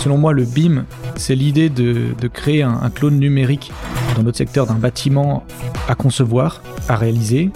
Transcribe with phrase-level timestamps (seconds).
[0.00, 3.70] Selon moi, le BIM, c'est l'idée de, créer un, clone numérique
[4.16, 5.44] dans notre secteur d'un bâtiment
[5.88, 7.50] à concevoir, à réaliser,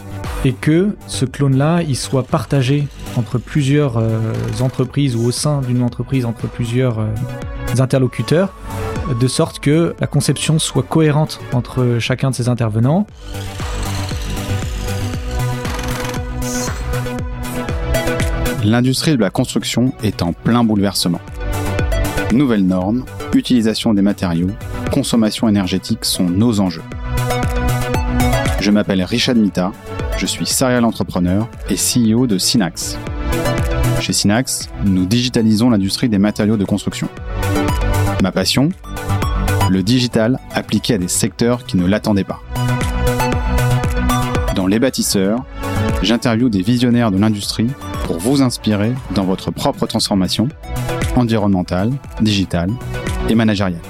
[0.44, 2.86] et que ce clone-là, il soit partagé
[3.16, 4.18] entre plusieurs euh,
[4.60, 7.06] entreprises ou au sein d'une entreprise entre plusieurs euh,
[7.78, 8.52] interlocuteurs,
[9.18, 13.06] de sorte que la conception soit cohérente entre chacun de ces intervenants.
[18.62, 21.20] L'industrie de la construction est en plein bouleversement.
[22.34, 24.50] Nouvelles normes, utilisation des matériaux,
[24.92, 26.82] consommation énergétique sont nos enjeux.
[28.58, 29.70] Je m'appelle Richard Mita,
[30.18, 32.98] je suis serial entrepreneur et CEO de Synax.
[34.00, 37.08] Chez Synax, nous digitalisons l'industrie des matériaux de construction.
[38.20, 38.70] Ma passion
[39.70, 42.42] Le digital appliqué à des secteurs qui ne l'attendaient pas.
[44.56, 45.44] Dans Les bâtisseurs,
[46.02, 47.68] j'interviewe des visionnaires de l'industrie
[48.06, 50.48] pour vous inspirer dans votre propre transformation
[51.16, 52.70] environnementale, digitale
[53.28, 53.82] et managériale.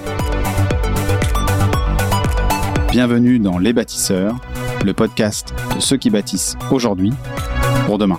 [2.90, 4.36] Bienvenue dans Les bâtisseurs,
[4.84, 7.12] le podcast de ceux qui bâtissent aujourd'hui
[7.86, 8.18] pour demain.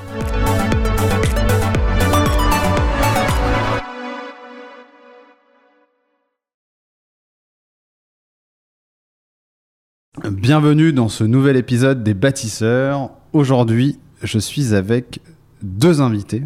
[10.31, 13.12] Bienvenue dans ce nouvel épisode des bâtisseurs.
[13.34, 15.19] Aujourd'hui, je suis avec
[15.62, 16.44] deux invités.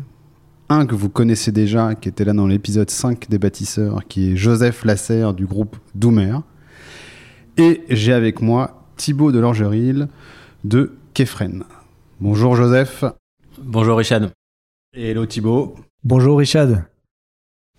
[0.72, 4.36] Un que vous connaissez déjà, qui était là dans l'épisode 5 des bâtisseurs, qui est
[4.36, 6.44] Joseph Lasserre du groupe Doomer.
[7.58, 10.08] Et j'ai avec moi Thibaut de Langeril
[10.64, 11.64] de Kefren.
[12.20, 13.04] Bonjour Joseph.
[13.58, 14.30] Bonjour Richard.
[14.94, 15.76] Et hello Thibaut.
[16.04, 16.84] Bonjour Richard.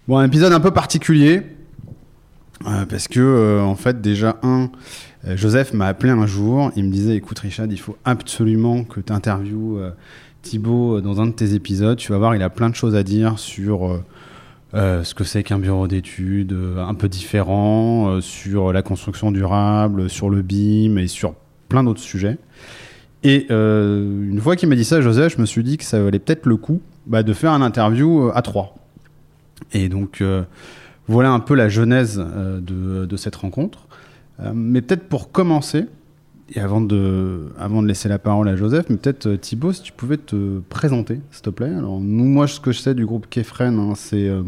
[0.09, 1.43] Bon, un épisode un peu particulier.
[2.67, 4.69] Euh, parce que, euh, en fait, déjà, un,
[5.27, 6.73] euh, Joseph m'a appelé un jour.
[6.75, 9.79] Il me disait Écoute, Richard, il faut absolument que tu interviewes
[10.43, 12.95] Thibaut, euh, dans un de tes épisodes, tu vas voir, il a plein de choses
[12.95, 14.05] à dire sur euh,
[14.75, 20.31] euh, ce que c'est qu'un bureau d'études un peu différent, sur la construction durable, sur
[20.31, 21.35] le BIM et sur
[21.69, 22.39] plein d'autres sujets.
[23.23, 26.19] Et une fois qu'il m'a dit ça, Joseph, je me suis dit que ça valait
[26.19, 28.75] peut-être le coup bah, de faire un interview à trois.
[29.73, 30.23] Et donc,
[31.07, 33.89] voilà un peu la genèse de, de, cette rencontre.
[34.55, 35.85] mais peut-être pour commencer,
[36.53, 39.83] et avant de, avant de laisser la parole à Joseph, mais peut-être euh, Thibaut, si
[39.83, 41.73] tu pouvais te présenter, s'il te plaît.
[41.73, 44.43] Alors, nous, moi, ce que je sais du groupe Kefren, hein, c'est euh,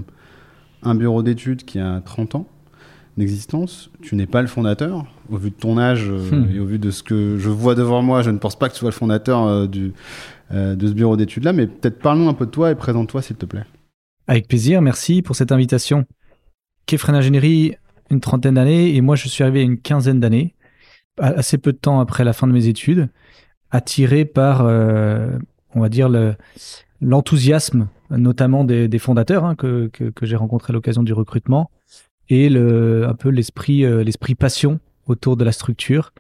[0.83, 2.47] un bureau d'études qui a 30 ans
[3.17, 3.91] d'existence.
[4.01, 5.07] Tu n'es pas le fondateur.
[5.31, 6.57] Au vu de ton âge euh, hmm.
[6.57, 8.75] et au vu de ce que je vois devant moi, je ne pense pas que
[8.75, 9.93] tu sois le fondateur du,
[10.51, 13.47] de ce bureau d'études-là, mais peut-être parle-nous un peu de toi et présente-toi, s'il te
[13.47, 13.65] plaît.
[14.27, 16.05] Avec plaisir, merci pour cette invitation.
[16.87, 17.75] Kefren Ingénierie,
[18.11, 20.55] une trentaine d'années, et moi, je suis arrivé à une quinzaine d'années
[21.19, 23.09] assez peu de temps après la fin de mes études,
[23.71, 25.31] attiré par, euh,
[25.75, 26.11] on va dire,
[27.01, 29.91] l'enthousiasme, notamment des, fondateurs hein, que,
[30.23, 31.71] j'ai rencontrés à l'occasion du recrutement,
[32.29, 34.05] et le, un peu l'esprit, euh,
[34.39, 36.13] passion autour de la structure.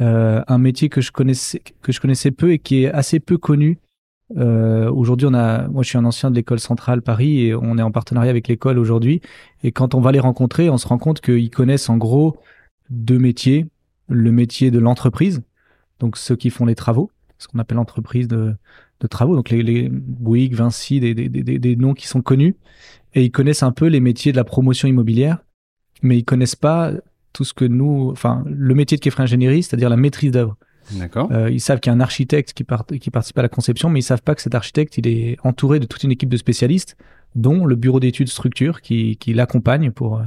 [0.00, 3.38] Euh, un métier que je connaissais que je connaissais peu et qui est assez peu
[3.38, 3.78] connu.
[4.36, 7.82] aujourd'hui, on a, moi, je suis un ancien de l'école centrale Paris et on est
[7.82, 9.20] en partenariat avec l'école aujourd'hui.
[9.62, 12.36] Et quand on va les rencontrer, on se rend compte qu'ils connaissent en gros
[12.90, 13.66] deux métiers
[14.08, 15.42] le métier de l'entreprise,
[16.00, 18.56] donc ceux qui font les travaux, ce qu'on appelle l'entreprise de,
[19.10, 22.56] travaux, donc les, les Bouygues, Vinci, des, des, des, des, noms qui sont connus,
[23.12, 25.44] et ils connaissent un peu les métiers de la promotion immobilière,
[26.02, 26.90] mais ils connaissent pas
[27.34, 30.56] tout ce que nous, enfin, le métier de Kefra Ingénierie, c'est-à-dire la maîtrise d'œuvre.
[30.92, 31.28] D'accord.
[31.32, 33.90] Euh, ils savent qu'il y a un architecte qui, part, qui participe à la conception,
[33.90, 36.36] mais ils savent pas que cet architecte, il est entouré de toute une équipe de
[36.38, 36.96] spécialistes,
[37.34, 40.22] dont le bureau d'études structure qui, qui l'accompagne pour,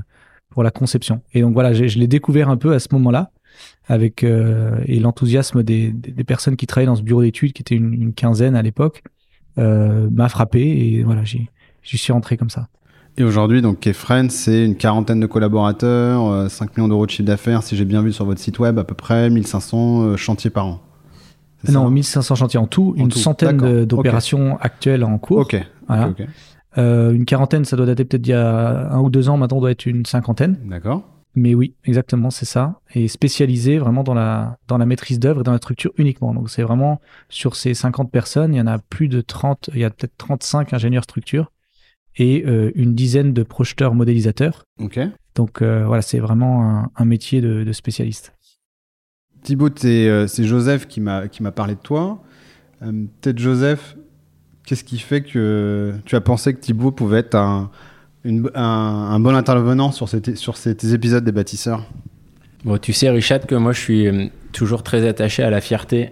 [0.49, 1.21] pour la conception.
[1.33, 3.31] Et donc voilà, je l'ai découvert un peu à ce moment-là
[3.87, 7.75] avec euh, et l'enthousiasme des, des, personnes qui travaillaient dans ce bureau d'études, qui était
[7.75, 9.03] une, quinzaine à l'époque,
[9.57, 11.47] euh, m'a frappé et voilà, j'y
[11.83, 12.67] suis rentré comme ça.
[13.19, 17.27] Et aujourd'hui, donc Kefren, c'est une quarantaine de collaborateurs, 5 euh, millions d'euros de chiffre
[17.27, 20.67] d'affaires, si j'ai bien vu sur votre site web, à peu près 1500 chantiers par
[20.67, 20.81] an.
[21.67, 25.39] Non, 1500 chantiers en tout, une centaine d'opérations actuelles en cours.
[25.39, 25.55] Ok.
[25.87, 26.13] Voilà.
[26.77, 29.61] une quarantaine, ça doit dater peut-être d'il y a un ou deux ans, maintenant on
[29.61, 30.57] doit être une cinquantaine.
[30.65, 31.01] D'accord.
[31.37, 32.81] Mais oui, exactement, c'est ça.
[32.95, 36.33] Et spécialisé vraiment dans la, dans la maîtrise d'œuvre et dans la structure uniquement.
[36.33, 36.99] Donc c'est vraiment
[37.29, 40.17] sur ces 50 personnes, il y en a plus de 30, il y a peut-être
[40.17, 41.51] 35 ingénieurs structure
[42.15, 44.63] et euh, une dizaine de projeteurs modélisateurs.
[45.35, 48.33] Donc euh, voilà, c'est vraiment un, métier de, spécialiste.
[49.43, 52.23] Thibaut, euh, c'est Joseph qui m'a parlé de toi.
[52.79, 53.95] Peut-être Joseph,
[54.65, 57.69] qu'est-ce qui fait que tu as pensé que Thibaut pouvait être un,
[58.55, 61.83] un, bon intervenant sur, sur ces épisodes des bâtisseurs
[62.63, 66.11] bon, Tu sais, Richard, que moi, je suis euh, toujours très attaché à la fierté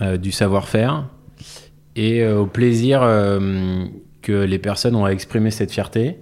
[0.00, 1.08] euh, du savoir-faire
[1.96, 3.00] et euh, au plaisir
[4.22, 6.16] que les personnes ont à exprimer cette fierté.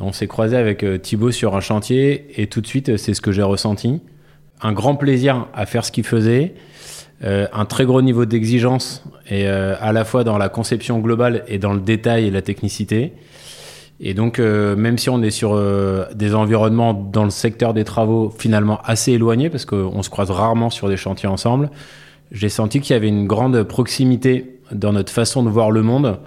[0.00, 3.32] On s'est croisé avec Thibaut sur un chantier et tout de suite, c'est ce que
[3.32, 4.00] j'ai ressenti.
[4.60, 6.54] Un grand plaisir à faire ce qu'il faisait,
[7.22, 11.72] un très gros niveau d'exigence et à la fois dans la conception globale et dans
[11.72, 13.12] le détail et la technicité.
[14.00, 17.84] Et donc, euh, même si on est sur euh, des environnements dans le secteur des
[17.84, 21.70] travaux finalement assez éloignés, parce qu'on se croise rarement sur des chantiers ensemble,
[22.30, 26.20] j'ai senti qu'il y avait une grande proximité dans notre façon de voir le monde,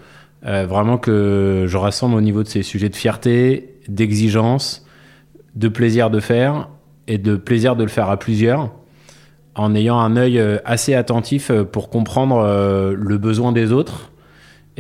[0.45, 4.85] euh, vraiment que je rassemble au niveau de ces sujets de fierté, d'exigence,
[5.55, 6.67] de plaisir de faire
[7.07, 8.71] et de plaisir de le faire à plusieurs,
[9.55, 14.10] en ayant un œil assez attentif pour comprendre le besoin des autres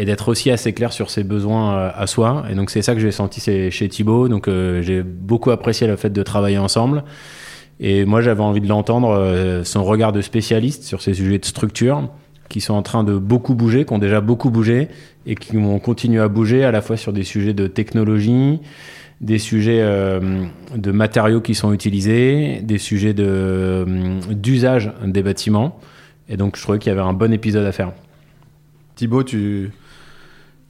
[0.01, 2.43] et d'être aussi assez clair sur ses besoins euh, à soi.
[2.49, 3.39] Et donc c'est ça que j'ai senti
[3.69, 4.27] chez Thibaut.
[4.27, 7.03] Donc euh, j'ai beaucoup apprécié le fait de travailler ensemble.
[7.79, 11.45] Et moi j'avais envie de l'entendre, euh, son regard de spécialiste sur ces sujets de
[11.45, 12.09] structure
[12.49, 14.87] qui sont en train de beaucoup bouger, qui ont déjà beaucoup bougé
[15.27, 18.59] et qui vont continuer à bouger à la fois sur des sujets de technologie,
[19.21, 25.79] des sujets de matériaux qui sont utilisés, des sujets d'usage des bâtiments.
[26.27, 27.93] Et donc je trouvais qu'il y avait un bon épisode à faire.
[28.95, 29.71] Thibaut, tu.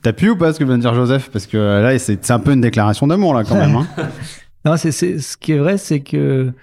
[0.02, 1.30] T'as pu ou pas ce que vient de dire Joseph?
[1.32, 3.76] Parce que euh, là, c'est un peu une déclaration d'amour, là, quand même.
[3.76, 3.88] hein.
[4.66, 6.54] Non, ce qui est vrai, c'est que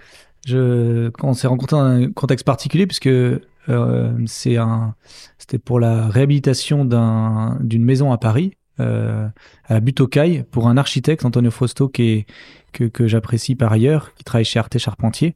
[0.46, 7.58] quand on s'est rencontrés dans un contexte particulier, puisque euh, c'était pour la réhabilitation d'un,
[7.60, 9.26] d'une maison à Paris, euh,
[9.66, 12.24] à la butte aux Cailles, pour un architecte, Antonio Fausto, qui
[12.72, 15.34] que, que j'apprécie par ailleurs, qui travaille chez Arte Charpentier.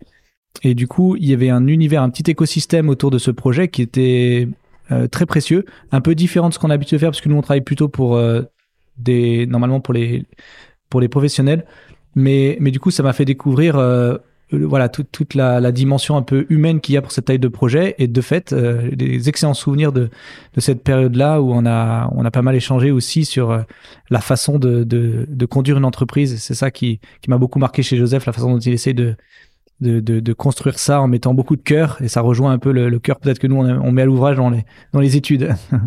[0.63, 3.69] Et du coup, il y avait un univers, un petit écosystème autour de ce projet
[3.69, 4.49] qui était
[4.93, 7.29] euh, très précieux, un peu différent de ce qu'on a l'habitude de faire, parce que
[7.29, 8.43] nous, on travaille plutôt pour euh,
[8.99, 10.25] des, normalement pour les,
[10.91, 11.65] pour les professionnels.
[12.15, 14.19] Mais, mais du coup, ça m'a fait découvrir euh,
[14.51, 17.95] voilà toute, la, dimension un peu humaine qu'il y a pour cette taille de projet.
[17.99, 20.11] Et de fait, des excellents souvenirs de,
[20.55, 23.65] de cette période-là où on a, on a pas mal échangé aussi sur
[24.11, 26.39] la façon de, de, de conduire une entreprise.
[26.39, 29.17] C'est ça qui, qui m'a beaucoup marqué chez Joseph, la façon dont il essaie de,
[29.81, 31.99] de, construire ça en mettant beaucoup de cœur.
[32.01, 35.01] Et ça rejoint un peu le, cœur peut-être que nous, on, met à l'ouvrage dans
[35.01, 35.55] les, études.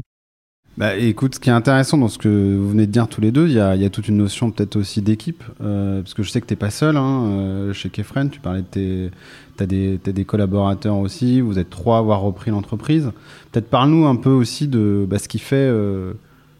[0.77, 3.31] Bah, écoute, ce qui est intéressant dans ce que vous venez de dire tous les
[3.31, 6.41] deux, il y a, toute une notion peut-être aussi d'équipe, euh, parce que je sais
[6.41, 8.29] que t'es pas seul hein, euh, chez Kefren.
[8.29, 11.39] Tu parlais de tes, des, t'as des collaborateurs aussi.
[11.39, 13.11] Vous êtes trois à avoir repris l'entreprise.
[13.53, 16.11] Peut-être parle-nous un peu aussi de bah, ce qui fait, euh,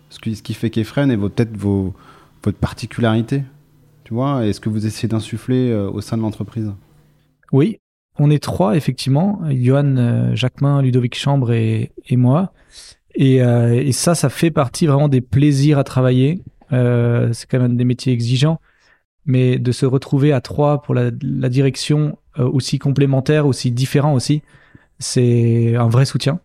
[0.10, 3.44] ce qui, ce qui fait Kefren et peut-être votre particularité.
[4.06, 6.72] Tu vois, et ce que vous essayez d'insuffler au sein de l'entreprise.
[7.55, 7.79] Oui,
[8.19, 9.39] on est trois, effectivement.
[9.49, 12.51] Johan euh, Jacquemin, Ludovic Chambre et, moi.
[13.15, 16.43] Et, euh, et ça, ça fait partie vraiment des plaisirs à travailler.
[16.73, 18.59] Euh, c'est quand même des métiers exigeants.
[19.25, 24.43] Mais de se retrouver à trois pour la, direction aussi complémentaire, aussi différent aussi,
[24.99, 26.41] c'est un vrai soutien.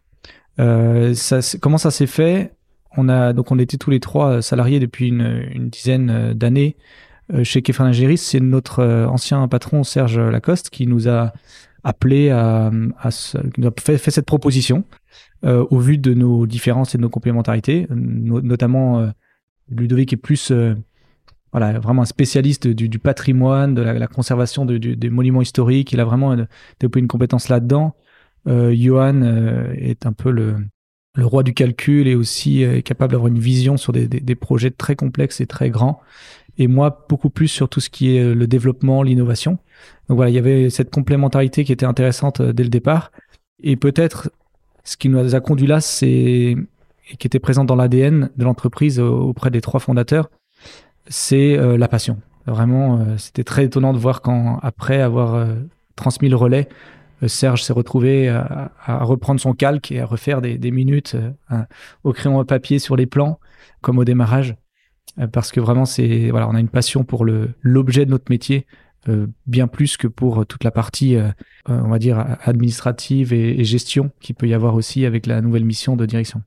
[0.57, 2.55] Comment ça s'est fait?
[2.97, 6.77] On a donc on était tous les trois salariés depuis une, dizaine d'années
[7.45, 8.19] chez Kefren Ingéris.
[8.19, 11.33] C'est notre euh, ancien patron Serge Lacoste qui nous a
[11.83, 12.71] appelé à,
[13.11, 14.85] se- qui nous a fait, cette proposition
[15.45, 19.09] euh, au vu de nos différences et de nos complémentarités, no- notamment euh,
[19.71, 20.75] Ludovic est plus euh,
[21.53, 25.93] voilà vraiment un spécialiste du, patrimoine, de la, conservation des monuments historiques.
[25.93, 26.45] Il a vraiment euh,
[26.79, 27.95] développé une compétence là-dedans.
[28.47, 30.57] Euh, Johan euh, est un peu le,
[31.19, 34.97] roi du calcul et aussi euh, est capable d'avoir une vision sur des projets très
[34.97, 36.01] complexes et très grands.
[36.59, 39.53] Et moi, beaucoup plus sur tout ce qui est euh, le développement, l'innovation.
[40.09, 43.13] Donc voilà, il y avait cette complémentarité qui était intéressante euh, dès le départ.
[43.63, 44.31] Et peut-être
[44.85, 46.57] ce qui nous a conduit là, c'est
[47.13, 50.31] et qui était présent dans l'ADN de l'entreprise euh, auprès des trois fondateurs,
[51.09, 52.19] c'est la passion.
[52.47, 55.45] Vraiment, c'était très étonnant de voir quand, après avoir
[55.97, 56.69] transmis le relais,
[57.27, 61.17] Serge s'est retrouvé à, reprendre son calque et à refaire des, des minutes
[62.05, 63.41] au crayon à papier sur les plans,
[63.81, 64.55] comme au démarrage,
[65.33, 68.67] parce que vraiment, c'est voilà, on a une passion pour le l'objet de notre métier,
[69.09, 71.29] euh, bien plus que pour toute la partie, euh,
[71.69, 75.41] euh, on va dire, administrative et, et gestion qui peut y avoir aussi avec la
[75.41, 76.43] nouvelle mission de direction.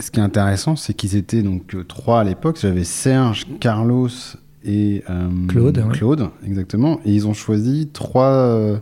[0.00, 2.58] Ce qui est intéressant, c'est qu'ils étaient donc euh, trois à l'époque.
[2.60, 4.08] J'avais Serge, Carlos
[4.64, 5.92] et euh, Claude, ouais.
[5.92, 7.00] Claude, exactement.
[7.04, 8.78] Et ils ont choisi trois, euh,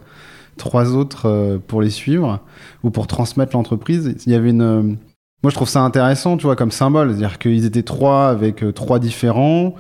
[0.57, 2.41] trois autres euh, pour les suivre
[2.85, 4.15] ou pour transmettre l'entreprise.
[4.27, 4.97] Il y avait une.
[5.43, 7.11] Moi, je trouve ça intéressant, tu vois, comme symbole.
[7.11, 9.75] C'est-à-dire qu'ils étaient trois avec euh, trois différents.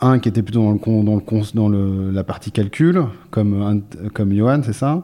[0.00, 3.82] Un qui était plutôt dans, le dans, le dans le, la partie calcul, comme,
[4.14, 5.02] comme Johan, c'est ça.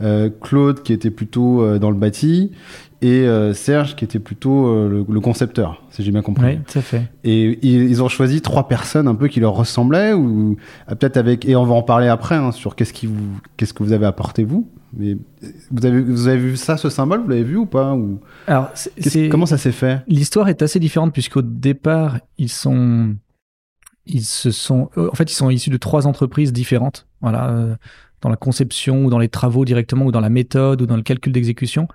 [0.00, 2.50] Euh, Claude qui était plutôt euh, dans le bâti
[3.02, 6.46] et euh, Serge qui était plutôt euh, le, le concepteur, si j'ai bien compris.
[6.46, 7.02] Oui, tout à fait.
[7.24, 10.56] Et ils, ils ont choisi trois personnes un peu qui leur ressemblaient ou
[10.86, 13.74] ah, peut-être avec et on va en parler après hein, sur qu'est-ce qui vous qu'est-ce
[13.74, 14.70] que vous avez apporté vous.
[14.96, 17.92] Mais euh, vous avez vous avez vu ça ce symbole vous l'avez vu ou pas
[17.92, 18.70] ou Alors,
[19.30, 20.02] comment ça s'est fait?
[20.06, 23.16] L'histoire est assez différente puisqu'au départ, ils sont
[24.06, 27.06] ils se sont, en fait, ils sont issus de trois entreprises différentes.
[27.20, 27.78] Voilà,
[28.20, 31.02] dans la conception ou dans les travaux directement ou dans la méthode ou dans le
[31.02, 31.88] calcul d'exécution.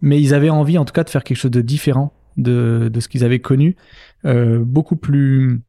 [0.00, 3.08] Mais ils avaient envie, en tout cas, de faire quelque chose de différent de, ce
[3.08, 3.76] qu'ils avaient connu,
[4.24, 5.60] euh, beaucoup plus,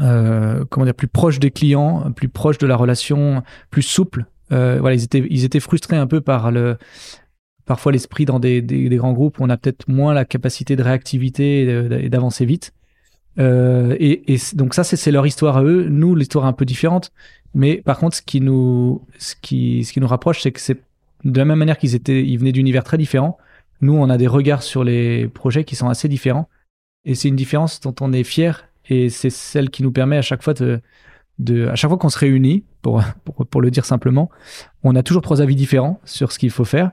[0.00, 4.26] euh, comment dire, plus proche des clients, plus proche de la relation, plus souple.
[4.52, 6.76] Euh, voilà, ils étaient, ils étaient frustrés un peu par le,
[7.66, 11.62] parfois l'esprit dans des, grands groupes où on a peut-être moins la capacité de réactivité
[12.04, 12.72] et d'avancer vite.
[13.38, 15.86] Et, et, donc ça, c'est leur histoire à eux.
[15.88, 17.12] Nous, l'histoire est un peu différente.
[17.54, 20.78] Mais par contre, ce qui nous, ce qui, ce qui nous rapproche, c'est que c'est
[21.24, 23.38] de la même manière qu'ils étaient, ils venaient d'univers très différents.
[23.80, 26.48] Nous, on a des regards sur les projets qui sont assez différents.
[27.04, 28.68] Et c'est une différence dont on est fier.
[28.88, 30.80] Et c'est celle qui nous permet à chaque fois de,
[31.68, 34.30] à chaque fois qu'on se réunit, pour, pour, pour, le dire simplement,
[34.82, 36.90] on a toujours trois avis différents sur ce qu'il faut faire.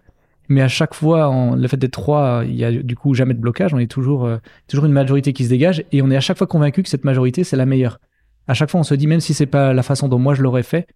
[0.49, 3.39] Mais à chaque fois, le fait d'être trois, il y a du coup jamais de
[3.39, 3.73] blocage.
[3.73, 5.83] On est toujours, euh, toujours une majorité qui se dégage.
[5.91, 7.99] Et on est à chaque fois convaincu que cette majorité, c'est la meilleure.
[8.47, 10.41] À chaque fois, on se dit, même si c'est pas la façon dont moi je
[10.41, 10.87] l'aurais fait,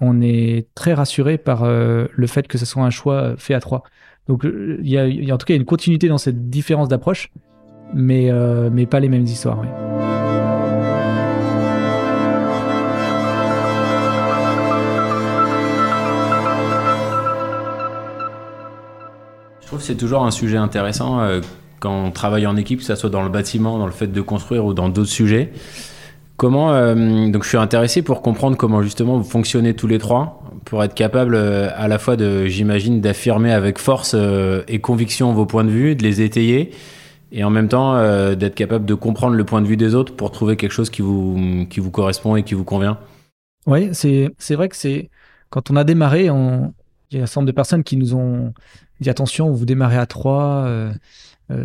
[0.00, 3.60] on est très rassuré par euh, le fait que ce soit un choix fait à
[3.60, 3.84] trois.
[4.28, 7.30] Donc il y, a, en tout cas une continuité dans cette différence d'approche,
[7.92, 9.62] mais, euh, pas les mêmes histoires.
[19.60, 21.40] Je trouve que c'est toujours un sujet intéressant euh,
[21.80, 24.20] quand on travaille en équipe, que ce soit dans le bâtiment, dans le fait de
[24.20, 25.52] construire ou dans d'autres sujets.
[26.36, 30.42] Comment euh, donc je suis intéressé pour comprendre comment justement vous fonctionnez tous les trois
[30.64, 35.32] pour être capable euh, à la fois de j'imagine d'affirmer avec force euh, et conviction
[35.32, 36.72] vos points de vue, de les étayer
[37.30, 37.94] et en même temps
[38.36, 41.02] d'être capable de comprendre le point de vue des autres pour trouver quelque chose qui
[41.02, 42.96] vous qui vous correspond et qui vous convient.
[43.66, 45.10] Oui, c'est vrai que c'est
[45.50, 48.54] quand on a démarré, il y a un certain nombre de personnes qui nous ont
[49.00, 50.68] dit attention, vous démarrez à trois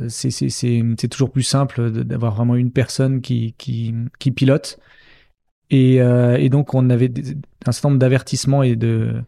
[0.07, 4.79] c'est toujours plus simple d'avoir vraiment une personne qui, qui, pilote.
[5.69, 7.11] Et, euh, et, donc, on avait
[7.65, 9.21] un certain nombre d'avertissements et de.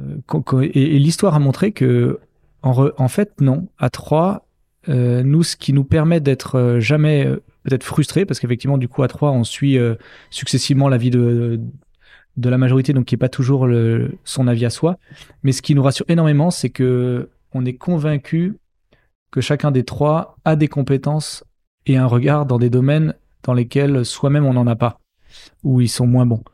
[0.00, 2.18] Euh, et, l'histoire a montré que,
[2.62, 3.68] en, en, fait, non.
[3.78, 4.46] À trois,
[4.88, 7.28] nous, ce qui nous permet d'être jamais
[7.64, 9.78] peut-être frustrés, parce qu'effectivement, du coup, à trois, on suit
[10.30, 11.60] successivement l'avis de,
[12.36, 13.68] de la majorité, donc qui n'est pas toujours
[14.24, 14.98] son avis à soi.
[15.42, 18.58] Mais ce qui nous rassure énormément, c'est que on est convaincu
[19.34, 21.42] que chacun des trois a des compétences
[21.86, 25.00] et un regard dans des domaines dans lesquels soi-même on n'en a pas,
[25.64, 26.44] ou ils sont moins bons.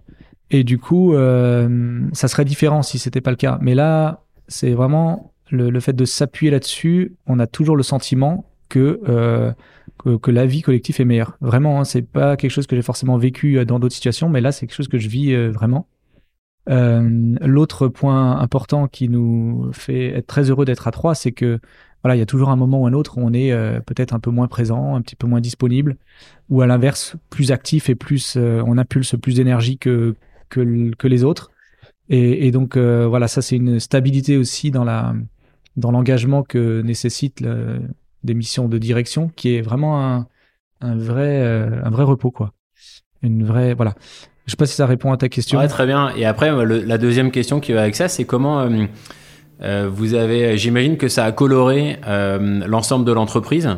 [0.50, 3.58] Et du coup, euh, ça serait différent si c'était pas le cas.
[3.60, 7.16] Mais là, c'est vraiment le, fait de s'appuyer là-dessus.
[7.26, 9.52] On a toujours le sentiment que, euh,
[10.18, 11.36] que, la vie collective est meilleure.
[11.42, 14.40] Vraiment, hein, c'est pas quelque chose que j'ai forcément vécu euh, dans d'autres situations, mais
[14.40, 15.86] là, c'est quelque chose que je vis vraiment.
[16.66, 21.58] L'autre point important qui nous fait être très heureux d'être à trois, c'est que
[22.02, 24.14] voilà, il y a toujours un moment ou un autre où on est euh, peut-être
[24.14, 25.96] un peu moins présent, un petit peu moins disponible,
[26.48, 30.14] ou à l'inverse, plus actif et plus, euh, on impulse plus d'énergie que,
[30.48, 31.50] que, les autres.
[32.08, 35.14] Et, donc, euh, voilà, ça, c'est une stabilité aussi dans la
[35.76, 37.44] dans l'engagement que nécessite
[38.24, 40.26] des missions de direction, qui est vraiment un,
[40.80, 42.52] un vrai, un vrai repos, quoi.
[43.22, 43.94] Une vraie, voilà.
[44.46, 45.60] Je sais pas si ça répond à ta question.
[45.60, 46.12] Ouais, très bien.
[46.16, 48.68] Et après, la deuxième question qui va avec ça, c'est comment
[49.62, 53.68] euh, vous avez, j'imagine que ça a coloré euh, l'ensemble de l'entreprise.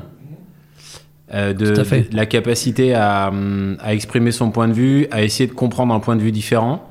[1.34, 3.32] Euh, de, la capacité à,
[3.80, 6.86] à, exprimer son point de vue, à essayer de comprendre un point de vue différent.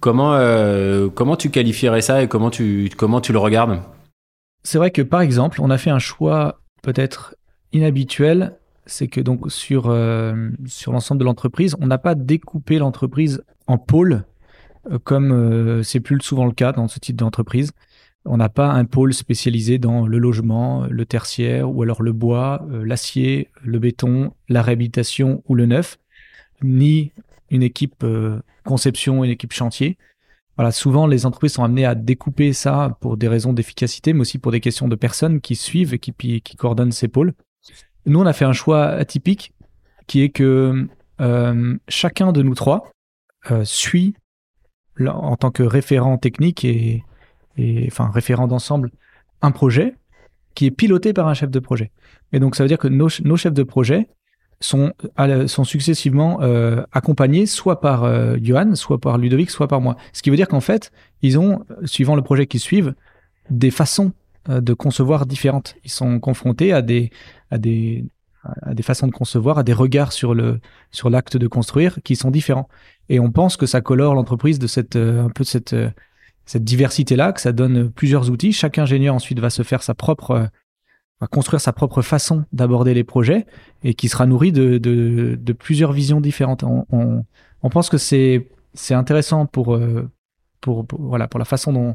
[0.00, 3.80] Comment, euh, comment tu qualifierais ça et comment tu, comment tu le regardes?
[4.64, 7.36] C'est vrai que par exemple, on a fait un choix peut-être
[7.72, 13.44] inhabituel, c'est que donc sur, euh, sur l'ensemble de l'entreprise, on n'a pas découpé l'entreprise
[13.68, 14.24] en pôles
[15.02, 17.72] comme c'est plus souvent le cas dans ce type d'entreprise.
[18.28, 22.66] On n'a pas un pôle spécialisé dans le logement, le tertiaire, ou alors le bois,
[22.70, 25.98] euh, l'acier, le béton, la réhabilitation ou le neuf,
[26.62, 27.12] ni
[27.50, 29.96] une équipe euh, conception, une équipe chantier.
[30.56, 34.38] Voilà, souvent les entreprises sont amenées à découper ça pour des raisons d'efficacité, mais aussi
[34.38, 37.34] pour des questions de personnes qui suivent et qui, coordonnent ces pôles.
[38.06, 39.52] Nous, on a fait un choix atypique
[40.06, 40.88] qui est que
[41.20, 42.90] euh, chacun de nous trois
[43.62, 44.16] suit
[44.98, 47.04] en tant que référent technique et,
[47.56, 48.90] et enfin référent d'ensemble,
[49.42, 49.94] un projet
[50.54, 51.90] qui est piloté par un chef de projet.
[52.32, 54.08] Et donc ça veut dire que nos, nos chefs de projet
[54.60, 54.92] sont,
[55.46, 59.96] sont successivement euh, accompagnés soit par euh, Johan, soit par Ludovic, soit par moi.
[60.12, 62.94] Ce qui veut dire qu'en fait, ils ont, suivant le projet qu'ils suivent,
[63.50, 64.12] des façons
[64.48, 65.76] euh, de concevoir différentes.
[65.84, 67.10] Ils sont confrontés à des,
[67.50, 68.06] à des,
[68.62, 70.60] à des façons de concevoir, à des regards sur le
[70.90, 72.68] sur l'acte de construire qui sont différents.
[73.08, 75.76] Et on pense que ça colore l'entreprise de cette un peu de cette
[76.46, 78.52] cette diversité-là, que ça donne plusieurs outils.
[78.52, 80.48] Chaque ingénieur ensuite va se faire sa propre,
[81.20, 83.46] va construire sa propre façon d'aborder les projets
[83.82, 86.64] et qui sera nourri de, plusieurs visions différentes.
[86.64, 87.24] On,
[87.70, 88.46] pense que c'est
[88.90, 90.08] intéressant pour, euh,
[90.60, 91.94] pour, pour, voilà pour la façon dont,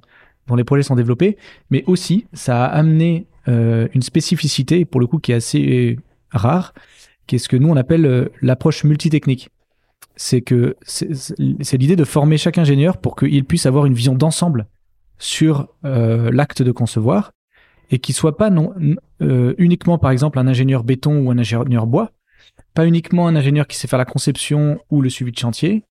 [0.55, 1.37] les projets sont développés,
[1.69, 5.97] mais aussi ça a amené euh, une spécificité pour le coup qui est assez
[6.29, 6.73] rare,
[7.25, 9.49] qui est ce que nous on appelle euh, l'approche multitechnique.
[10.15, 14.67] C'est que c'est l'idée de former chaque ingénieur pour qu'il puisse avoir une vision d'ensemble
[15.17, 17.31] sur euh, l'acte de concevoir
[17.91, 18.49] et qu'il soit pas
[19.21, 22.11] euh, uniquement par exemple un ingénieur béton ou un ingénieur bois,
[22.73, 25.83] pas uniquement un ingénieur qui sait faire la conception ou le suivi de chantier,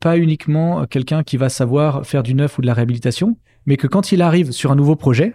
[0.00, 3.86] pas uniquement quelqu'un qui va savoir faire du neuf ou de la réhabilitation, mais que
[3.86, 5.34] quand il arrive sur un nouveau projet,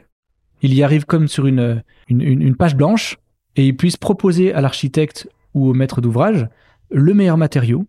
[0.62, 3.18] il y arrive comme sur une- une page blanche
[3.56, 6.48] et il puisse proposer à l'architecte ou au maître d'ouvrage
[6.92, 7.86] le meilleur matériau.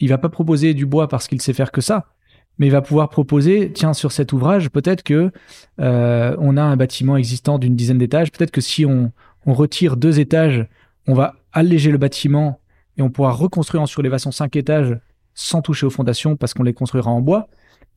[0.00, 2.06] Il va pas proposer du bois parce qu'il sait faire que ça,
[2.58, 5.30] mais il va pouvoir proposer, tiens, sur cet ouvrage, peut-être que
[5.80, 9.12] euh, on a un bâtiment existant d'une dizaine d'étages, peut-être que si on,
[9.46, 10.66] on retire deux étages,
[11.06, 12.60] on va alléger le bâtiment
[12.96, 14.98] et on pourra reconstruire en surélévation cinq étages
[15.34, 17.48] sans toucher aux fondations parce qu'on les construira en bois.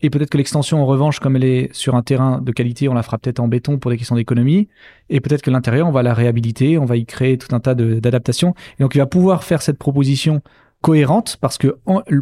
[0.03, 2.93] Et peut-être que l'extension, en revanche, comme elle est sur un terrain de qualité, on
[2.93, 4.67] la fera peut-être en béton pour des questions d'économie.
[5.09, 7.75] Et peut-être que l'intérieur, on va la réhabiliter, on va y créer tout un tas
[7.75, 8.55] d'adaptations.
[8.79, 10.41] Et donc, il va pouvoir faire cette proposition
[10.81, 11.77] cohérente parce que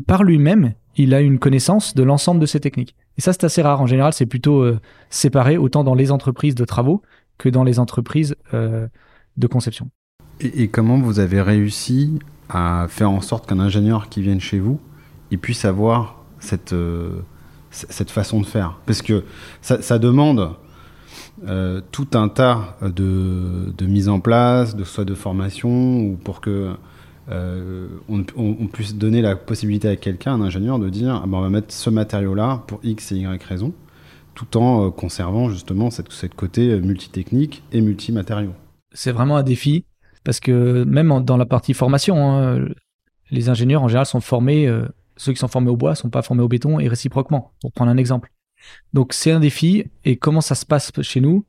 [0.06, 2.96] par lui-même, il a une connaissance de l'ensemble de ces techniques.
[3.18, 3.82] Et ça, c'est assez rare.
[3.82, 7.02] En général, c'est plutôt euh, séparé autant dans les entreprises de travaux
[7.38, 8.88] que dans les entreprises euh,
[9.38, 9.90] de conception.
[10.42, 14.60] Et, et comment vous avez réussi à faire en sorte qu'un ingénieur qui vienne chez
[14.60, 14.80] vous,
[15.32, 17.22] il puisse avoir cette, euh,
[17.72, 18.78] cette façon de faire?
[18.86, 19.24] Parce que
[19.62, 20.56] ça, demande
[21.92, 26.74] tout un tas de, de mise en place, de soit de formation, ou pour que
[27.32, 31.42] euh, on, puisse donner la possibilité à quelqu'un, un ingénieur, de dire ah ben, on
[31.42, 33.74] va mettre ce matériau-là pour X et Y raison,
[34.34, 38.54] tout en euh, conservant justement cette, cette côté euh, multitechnique et multimatériaux.
[38.94, 39.86] c'est vraiment un défi
[40.24, 42.66] parce que même dans la partie formation, hein,
[43.30, 44.70] les ingénieurs en général sont formés,
[45.16, 47.90] ceux qui sont formés au bois sont pas formés au béton et réciproquement, pour prendre
[47.90, 48.32] un exemple.
[48.94, 51.46] Donc c'est un défi et comment ça se passe chez nous?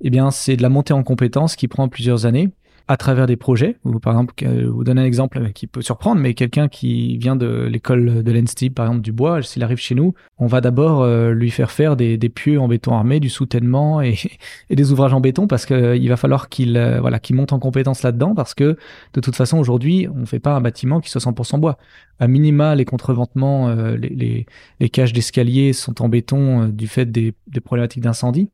[0.00, 2.50] Eh bien c'est de la montée en compétences qui prend plusieurs années
[2.88, 3.76] à travers des projets.
[3.84, 7.36] Ou par exemple, euh, vous donner un exemple qui peut surprendre, mais quelqu'un qui vient
[7.36, 11.02] de l'école de l'ENSTI, par exemple du bois, s'il arrive chez nous, on va d'abord
[11.02, 14.16] euh, lui faire faire des, des pieux en béton armé, du soutènement et,
[14.70, 17.58] et des ouvrages en béton parce qu'il va falloir qu'il euh, voilà qu'il monte en
[17.58, 18.76] compétence là-dedans parce que
[19.12, 21.78] de toute façon aujourd'hui on fait pas un bâtiment qui soit 100% bois.
[22.18, 24.46] À minima les contreventements, euh, les, les,
[24.80, 28.50] les cages d'escalier sont en béton euh, du fait des, des problématiques d'incendie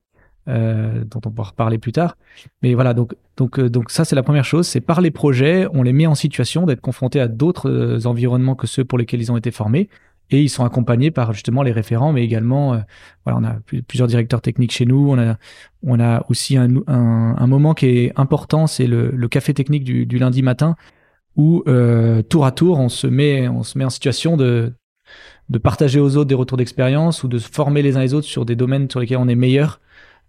[0.50, 2.16] euh, dont on pourra reparler plus tard.
[2.62, 5.92] Mais voilà euh, donc ça c'est la première chose, c'est par les projets on les
[5.92, 9.36] met en situation d'être confrontés à d'autres euh, environnements que ceux pour lesquels ils ont
[9.36, 9.88] été formés
[10.30, 12.80] et ils sont accompagnés par justement les référents mais également
[13.24, 15.16] voilà on a plus- plusieurs directeurs techniques chez nous
[15.82, 20.76] on a aussi un, moment qui est important, c'est le, café technique du, lundi matin,
[21.36, 21.64] où
[22.28, 24.72] tour à tour, on se met, en situation de,
[25.50, 28.26] de partager aux autres des retours d'expérience ou de se former les uns les autres
[28.26, 29.80] sur des domaines sur lesquels on est meilleur.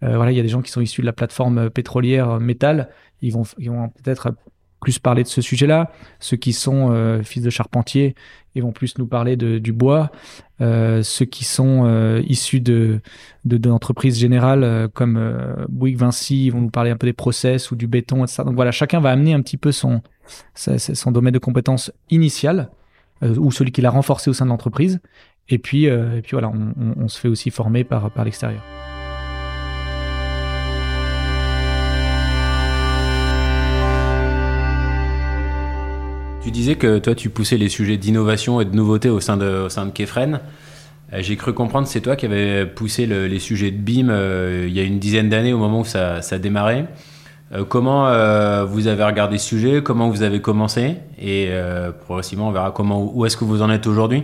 [0.04, 2.40] Euh, voilà, il y a des gens qui sont issus de la plateforme pétrolière euh,
[2.40, 2.90] métal,
[3.22, 4.34] ils vont, peut-être
[4.80, 5.92] plus parler de ce sujet-là.
[6.20, 8.16] Ceux qui sont euh, fils de charpentiers,
[8.56, 10.10] ils vont plus nous parler du bois.
[10.60, 13.00] Euh, ceux qui sont euh, issus de
[13.46, 17.14] de- d'entreprises générales euh, comme euh, Bouygues, Vinci, ils vont nous parler un peu des
[17.14, 18.42] process ou du béton, etc.
[18.44, 20.02] Donc voilà, chacun va amener un petit peu son
[20.56, 22.70] son domaine de compétences initial
[23.24, 25.00] euh, ou celui qu'il a renforcé au sein de l'entreprise.
[25.50, 28.26] Et puis euh, et puis voilà, on, on- on se fait aussi former par par
[28.26, 28.64] l'extérieur.
[36.44, 39.66] Tu disais que toi, tu poussais les sujets d'innovation et de nouveauté au sein de,
[39.66, 40.42] au sein de Kefren.
[41.14, 44.10] Euh, J'ai cru comprendre que c'est toi qui avais poussé le- les sujets de BIM
[44.10, 46.88] euh, il y a une dizaine d'années au moment où ça, ça démarrait.
[47.52, 48.06] Euh, comment
[48.66, 49.84] vous avez regardé ce sujet?
[49.84, 50.96] Comment vous avez commencé?
[51.20, 51.52] Et
[52.06, 54.24] progressivement, on verra comment, où est-ce que vous en êtes aujourd'hui.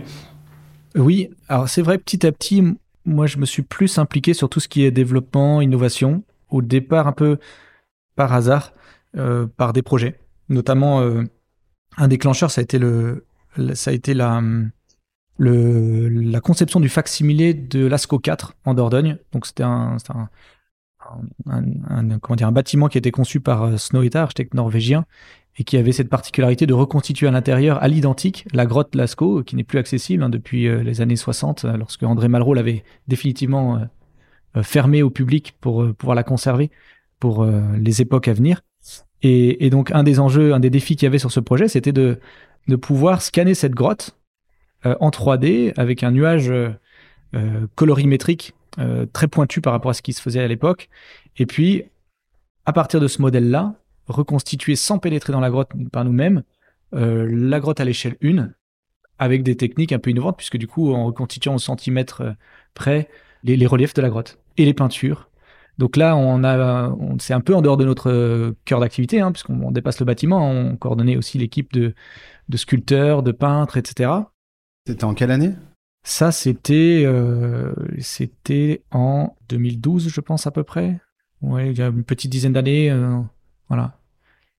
[0.96, 2.64] Oui, alors c'est vrai, petit à petit,
[3.04, 7.06] moi je me suis plus impliqué sur tout ce qui est développement, innovation, au départ
[7.06, 7.38] un peu
[8.16, 8.72] par hasard,
[9.56, 10.18] par des projets.
[10.48, 11.02] Notamment,
[11.98, 12.78] un déclencheur, ça a été,
[14.14, 14.40] la,
[16.40, 19.18] conception du facsimilé de l'ASCO 4 en Dordogne.
[19.32, 19.98] Donc c'était un,
[22.52, 25.04] bâtiment qui a été conçu par euh, Snohetta, architecte norvégien,
[25.58, 29.56] et qui avait cette particularité de reconstituer à l'intérieur, à l'identique, la grotte Lascaux, qui
[29.56, 33.76] n'est plus accessible hein, depuis euh, les années 60, euh, lorsque André Malraux l'avait définitivement
[33.76, 33.84] euh,
[34.56, 36.70] euh, fermée au public pour euh, pouvoir la conserver
[37.20, 38.62] pour euh, les époques à venir.
[39.22, 41.92] Et, donc, un des enjeux, un des défis qu'il y avait sur ce projet, c'était
[41.92, 42.18] de,
[42.80, 44.16] pouvoir scanner cette grotte
[44.86, 46.70] euh, en 3D avec un nuage euh,
[47.34, 48.54] euh, colorimétrique
[49.12, 50.88] très pointu par rapport à ce qui se faisait à l'époque.
[51.36, 51.82] Et puis,
[52.64, 53.74] à partir de ce modèle-là,
[54.06, 56.44] reconstituer sans pénétrer dans la grotte par nous-mêmes
[56.92, 58.50] la grotte à l'échelle 1
[59.18, 62.36] avec des techniques un peu innovantes puisque du coup en reconstituant au centimètre
[62.74, 63.08] près
[63.42, 65.28] les reliefs de la grotte et les peintures.
[65.78, 69.20] Donc là, on a, on, c'est un peu en dehors de notre euh, cœur d'activité,
[69.20, 70.50] hein, puisqu'on dépasse le bâtiment.
[70.50, 71.94] On coordonnait aussi l'équipe de,
[72.48, 74.10] de sculpteurs, de peintres, etc.
[74.86, 75.52] C'était en quelle année?
[76.04, 81.00] Ça, c'était, euh, c'était en 2012, je pense à peu près.
[81.42, 83.18] Ouais, il y a une petite dizaine d'années, euh,
[83.68, 83.98] voilà,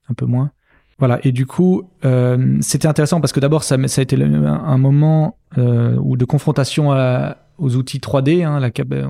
[0.10, 0.52] un peu moins.
[1.00, 4.44] Voilà, et du coup, euh, c'était intéressant parce que d'abord, ça, ça a été un,
[4.46, 8.44] un moment où de confrontation à- aux outils 3D.
[8.44, 9.08] Hein, la, cap- euh,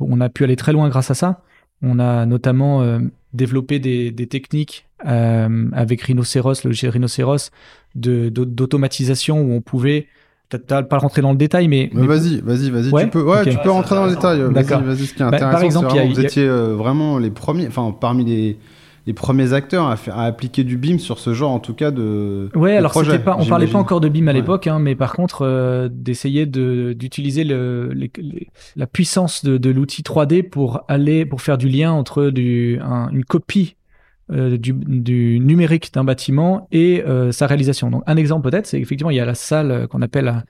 [0.00, 1.42] on a pu aller très loin grâce à ça.
[1.82, 2.98] On a notamment euh,
[3.32, 6.92] développé des, des techniques euh, avec Rhinoceros, le logiciel
[8.30, 10.06] d'au- d'automatisation où on pouvait,
[10.48, 12.90] peut-être pas rentrer dans le détail, mais, Mais Vas-y, vas-y, vas-y.
[12.90, 14.40] Ouais tu peux, ouais, tu peux rentrer dans le détail.
[14.40, 14.82] Vas-y, D'accord.
[14.82, 15.06] vas-y.
[15.06, 17.18] Ce qui est Bah, par intéressant, exemple, a- vraiment, il vous a- étiez euh, vraiment
[17.18, 18.58] les premiers, enfin parmi les,
[19.06, 21.90] les premiers acteurs à, faire, à appliquer du BIM sur ce genre, en tout cas
[21.90, 22.48] de.
[22.54, 24.38] Ouais, de alors projet, pas, on parlait pas encore de BIM à Ouais.
[24.38, 27.92] l'époque, hein, mais par contre euh, d'essayer de d'utiliser le,
[28.76, 33.08] la puissance de, de l'outil 3D pour aller pour faire du lien entre du, un-
[33.10, 33.76] une copie
[34.32, 37.90] euh, du, du numérique d'un bâtiment et euh, sa réalisation.
[37.90, 40.44] Donc un exemple peut-être, c'est effectivement il y a la salle qu'on appelle, la-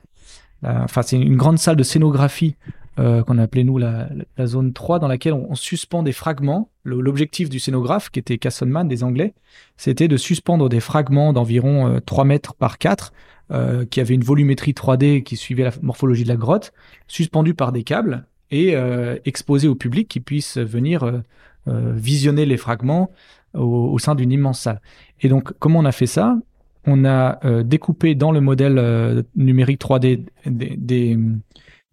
[0.62, 2.54] la- enfin c'est une grande salle de scénographie
[3.00, 4.08] euh, qu'on appelait nous la,
[4.44, 6.70] zone 3 dans laquelle on, suspend des fragments.
[6.84, 9.34] L'objectif du scénographe, qui était Castleman des Anglais,
[9.76, 13.12] c'était de suspendre des fragments d'environ euh, 3 mètres par 4
[13.50, 16.72] euh, qui avaient une volumétrie 3D qui suivait la morphologie de la grotte,
[17.08, 21.22] suspendus par des câbles et euh, exposés au public qui puisse venir
[21.66, 23.10] visionner les fragments
[23.54, 24.82] au, sein d'une immense salle.
[25.22, 26.36] Et donc, comment on a fait ça?
[26.84, 31.18] On a découpé dans le modèle numérique 3D des, des, des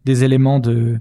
[0.05, 0.99] éléments de,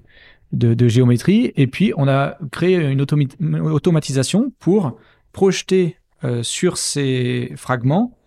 [0.87, 1.51] géométrie.
[1.55, 4.97] Et puis on a créé une automatisation pour
[5.31, 8.17] projeter euh, sur ces fragments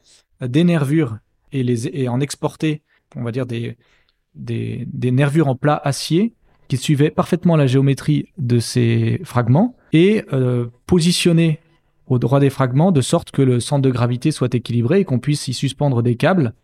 [0.43, 1.19] euh, des nervures
[1.53, 2.83] et, en exporter,
[3.15, 3.77] on va dire, des,
[4.35, 6.35] des, des nervures en plat acier
[6.69, 11.61] qui suivaient parfaitement la géométrie de ces fragments et euh, positionner
[12.07, 15.19] au droit des fragments de sorte que le centre de gravité soit équilibré et qu'on
[15.19, 16.55] puisse y suspendre des câbles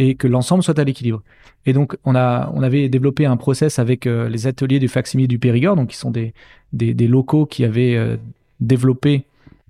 [0.00, 1.22] et que l'ensemble soit à l'équilibre.
[1.66, 5.28] Et donc, on, a, on avait développé un process avec euh, les ateliers du facsimile
[5.28, 6.32] du Périgord, donc qui sont des,
[6.72, 8.16] des, locaux qui avaient euh,
[8.60, 9.26] développé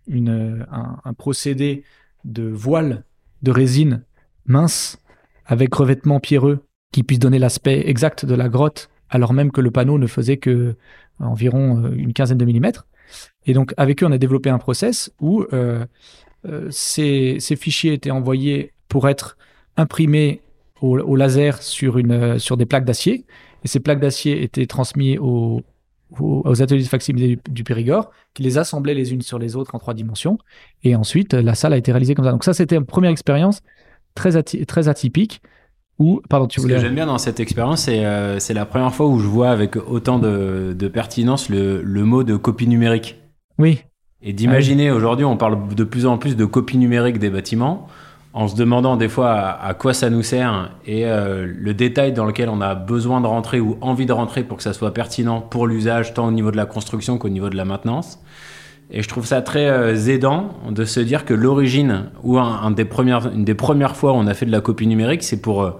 [0.07, 0.65] une, euh,
[1.05, 1.83] un, procédé
[2.25, 3.03] de voile
[3.43, 4.05] de résine
[4.47, 4.99] mince
[5.47, 6.61] avec revêtement pierreux
[6.93, 10.37] qui puisse donner l'aspect exact de la grotte, alors même que le panneau ne faisait
[10.37, 10.77] que
[11.19, 12.87] environ une quinzaine de millimètres.
[13.47, 15.45] Et donc, avec eux, on a développé un process où
[16.71, 19.37] ces fichiers étaient envoyés pour être
[19.81, 20.43] imprimés
[20.81, 23.27] au, au laser sur, une, euh, sur des plaques d'acier.
[23.65, 25.63] Et ces plaques d'acier étaient transmises aux,
[26.19, 29.57] aux, aux ateliers de facsimilé du, du Périgord, qui les assemblaient les unes sur les
[29.57, 30.39] autres en trois dimensions.
[30.83, 32.33] Et ensuite, euh, la salle a été réalisée comme ça.
[32.33, 33.61] Donc ça, c'était une première expérience
[34.15, 35.41] très, ati- très atypique.
[35.99, 38.95] Où, pardon, tu Ce que j'aime bien dans cette expérience, c'est euh, c'est la première
[38.95, 43.17] fois où je vois avec autant de, de pertinence le, le mot de copie numérique.
[43.59, 43.81] Oui,
[44.23, 47.87] Et d'imaginer, aujourd'hui, on parle de plus en plus de copie numérique des bâtiments,
[48.33, 52.25] en se demandant des fois à, quoi ça nous sert et euh, le détail dans
[52.25, 55.41] lequel on a besoin de rentrer ou envie de rentrer pour que ça soit pertinent
[55.41, 58.21] pour l'usage, tant au niveau de la construction qu'au niveau de la maintenance.
[58.93, 63.55] Et je trouve ça très euh, aidant de se dire que l'origine, ou une des
[63.55, 65.71] premières fois où on a fait de la copie numérique, c'est pour, euh,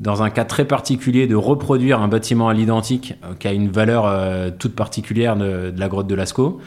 [0.00, 4.52] dans un cas très particulier, de reproduire un bâtiment à l'identique qui a une valeur
[4.58, 6.60] toute particulière de la grotte de Lascaux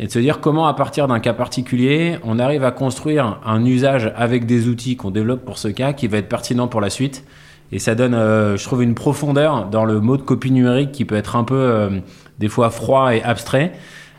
[0.00, 3.62] et de se dire comment à partir d'un cas particulier, on arrive à construire un
[3.66, 6.88] usage avec des outils qu'on développe pour ce cas qui va être pertinent pour la
[6.88, 7.22] suite.
[7.70, 11.04] Et ça donne, euh, je trouve, une profondeur dans le mot de copie numérique qui
[11.04, 12.00] peut être un peu, euh,
[12.38, 13.72] des fois, froid et abstrait.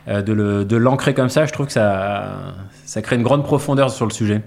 [0.06, 4.06] Euh, de l'ancrer comme ça, je trouve que ça, ça crée une grande profondeur sur
[4.06, 4.40] le sujet.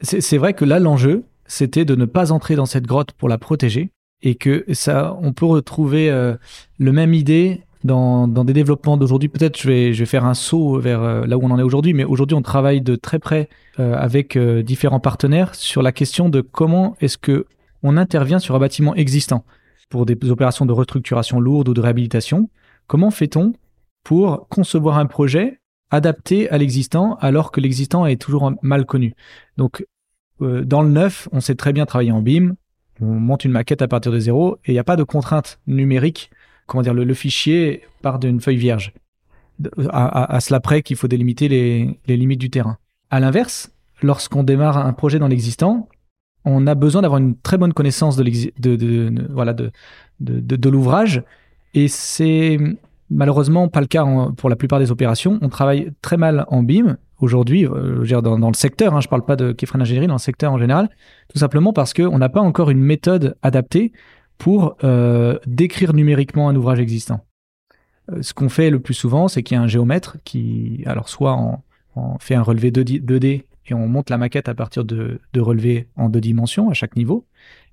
[0.00, 3.28] c'est c'est vrai que là, l'enjeu, c'était de ne pas entrer dans cette grotte pour
[3.28, 3.90] la protéger
[4.22, 6.36] et que ça, on peut retrouver euh,
[6.78, 9.28] le même idée dans, des développements d'aujourd'hui.
[9.28, 11.62] Peut-être je vais, je vais faire un saut vers euh, là où on en est
[11.62, 15.92] aujourd'hui, mais aujourd'hui, on travaille de très près euh, avec euh, différents partenaires sur la
[15.92, 17.46] question de comment est-ce que
[17.82, 19.44] on intervient sur un bâtiment existant
[19.88, 22.50] pour des opérations de restructuration lourde ou de réhabilitation.
[22.88, 23.52] Comment fait-on
[24.02, 25.60] pour concevoir un projet
[25.90, 29.14] adapté à l'existant alors que l'existant est toujours mal connu?
[29.56, 29.86] Donc,
[30.40, 32.54] dans le neuf, on sait très bien travailler en BIM.
[33.00, 35.60] On monte une maquette à partir de zéro et il n'y a pas de contrainte
[35.66, 36.30] numérique.
[36.68, 38.92] Comment dire, le, fichier part d'une feuille vierge.
[39.90, 42.76] À, cela près qu'il faut délimiter les, limites du terrain.
[43.10, 45.88] À l'inverse, lorsqu'on démarre un projet dans l'existant,
[46.44, 48.22] on a besoin d'avoir une très bonne connaissance de,
[50.68, 51.24] l'ouvrage.
[51.72, 52.58] Et c'est
[53.10, 54.04] malheureusement pas le cas
[54.36, 55.38] pour la plupart des opérations.
[55.40, 59.24] On travaille très mal en BIM aujourd'hui, euh, dans, le secteur, hein, je ne parle
[59.24, 60.88] pas de Kefren Ingénierie, dans le secteur en général,
[61.32, 63.92] tout simplement parce qu'on n'a pas encore une méthode adaptée
[64.38, 67.24] pour euh, décrire numériquement un ouvrage existant.
[68.10, 71.08] Euh, ce qu'on fait le plus souvent, c'est qu'il y a un géomètre qui, alors
[71.08, 71.58] soit on,
[72.20, 76.20] fait un relevé 2D, et on monte la maquette à partir de, relevés en deux
[76.20, 77.26] dimensions à chaque niveau,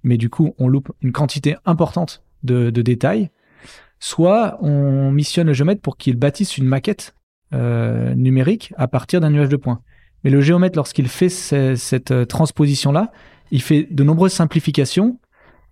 [0.04, 3.30] mais du coup on loupe une quantité importante de, de détails,
[3.99, 7.15] soit on missionne le géomètre pour qu'il bâtisse une maquette
[7.54, 9.82] euh, numérique à partir d'un nuage de points.
[10.23, 13.12] Mais le géomètre, lorsqu'il fait cette transposition-là,
[13.51, 15.19] il fait de nombreuses simplifications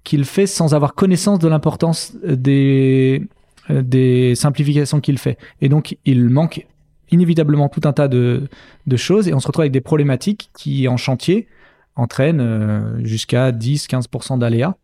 [0.04, 3.28] qu'il fait sans avoir connaissance de l'importance des,
[3.70, 5.38] euh, des simplifications qu'il fait.
[5.62, 6.68] Et donc, il manque
[7.12, 8.50] inévitablement tout un tas de,
[8.98, 11.48] choses et on se retrouve avec des problématiques qui, en chantier,
[11.96, 14.76] entraînent euh, jusqu'à 10-15% d'aléas.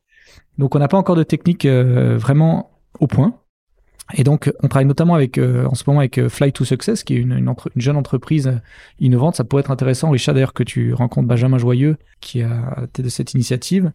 [0.58, 3.36] Donc, on n'a pas encore de technique euh, vraiment au point.
[4.13, 7.17] Et donc, on travaille notamment avec, en ce moment avec Fly to Success, qui est
[7.17, 8.60] une, une, jeune entreprise
[8.99, 9.36] innovante.
[9.36, 13.10] Ça pourrait être intéressant, Richard, d'ailleurs, que tu rencontres Benjamin Joyeux, qui a tête de
[13.10, 13.91] cette initiative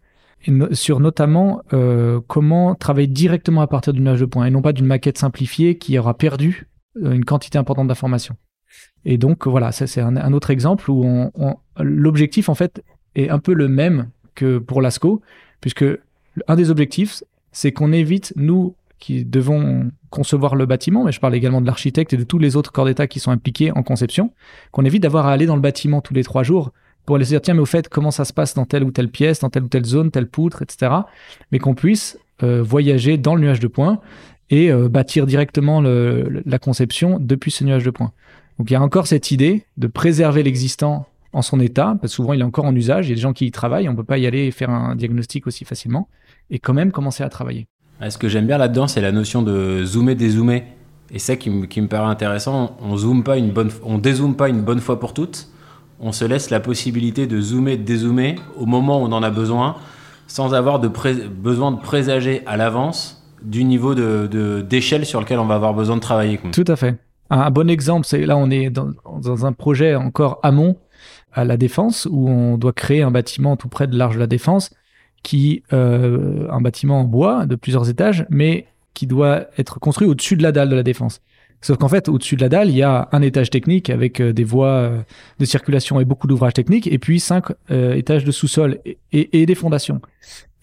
[0.71, 4.73] sur notamment euh, comment travailler directement à partir du nuage de points et non pas
[4.73, 6.67] d'une maquette simplifiée qui aura perdu
[7.03, 8.35] euh, une quantité importante d'informations.
[9.05, 11.31] Et donc voilà, ça c'est un, autre exemple où
[11.79, 12.83] l'objectif en fait
[13.15, 15.21] est un peu le même que pour l'ASCO,
[15.61, 15.85] puisque
[16.47, 21.35] un des objectifs, c'est qu'on évite, nous qui devons concevoir le bâtiment, mais je parle
[21.35, 24.31] également de l'architecte et de tous les autres corps d'État qui sont impliqués en conception,
[24.71, 26.71] qu'on évite d'avoir à aller dans le bâtiment tous les trois jours
[27.05, 29.09] pour se dire, tiens, mais au fait, comment ça se passe dans telle ou telle
[29.09, 30.91] pièce, dans telle ou telle zone, telle poutre, etc.
[31.51, 33.99] Mais qu'on puisse euh, voyager dans le nuage de points
[34.49, 38.11] et euh, bâtir directement la conception depuis ce nuage de points.
[38.59, 42.15] Donc il y a encore cette idée de préserver l'existant en son état, parce que
[42.15, 43.91] souvent il est encore en usage, il y a des gens qui y travaillent, on
[43.91, 46.07] ne peut pas y aller faire un diagnostic aussi facilement,
[46.49, 47.67] et quand même commencer à travailler.
[48.09, 50.63] Ce que j'aime bien là-dedans, c'est la notion de zoomer, dézoomer.
[51.11, 54.49] Et ça qui, qui me paraît intéressant, on zoome pas une bonne, on dézoome pas
[54.49, 55.49] une bonne fois pour toutes,
[55.99, 59.29] on se laisse la possibilité de zoomer, de dézoomer au moment où on en a
[59.29, 59.75] besoin,
[60.27, 65.45] sans avoir de besoin de présager à l'avance du niveau d'échelle de, sur lequel on
[65.45, 66.39] va avoir besoin de travailler.
[66.51, 66.95] Tout à fait.
[67.29, 70.77] Un, bon exemple, c'est là on est dans, un projet encore amont
[71.33, 74.27] à la défense où on doit créer un bâtiment tout près de l'Arche de la
[74.27, 74.71] Défense,
[75.23, 80.37] qui euh, un bâtiment en bois de plusieurs étages, mais qui doit être construit au-dessus
[80.37, 81.21] de la dalle de la Défense.
[81.61, 84.33] Sauf qu'en fait, au-dessus de la dalle, il y a un étage technique avec euh,
[84.33, 85.01] des voies euh,
[85.39, 88.79] de circulation et beaucoup d'ouvrages techniques, et puis cinq euh, étages de sous-sol
[89.11, 90.01] et, des fondations.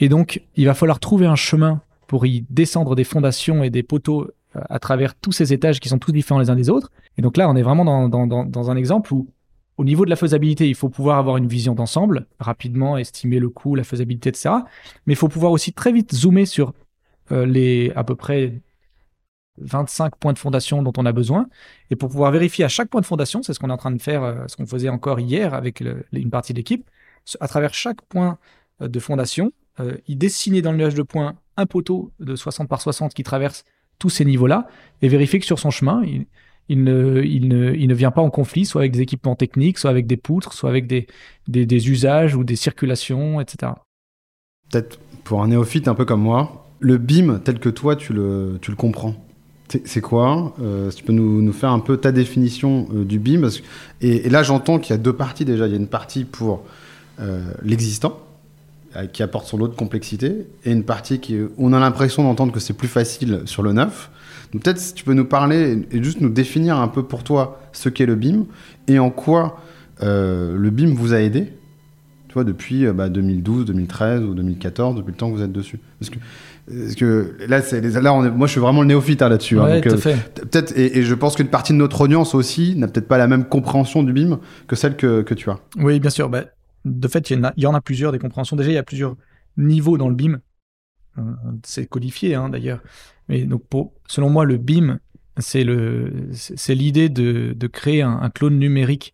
[0.01, 3.83] Et donc, il va falloir trouver un chemin pour y descendre des fondations et des
[3.83, 6.91] poteaux à travers tous ces étages qui sont tous différents les uns des autres.
[7.17, 9.29] Et donc là, on est vraiment dans, dans un exemple où,
[9.79, 13.49] au niveau de la faisabilité, il faut pouvoir avoir une vision d'ensemble, rapidement estimer le
[13.49, 14.51] coût, la faisabilité, etc.
[15.07, 16.75] Mais il faut pouvoir aussi très vite zoomer sur
[17.31, 18.61] les à peu près
[19.59, 21.49] 25 points de fondation dont on a besoin.
[21.91, 23.91] Et pour pouvoir vérifier à chaque point de fondation, c'est ce qu'on est en train
[23.91, 26.89] de faire, euh, ce qu'on faisait encore hier avec une partie de l'équipe,
[27.41, 28.39] à travers chaque point
[28.81, 32.69] euh, de fondation, euh, il dessinait dans le nuage de points un poteau de 60
[32.69, 33.65] par 60 qui traverse
[33.99, 34.67] tous ces niveaux-là
[35.03, 36.03] et vérifier que sur son chemin,
[36.69, 40.55] il, ne, vient pas en conflit, soit avec des équipements techniques, soit avec des poutres,
[40.55, 43.73] soit avec des, usages ou des circulations, etc.
[44.71, 48.59] Peut-être pour un néophyte un peu comme moi, le BIM tel que toi tu le
[48.77, 49.15] comprends,
[49.85, 53.49] c'est quoi euh, Tu peux nous, faire un peu ta définition euh, du BIM
[54.01, 55.67] et, là, j'entends qu'il y a deux parties déjà.
[55.67, 56.63] Il y a une partie pour
[57.21, 58.19] euh, l'existant,
[59.15, 62.61] qui apporte son lot de complexité, et une partie qui, on a l'impression d'entendre que
[62.61, 64.11] c'est plus facile sur le neuf.
[64.53, 67.59] Donc peut-être si tu peux nous parler et, juste nous définir un peu pour toi
[67.73, 68.45] ce qu'est le BIM
[68.89, 69.63] et en quoi
[70.03, 71.53] le BIM vous a aidé,
[72.29, 75.79] tu vois, depuis 2012, 2013 ou 2014, depuis le temps que vous êtes dessus.
[76.73, 79.59] Parce que là, c'est là on moi, je suis vraiment le néophyte hein, là-dessus.
[79.59, 83.19] Hein, euh, peut-être, et, je pense qu'une partie de notre audience aussi n'a peut-être pas
[83.19, 85.59] la même compréhension du BIM que celle que, que tu as.
[85.77, 86.29] Oui, bien sûr.
[86.29, 86.45] Bah,
[86.85, 88.57] de fait, il y, en a plusieurs des compréhensions.
[88.57, 89.17] Déjà, il y a plusieurs
[89.57, 90.41] niveaux dans le BIM.
[91.19, 91.23] Euh,
[91.65, 92.81] c'est codifié hein, d'ailleurs.
[93.29, 94.99] Mais donc, pour, selon moi, le BIM,
[95.39, 99.13] c'est le, c'est l'idée de, de, créer un, clone numérique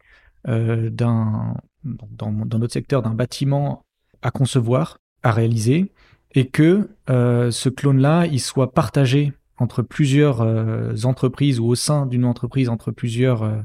[0.48, 3.84] euh, d'un, dans, dans notre secteur, d'un bâtiment
[4.22, 5.92] à concevoir, à réaliser,
[6.38, 12.06] et que euh, ce clone-là, il soit partagé entre plusieurs euh, entreprises ou au sein
[12.06, 13.56] d'une entreprise entre plusieurs euh,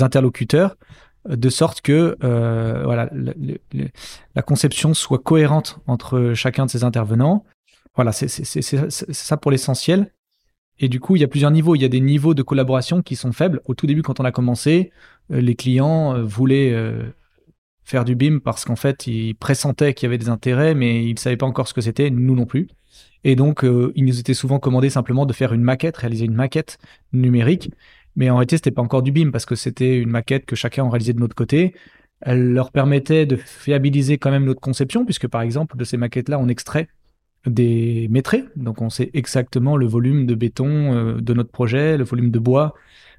[0.00, 0.76] interlocuteurs,
[1.28, 3.10] de sorte que voilà,
[4.34, 7.44] la conception soit cohérente entre chacun de ces intervenants.
[7.96, 10.12] Voilà, c'est ça pour l'essentiel.
[10.78, 11.74] Et du coup, il y a plusieurs niveaux.
[11.74, 13.60] Il y a des niveaux de collaboration qui sont faibles.
[13.64, 14.92] Au tout début, quand on a commencé,
[15.28, 16.72] les clients voulaient
[17.86, 21.14] faire du BIM parce qu'en fait, ils pressentaient qu'il y avait des intérêts, mais ils
[21.14, 22.68] ne savaient pas encore ce que c'était, nous non plus.
[23.24, 26.34] Et donc, euh, il nous était souvent commandé simplement de faire une maquette, réaliser une
[26.34, 26.78] maquette
[27.12, 27.70] numérique.
[28.16, 30.88] Mais en réalité, c'était pas encore du BIM parce que c'était une maquette que chacun
[30.88, 31.74] réalisait de notre côté.
[32.20, 36.38] Elle leur permettait de fiabiliser quand même notre conception, puisque par exemple, de ces maquettes-là,
[36.40, 36.88] on extrait
[37.46, 38.44] des métrés.
[38.56, 42.38] Donc, on sait exactement le volume de béton euh, de notre projet, le volume de
[42.40, 42.74] bois,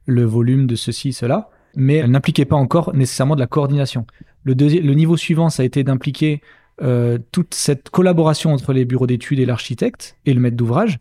[0.05, 1.49] le volume de ceci, cela.
[1.77, 4.05] Mais elle n'impliquait pas encore nécessairement de la coordination.
[4.43, 6.41] Le, le niveau suivant, ça a été d'impliquer
[6.81, 10.99] euh, toute cette collaboration entre les bureaux d'études et l'architecte et le maître d'ouvrage.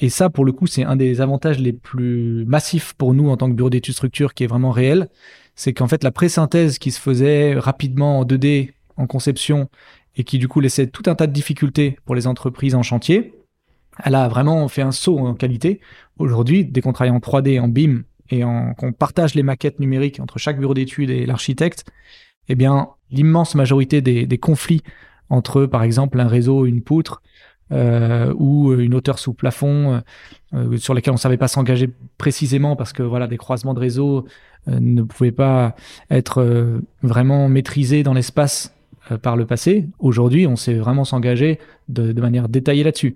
[0.00, 3.36] Et ça, pour le coup, c'est un des avantages les plus massifs pour nous en
[3.36, 5.08] tant que bureau d'études structure qui est vraiment réel.
[5.56, 9.68] C'est qu'en fait, la pré-synthèse qui se faisait rapidement en 2D, en conception,
[10.16, 13.34] et qui du coup laissait tout un tas de difficultés pour les entreprises en chantier,
[14.02, 15.80] elle a vraiment fait un saut en qualité.
[16.18, 20.38] Aujourd'hui, dès qu'on travaille en 3D, en BIM, et qu'on partage les maquettes numériques entre
[20.38, 21.84] chaque bureau d'études et l'architecte,
[22.48, 24.82] eh bien, l'immense majorité des, conflits
[25.28, 27.22] entre, par exemple, un réseau, une poutre,
[27.72, 30.02] euh, ou une hauteur sous plafond
[30.52, 33.78] euh, sur lesquels on ne savait pas s'engager précisément parce que voilà des croisements de
[33.78, 34.26] réseaux
[34.68, 35.74] euh, ne pouvaient pas
[36.10, 38.74] être vraiment maîtrisés dans l'espace
[39.22, 39.88] par le passé.
[39.98, 41.58] Aujourd'hui, on sait vraiment s'engager
[41.88, 43.14] de, manière détaillée là-dessus.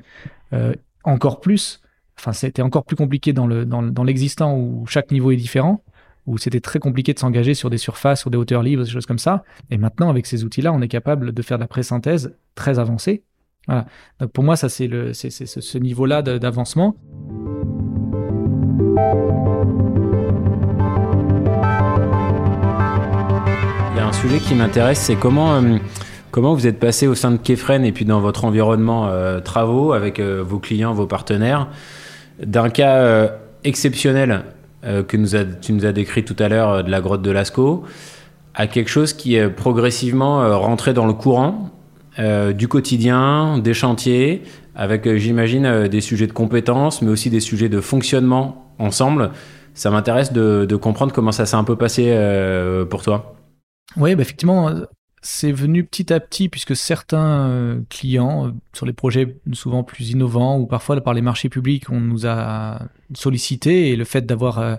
[1.04, 1.80] encore plus,
[2.18, 5.82] enfin c'était encore plus compliqué dans le dans, dans l'existant où chaque niveau est différent
[6.26, 9.06] où c'était très compliqué de s'engager sur des surfaces, sur des hauteurs libres, des choses
[9.06, 9.44] comme ça.
[9.70, 13.22] Et maintenant, avec ces outils-là, on est capable de faire de la pré-synthèse très avancée.
[13.66, 13.86] Voilà.
[14.20, 16.96] Donc pour moi, ça, c'est ce niveau-là d'avancement.
[23.92, 25.78] Il y a un sujet qui m'intéresse, c'est comment, euh,
[26.30, 29.92] comment vous êtes passé au sein de Kefren et puis dans votre environnement euh, travaux
[29.92, 31.68] avec euh, vos clients, vos partenaires,
[32.42, 33.28] d'un cas euh,
[33.64, 34.44] exceptionnel
[34.84, 35.16] euh, que
[35.60, 37.84] tu nous as décrit tout à l'heure euh, de la grotte de Lascaux,
[38.54, 41.70] à quelque chose qui est progressivement rentré dans le courant
[42.54, 44.42] du quotidien, des chantiers,
[44.74, 49.32] avec, j'imagine, des sujets de compétences, mais aussi des sujets de fonctionnement ensemble.
[49.74, 52.18] Ça m'intéresse de, de, comprendre comment ça s'est un peu passé
[52.88, 53.36] pour toi.
[53.98, 54.70] Oui, bah effectivement,
[55.26, 60.10] c'est venu petit à petit puisque certains euh, clients euh, sur les projets souvent plus
[60.10, 64.60] innovants ou parfois par les marchés publics on nous a sollicité et le fait d'avoir
[64.60, 64.76] euh,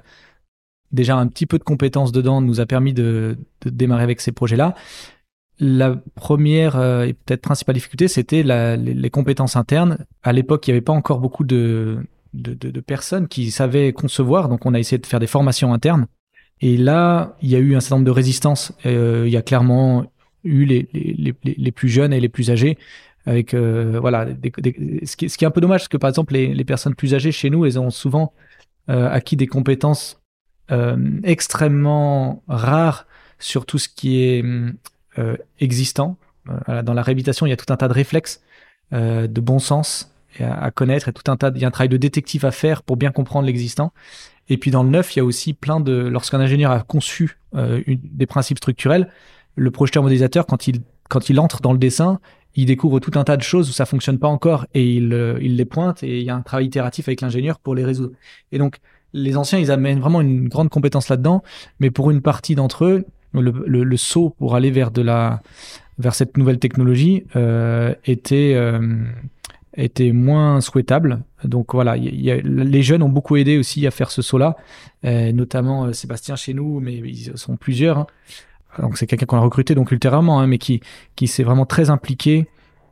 [0.94, 4.74] déjà un petit peu de compétences dedans nous a permis de, démarrer avec ces projets-là.
[5.60, 10.06] La première et peut-être principale difficulté, c'était les, compétences internes.
[10.24, 12.06] À l'époque, il n'y avait pas encore beaucoup de,
[12.86, 16.06] personnes qui savaient concevoir, donc on a essayé de faire des formations internes.
[16.62, 18.72] Et là, il y a eu un certain nombre de résistances.
[18.86, 20.06] Il y a clairement
[20.48, 22.78] eu les, les, les, plus jeunes et les plus âgés.
[23.28, 26.34] Avec euh, voilà, ce, qui, ce, qui, est un peu dommage, parce que par exemple,
[26.34, 28.34] les, personnes plus âgées chez nous, elles ont souvent
[28.90, 30.22] euh, acquis des compétences
[30.72, 33.06] euh, extrêmement rares
[33.38, 34.46] sur tout ce qui est
[35.60, 36.18] existant.
[36.68, 38.42] Dans la réhabilitation, il y a tout un tas de réflexes,
[38.92, 41.98] de bon sens à, connaître, et tout un tas, il y a un travail de
[41.98, 43.92] détective à faire pour bien comprendre l'existant.
[44.48, 47.38] Et puis dans le neuf, il y a aussi plein de, lorsqu'un ingénieur a conçu
[47.54, 49.10] des principes structurels,
[49.58, 52.20] le projeteur modélisateur, quand il, quand il entre dans le dessin,
[52.56, 55.38] il découvre tout un tas de choses où ça fonctionne pas encore et il, euh,
[55.42, 58.14] il les pointe et il y a un travail itératif avec l'ingénieur pour les résoudre.
[58.52, 58.78] Et donc,
[59.14, 61.44] les anciens, ils amènent vraiment une grande compétence là-dedans,
[61.80, 65.42] mais pour une partie d'entre eux, le, saut pour aller vers de la,
[66.00, 69.04] vers cette nouvelle technologie euh, était, euh,
[69.76, 71.24] était moins souhaitable.
[71.44, 74.56] Donc voilà, les jeunes ont beaucoup aidé aussi à faire ce saut-là,
[75.04, 78.00] notamment Sébastien chez nous, mais ils sont plusieurs.
[78.00, 78.08] Hein
[78.82, 80.82] donc c'est quelqu'un qu'on a recruté donc ultérieurement, hein, mais qui,
[81.16, 82.48] qui s'est vraiment très impliqué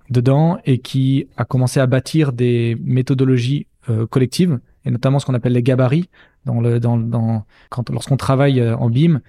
[0.10, 5.34] dedans et qui a commencé à bâtir des méthodologies euh, collectives et notamment ce qu'on
[5.34, 6.10] appelle les gabarits.
[6.46, 9.22] Lorsqu'on travaille euh, en BIM,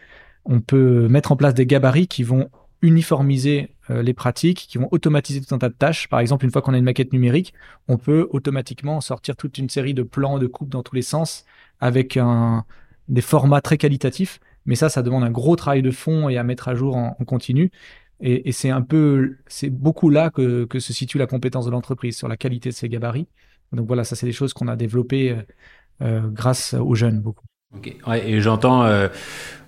[0.45, 2.51] on peut mettre en place des gabarits qui vont
[2.83, 6.09] uniformiser euh, les pratiques, qui vont automatiser tout un tas de tâches.
[6.09, 7.55] Par exemple, une fois qu'on a une maquette numérique,
[7.89, 11.47] on peut automatiquement sortir toute une série de plans de coupe dans tous les sens
[11.81, 12.19] avec
[13.09, 16.43] des formats très qualitatifs mais ça, ça demande un gros travail de fond et à
[16.43, 17.71] mettre à jour en, continu.
[18.21, 22.29] Et, c'est un peu, c'est beaucoup là que, se situe la compétence de l'entreprise sur
[22.29, 23.29] la qualité de ses gabarits.
[23.73, 25.43] Donc voilà, ça c'est des choses qu'on a développées euh,
[26.03, 27.45] euh, grâce aux jeunes beaucoup.
[27.77, 27.99] Okay.
[28.07, 29.09] Ouais, et j'entends euh,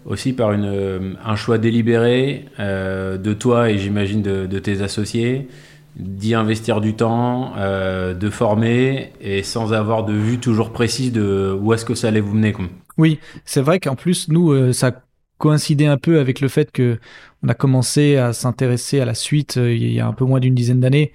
[0.07, 5.49] aussi par une, un choix délibéré de toi et j'imagine de, tes associés
[5.97, 11.75] d'y investir du temps, de former et sans avoir de vue toujours précise de où
[11.75, 12.55] est-ce que ça allait vous mener.
[12.99, 15.05] Oui, c'est vrai qu'en plus, nous, euh, ça
[15.39, 16.99] coïncidait un peu avec le fait que
[17.45, 20.41] on a commencé à s'intéresser à la suite euh, il y a un peu moins
[20.41, 21.13] d'une dizaine d'années,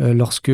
[0.00, 0.52] euh, lorsque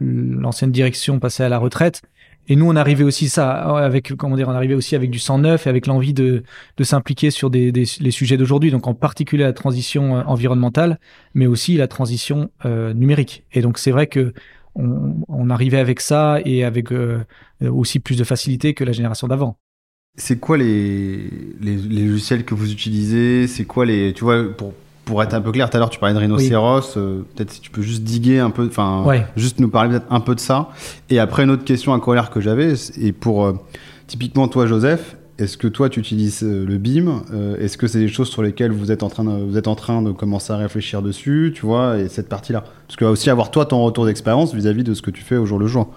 [0.00, 2.02] l'ancienne direction passait à la retraite.
[2.48, 5.38] Et nous, on arrivait aussi ça avec, comment dire, on arrivait aussi avec du sang
[5.38, 6.44] neuf et avec l'envie de,
[6.76, 8.70] de s'impliquer sur des, les sujets d'aujourd'hui.
[8.70, 10.98] Donc, en particulier la transition environnementale,
[11.34, 13.44] mais aussi la transition numérique.
[13.52, 14.32] Et donc, c'est vrai que
[14.74, 16.88] on, arrivait avec ça et avec
[17.60, 19.59] aussi plus de facilité que la génération d'avant.
[20.16, 21.30] C'est quoi les,
[21.60, 23.46] les, logiciels que vous utilisez?
[23.46, 24.12] C'est quoi les.
[24.12, 26.94] Tu vois, pour, pour être un peu clair, tout à l'heure tu parlais de rhinocéros,
[26.94, 29.04] peut-être si tu peux juste diguer un peu, enfin,
[29.36, 30.70] juste nous parler peut-être un peu de ça.
[31.08, 33.52] Et après, une autre question à colère que j'avais, et pour
[34.06, 37.98] typiquement toi, Joseph, est-ce que toi, tu utilises euh, le BIM euh, Est-ce que c'est
[37.98, 40.52] des choses sur lesquelles vous êtes, en train de, vous êtes en train de commencer
[40.52, 42.62] à réfléchir dessus, tu vois, et cette partie-là?
[42.86, 45.38] Parce que va aussi avoir toi ton retour d'expérience vis-à-vis de ce que tu fais
[45.38, 45.94] au jour le jour.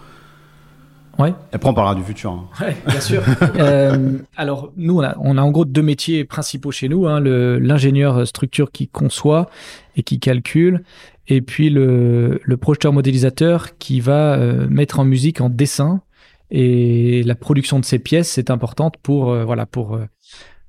[1.19, 1.33] Ouais.
[1.51, 2.31] Après, on parlera du futur.
[2.31, 2.49] Hein.
[2.59, 3.21] Ouais, bien sûr.
[3.55, 7.07] euh, alors, nous, on a, on a, en gros deux métiers principaux chez nous.
[7.07, 9.49] Hein, l'ingénieur structure qui conçoit
[9.95, 10.83] et qui calcule,
[11.27, 16.01] et puis le, le projeteur modélisateur qui va euh, mettre en musique, en dessin,
[16.55, 20.05] et la production de ces pièces, c'est importante pour, euh, voilà, pour, euh,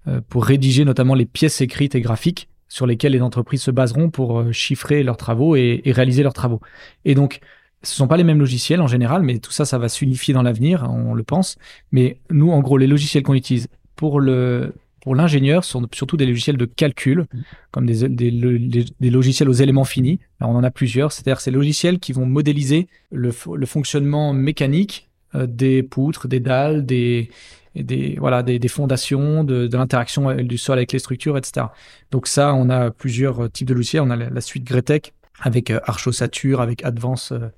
[0.08, 4.08] euh, pour rédiger notamment les pièces écrites et graphiques sur lesquelles les entreprises se baseront
[4.08, 6.60] pour chiffrer leurs travaux et, réaliser leurs travaux.
[7.04, 7.40] Et donc,
[7.84, 10.42] ce sont pas les mêmes logiciels en général, mais tout ça, ça va s'unifier dans
[10.42, 11.56] l'avenir, on le pense.
[11.92, 14.72] Mais nous, en gros, les logiciels qu'on utilise pour le
[15.04, 17.26] pour l'ingénieur sont surtout des logiciels de calcul,
[17.70, 20.18] comme des, des, logiciels aux éléments finis.
[20.40, 25.46] Alors, on en a plusieurs, c'est-à-dire ces logiciels qui vont modéliser le, fonctionnement mécanique euh,
[25.46, 27.28] des poutres, des dalles, des,
[27.74, 31.66] des, voilà, des, des fondations, de, l'interaction du sol avec les structures, etc.
[32.10, 34.02] Donc ça, on a plusieurs types de logiciels.
[34.02, 37.48] On a la, suite Gretec avec euh, Archosature, avec Advance, euh,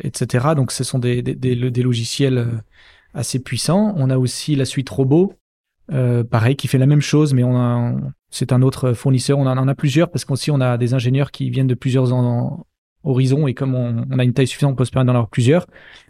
[0.00, 0.48] etc.
[0.56, 2.62] Donc ce sont des, des, logiciels
[3.14, 3.94] assez puissants.
[3.96, 5.34] On a aussi la suite Robot,
[5.92, 9.38] euh, pareil, qui fait la même chose, mais on c'est un autre fournisseur.
[9.38, 12.12] On en, a plusieurs parce qu'aussi on a des ingénieurs qui viennent de plusieurs
[13.04, 15.66] horizons et comme on, a une taille suffisante, on peut se permettre d'en avoir plusieurs.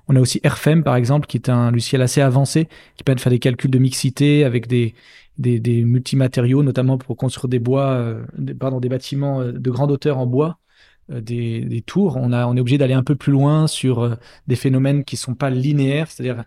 [0.09, 3.20] On a aussi RFM, par exemple, qui est un logiciel assez avancé, qui permet de
[3.20, 4.95] faire des calculs de mixité avec des,
[5.39, 8.24] des, multimatériaux, notamment pour construire des bois, euh,
[8.59, 10.68] pardon, des bâtiments euh, de grande hauteur en bois, euh,
[11.09, 12.17] des, des, tours.
[12.17, 14.15] On, est obligé d'aller un peu plus loin sur euh,
[14.47, 16.45] des phénomènes qui sont pas linéaires, c'est-à-dire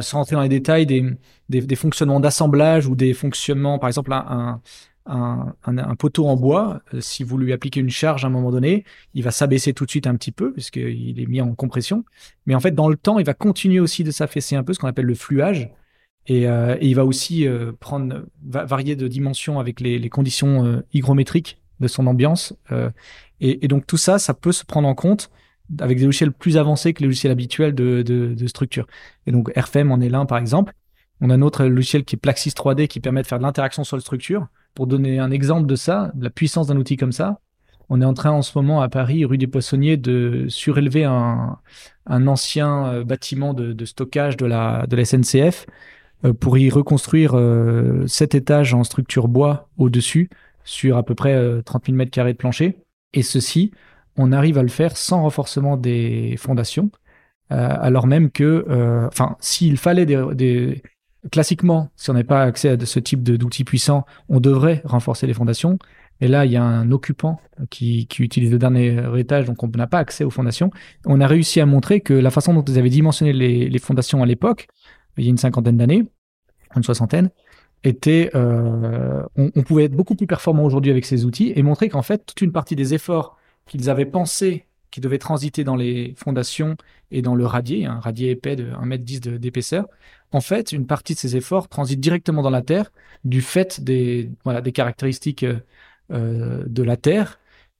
[0.00, 4.60] sans rentrer dans les détails, des, fonctionnements d'assemblage ou des fonctionnements, par exemple, un,
[5.98, 9.22] poteau en bois, euh, si vous lui appliquez une charge à un moment donné, il
[9.22, 12.04] va s'abaisser tout de suite un petit peu, puisqu'il est mis en compression.
[12.46, 14.78] Mais en fait, dans le temps, il va continuer aussi de s'affaisser un peu, ce
[14.78, 15.70] qu'on appelle le fluage.
[16.28, 21.58] Et, euh, il va aussi euh, prendre, varier de dimension avec les, conditions euh, hygrométriques
[21.80, 22.54] de son ambiance.
[23.40, 25.30] Et, et, donc tout ça, ça peut se prendre en compte
[25.80, 28.86] avec des logiciels plus avancés que les logiciels habituels de, de, de structure.
[29.26, 30.72] Et donc RFM en est l'un, par exemple.
[31.20, 33.84] On a un autre logiciel qui est Plaxis 3D qui permet de faire de l'interaction
[33.84, 37.12] sur la structure pour donner un exemple de ça, de la puissance d'un outil comme
[37.12, 37.40] ça,
[37.88, 41.58] on est en train en ce moment à Paris, rue des Poissonniers, de surélever un,
[42.06, 45.66] ancien euh, bâtiment de, stockage de la, de la SNCF
[46.24, 50.28] euh, pour y reconstruire euh, sept étages en structure bois au-dessus
[50.68, 52.78] sur à peu près 30 000 mètres carrés de plancher.
[53.14, 53.72] Et ceci,
[54.16, 56.90] on arrive à le faire sans renforcement des fondations,
[57.48, 60.82] alors même que, enfin, s'il fallait des,
[61.30, 65.34] classiquement, si on n'a pas accès à ce type d'outils puissants, on devrait renforcer les
[65.34, 65.78] fondations.
[66.20, 67.40] Et là, il y a un occupant
[67.70, 70.70] qui, utilise le dernier étage, donc on n'a pas accès aux fondations.
[71.06, 74.26] On a réussi à montrer que la façon dont ils avaient dimensionné les, fondations à
[74.26, 74.68] l'époque,
[75.16, 76.04] il y a une cinquantaine d'années,
[76.74, 77.30] une soixantaine,
[77.84, 82.02] était, euh, on, pouvait être beaucoup plus performant aujourd'hui avec ces outils et montrer qu'en
[82.02, 86.76] fait, toute une partie des efforts qu'ils avaient pensés qui devaient transiter dans les fondations
[87.10, 89.86] et dans le radier, un radier épais de 1m10 d'épaisseur,
[90.32, 92.90] en fait, une partie de ces efforts transite directement dans la Terre
[93.24, 94.30] du fait des,
[94.74, 95.44] caractéristiques
[96.10, 97.38] euh, de la Terre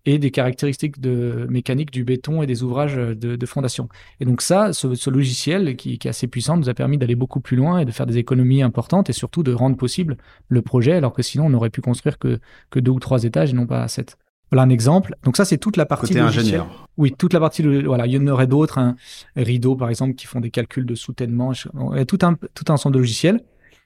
[0.08, 3.90] et des caractéristiques de mécanique du béton et des ouvrages de, de fondation.
[4.20, 7.14] Et donc ça, ce, ce logiciel qui, qui, est assez puissant nous a permis d'aller
[7.14, 10.16] beaucoup plus loin et de faire des économies importantes et surtout de rendre possible
[10.48, 12.40] le projet, alors que sinon on n'aurait pu construire que,
[12.70, 14.16] que deux ou trois étages et non pas sept.
[14.50, 15.14] Voilà un exemple.
[15.24, 16.88] Donc ça, c'est toute la partie Côté ingénieur.
[16.96, 17.62] Oui, toute la partie.
[17.84, 18.96] Voilà, il y en aurait d'autres, un hein.
[19.36, 21.52] Rideau par exemple, qui font des calculs de soutènement.
[21.52, 23.42] Il y a tout un tout un ensemble de logiciels.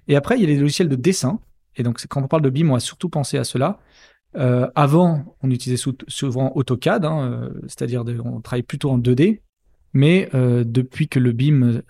[0.06, 1.40] Et après, il y a les logiciels de dessin.
[1.74, 3.80] Et donc, quand on parle de BIM, on a surtout pensé à cela.
[4.36, 9.40] Euh, avant, on utilisait souvent AutoCAD, hein, euh, c'est-à-dire on travaille plutôt en 2D.
[9.94, 11.82] Mais euh, depuis que le BIM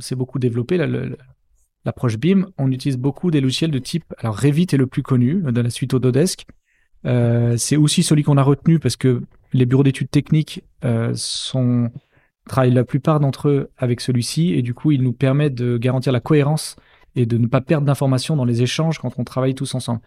[0.00, 0.76] s'est beaucoup développé,
[1.84, 4.04] l'approche BIM, on utilise beaucoup des logiciels de type.
[4.18, 6.46] Alors Revit est le plus connu de la suite Autodesk.
[7.06, 9.22] Euh, c'est aussi celui qu'on a retenu parce que
[9.52, 10.64] les bureaux d'études techniques
[11.14, 11.90] sont
[12.46, 16.12] travaillent la plupart d'entre eux avec celui-ci et du coup il nous permet de garantir
[16.12, 16.76] la cohérence
[17.16, 20.00] et de ne pas perdre d'informations dans les échanges quand on travaille tous ensemble.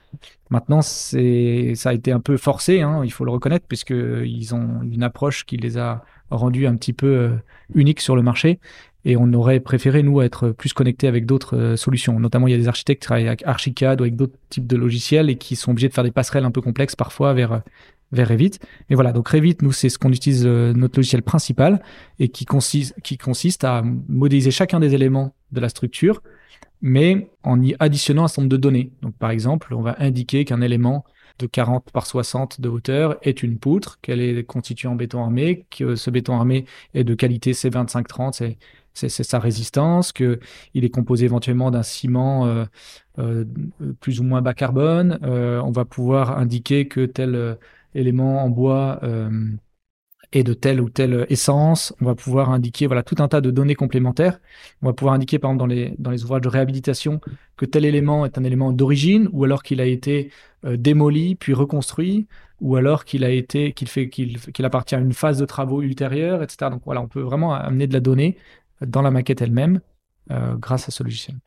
[0.49, 4.53] Maintenant, c'est ça a été un peu forcé, hein, il faut le reconnaître, puisque ils
[4.53, 7.29] ont une approche qui les a rendus un petit peu euh,
[7.73, 8.59] uniques sur le marché.
[9.05, 12.19] Et on aurait préféré, nous, être plus connectés avec d'autres euh, solutions.
[12.19, 14.75] Notamment, il y a des architectes qui travaillent avec Archicad ou avec d'autres types de
[14.75, 17.61] logiciels et qui sont obligés de faire des passerelles un peu complexes parfois vers,
[18.11, 18.51] vers Revit.
[18.89, 21.81] Mais voilà, donc Revit, nous, c'est ce qu'on utilise, euh, notre logiciel principal,
[22.19, 26.21] et qui consiste, qui consiste à modéliser chacun des éléments de la structure,
[26.81, 28.91] mais en y additionnant un certain nombre de données.
[29.01, 31.05] Donc, par exemple, on va indiquer qu'un élément
[31.39, 35.65] de 40 par 60 de hauteur est une poutre, qu'elle est constituée en béton armé,
[35.69, 38.55] que ce béton armé est de qualité C2530,
[38.93, 40.39] c'est sa résistance, qu'il
[40.73, 42.65] est composé éventuellement d'un ciment euh,
[43.19, 43.45] euh,
[43.99, 45.19] plus ou moins bas carbone.
[45.23, 47.57] Euh, on va pouvoir indiquer que tel
[47.93, 48.99] élément en bois
[50.33, 51.93] et de telle ou telle essence.
[52.01, 54.39] On va pouvoir indiquer voilà tout un tas de données complémentaires.
[54.81, 57.21] On va pouvoir indiquer par exemple dans les ouvrages de réhabilitation
[57.55, 60.31] que tel élément est un élément d'origine ou alors qu'il a été
[60.65, 62.27] euh, démoli puis reconstruit
[62.61, 65.81] ou alors qu'il a été qu'il fait qu'il qu'il appartient à une phase de travaux
[65.81, 66.71] ultérieure, etc.
[66.71, 68.37] Donc voilà, on peut vraiment amener de la donnée
[68.81, 69.81] dans la maquette elle-même
[70.31, 71.37] euh, grâce à ce logiciel.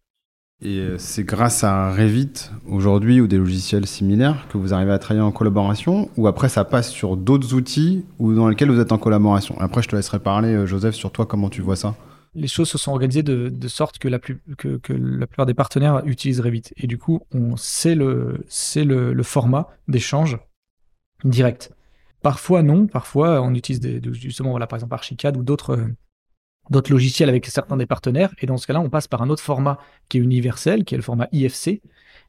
[0.62, 4.98] Et euh, c'est grâce à Revit aujourd'hui ou des logiciels similaires que vous arrivez à
[4.98, 8.92] travailler en collaboration ou après ça passe sur d'autres outils ou dans lesquels vous êtes
[8.92, 11.94] en collaboration Après, je te laisserai parler, euh, Joseph, sur toi, comment tu vois ça
[12.34, 16.62] les choses se sont organisées de, sorte que la, plupart des partenaires utilisent Revit.
[16.76, 17.22] Et du coup,
[17.56, 18.44] c'est le,
[18.84, 20.38] le format d'échange
[21.24, 21.72] direct.
[22.22, 23.80] Parfois non, parfois on utilise
[24.12, 25.80] justement, voilà, par exemple Archicad ou d'autres
[26.70, 28.32] d'autres logiciels avec certains des partenaires.
[28.40, 30.98] Et dans ce cas-là, on passe par un autre format qui est universel, qui est
[30.98, 31.82] le format IFC,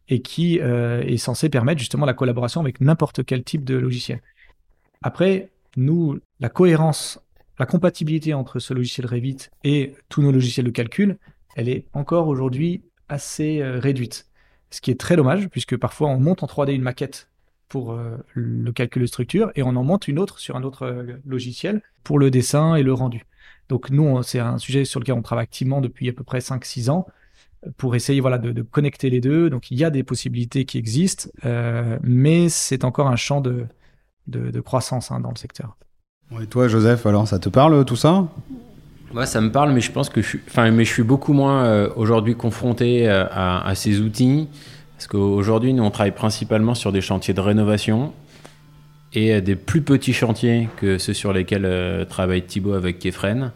[0.09, 4.21] et qui euh, est censé permettre justement la collaboration avec n'importe quel type de logiciel.
[5.03, 7.19] Après, nous, la cohérence,
[7.59, 11.17] la compatibilité entre ce logiciel Revit et tous nos logiciels de calcul,
[11.55, 14.27] elle est encore aujourd'hui assez euh, réduite.
[14.71, 17.29] Ce qui est très dommage, puisque parfois on monte en 3D une maquette
[17.67, 21.05] pour euh, le calcul de structure et on en monte une autre sur un autre
[21.25, 23.25] logiciel pour le dessin et le rendu.
[23.71, 26.89] Donc nous, c'est un sujet sur lequel on travaille activement depuis à peu près 5-6
[26.89, 27.07] ans
[27.77, 29.49] pour essayer voilà, de, connecter les deux.
[29.49, 33.67] Donc il y a des possibilités qui existent, euh, mais c'est encore un champ de,
[34.27, 35.77] de, croissance hein, dans le secteur.
[36.41, 38.27] Et toi, Joseph, alors ça te parle tout ça?
[39.13, 41.31] Moi, ça me parle, mais je pense que je suis, enfin, mais je suis beaucoup
[41.31, 44.49] moins euh, aujourd'hui confronté euh, à, à, ces outils.
[44.97, 48.11] Parce qu'aujourd'hui, nous, on travaille principalement sur des chantiers de rénovation
[49.13, 53.51] et des plus petits chantiers que ceux sur lesquels euh, travaille Thibaut avec Kefren.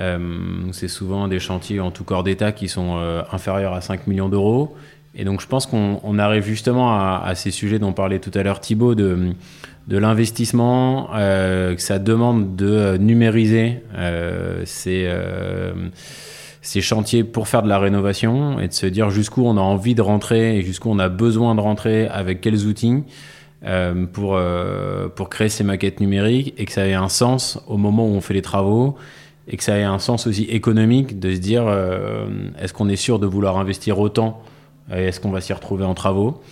[0.00, 0.18] Euh,
[0.72, 4.28] c'est souvent des chantiers en tout corps d'État qui sont euh, inférieurs à 5 millions
[4.28, 4.76] d'euros.
[5.14, 8.58] Et donc je pense qu'on arrive justement à, ces sujets dont parlait tout à l'heure
[8.58, 9.32] Thibaut, de,
[9.86, 13.80] de l'investissement, que ça demande de numériser
[14.64, 15.08] ces,
[16.62, 19.94] ces chantiers pour faire de la rénovation et de se dire jusqu'où on a envie
[19.94, 23.04] de rentrer et jusqu'où on a besoin de rentrer avec quels outils.
[23.66, 27.78] Euh, pour, euh, pour créer ces maquettes numériques et que ça ait un sens au
[27.78, 28.96] moment où on fait les travaux
[29.48, 32.26] et que ça ait un sens aussi économique de se dire euh,
[32.60, 34.42] est-ce qu'on est sûr de vouloir investir autant
[34.94, 36.42] et est-ce qu'on va s'y retrouver en travaux?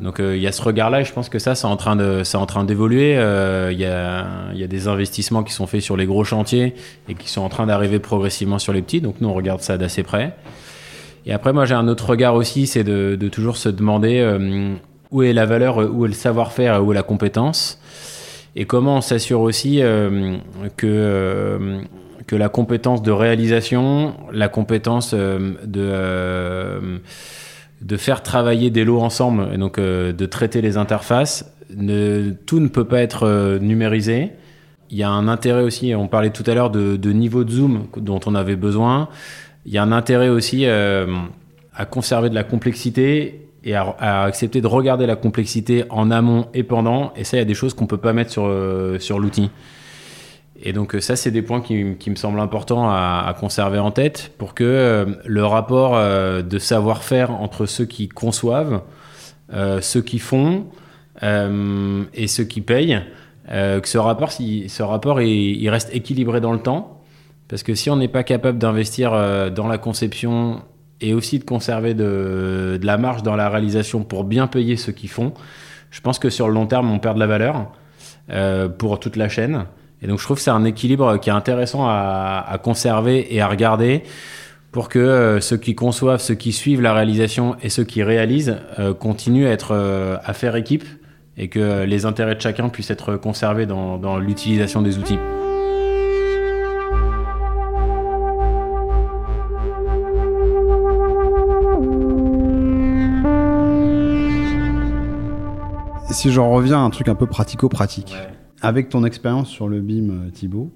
[0.00, 2.22] Donc il y a ce regard-là et je pense que ça c'est en train de
[2.24, 3.12] c'est en train d'évoluer.
[3.12, 6.74] Il y a y a des investissements qui sont faits sur les gros chantiers
[7.08, 9.00] et qui sont en train d'arriver progressivement sur les petits.
[9.00, 10.36] Donc nous on regarde ça d'assez près.
[11.26, 14.20] Et après moi j'ai un autre regard aussi c'est de, de, toujours se demander
[15.10, 17.80] où est la valeur, où est le savoir-faire, où est la compétence,
[18.56, 20.36] et comment on s'assure aussi euh,
[20.76, 21.80] que, euh,
[22.26, 27.00] que la compétence de réalisation, la compétence euh, de,
[27.80, 32.86] de faire travailler des lots ensemble, et donc de traiter les interfaces, tout ne peut
[32.86, 34.32] pas être numérisé.
[34.90, 37.50] Il y a un intérêt aussi, on parlait tout à l'heure de, de, niveau de
[37.50, 39.08] zoom dont on avait besoin,
[39.66, 44.66] il y a un intérêt aussi à conserver de la complexité et à, accepter de
[44.66, 47.12] regarder la complexité en amont et pendant.
[47.16, 49.50] Et ça, il y a des choses qu'on peut pas mettre sur, euh, sur l'outil.
[50.62, 54.32] Et donc ça, c'est des points qui, qui, me semblent importants à, conserver en tête
[54.38, 58.82] pour que euh, le rapport euh, de savoir-faire entre ceux qui conçoivent,
[59.80, 60.66] ceux qui font
[61.22, 63.00] et ceux qui payent,
[63.48, 67.02] que ce rapport, si, ce rapport il, reste équilibré dans le temps.
[67.48, 69.12] Parce que si on n'est pas capable d'investir
[69.52, 70.62] dans la conception
[71.00, 75.08] et aussi de conserver de, la marge dans la réalisation pour bien payer ceux qui
[75.08, 75.32] font,
[75.90, 77.72] je pense que sur le long terme, on perd de la valeur
[78.30, 79.64] euh, pour toute la chaîne.
[80.02, 83.48] Et donc je trouve que c'est un équilibre qui est intéressant à, conserver et à
[83.48, 84.02] regarder
[84.70, 88.56] pour que euh, ceux qui conçoivent, ceux qui suivent la réalisation et ceux qui réalisent
[88.78, 90.84] euh, continuent à, faire équipe
[91.36, 95.18] et que les intérêts de chacun puissent être conservés dans l'utilisation des outils.
[106.18, 108.12] Si j'en reviens à un truc un peu pratico-pratique,
[108.60, 110.72] avec ton expérience sur le BIM, euh, Thibaut,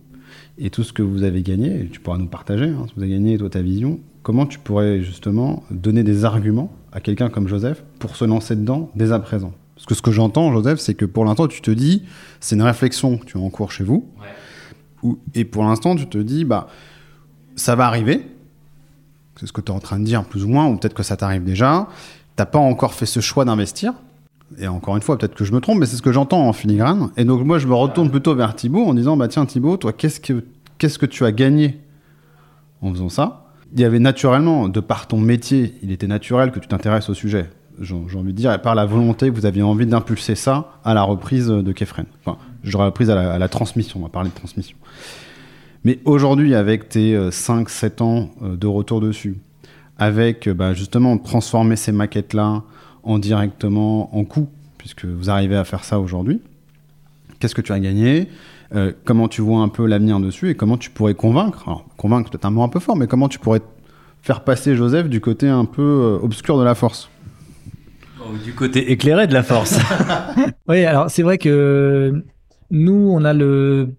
[0.57, 3.03] et tout ce que vous avez gagné, tu pourras nous partager hein, ce que vous
[3.03, 7.49] avez gagné, toi, ta vision, comment tu pourrais justement donner des arguments à quelqu'un comme
[7.49, 9.53] Joseph pour se lancer dedans dès à présent?
[9.75, 12.05] Parce que ce que j'entends, Joseph, c'est que pour l'instant, tu te dis,
[12.39, 14.07] c'est une réflexion que tu as en cours chez vous.
[15.35, 16.69] et pour l'instant, tu te dis, bah,
[17.57, 18.29] ça va arriver.
[19.41, 21.03] C'est ce que tu es en train de dire, plus ou moins, ou peut-être que
[21.03, 21.89] ça t'arrive déjà.
[22.37, 23.95] T'as pas encore fait ce choix d'investir.
[24.59, 26.53] Et encore une fois, peut-être que je me trompe, mais c'est ce que j'entends en
[26.53, 27.11] filigrane.
[27.17, 29.93] Et donc, moi, je me retourne plutôt vers Thibaut en disant, bah, tiens, Thibaut, toi,
[29.93, 30.45] qu'est-ce que,
[30.79, 31.81] qu'est-ce que tu as gagné
[32.81, 33.47] en faisant ça?
[33.75, 37.15] Il y avait naturellement, de par ton métier, il était naturel que tu t'intéresses au
[37.15, 37.49] sujet
[37.81, 40.95] j'ai envie de dire, et par la volonté que vous aviez envie d'impulser ça à
[40.95, 42.07] la reprise de Kefren.
[42.25, 44.77] Enfin, j'aurais reprise à la, transmission, on va parler de transmission.
[45.85, 49.39] Mais aujourd'hui, avec tes 5-7 euh, ans euh, de retour dessus,
[49.99, 52.63] avec euh, bah, justement transformer ces maquettes-là
[53.03, 54.49] en directement en coût,
[54.79, 56.41] puisque vous arrivez à faire ça aujourd'hui,
[57.41, 58.29] qu'est-ce que tu as gagné?
[59.05, 61.65] Comment tu vois un peu l'avenir dessus et comment tu pourrais convaincre?
[61.67, 63.61] Alors, convaincre, peut-être un mot un peu fort, mais comment tu pourrais
[64.23, 67.11] faire passer Joseph du côté un peu obscur de la force?
[68.45, 69.79] Du côté éclairé de la force.
[70.69, 72.25] oui, alors c'est vrai que
[72.71, 73.91] nous, on a le,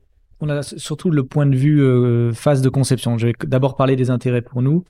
[0.44, 3.18] on a surtout le point de vue euh, phase de conception.
[3.18, 4.84] Je vais d'abord parler des intérêts pour nous,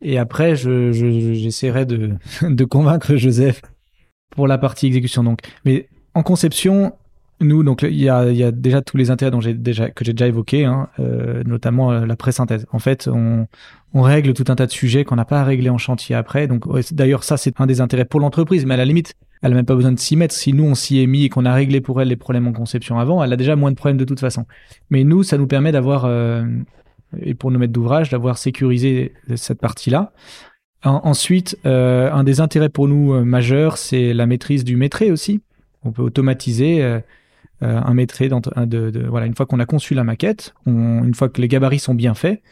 [0.00, 2.14] et après, j'essaierai je, de,
[2.54, 3.62] de convaincre Joseph
[4.30, 5.24] pour la partie exécution.
[5.24, 6.92] Donc, mais en conception,
[7.40, 10.12] nous, donc il y a, y a, déjà tous les intérêts dont déjà que j'ai
[10.12, 12.66] déjà évoqués, hein, euh, notamment euh, la pré-synthèse.
[12.72, 13.46] En fait, on,
[13.94, 16.46] on règle tout un tas de sujets qu'on n'a pas à régler en chantier après.
[16.46, 19.56] Donc d'ailleurs ça c'est un des intérêts pour l'entreprise, mais à la limite elle n'a
[19.56, 20.34] même pas besoin de s'y mettre.
[20.34, 22.52] Si nous on s'y est mis et qu'on a réglé pour elle les problèmes en
[22.52, 24.46] conception avant, elle a déjà moins de problèmes de toute façon.
[24.90, 26.44] Mais nous ça nous permet d'avoir euh,
[27.20, 30.12] et pour nos maîtres d'ouvrage d'avoir sécurisé cette partie-là.
[30.84, 35.40] ensuite, euh, un des intérêts pour nous euh, majeurs, c'est la maîtrise du maîtré aussi.
[35.82, 37.00] On peut automatiser
[37.60, 41.40] un maîtré de, de, voilà une fois qu'on a conçu la maquette, une fois que
[41.40, 42.42] les gabarits sont bien faits,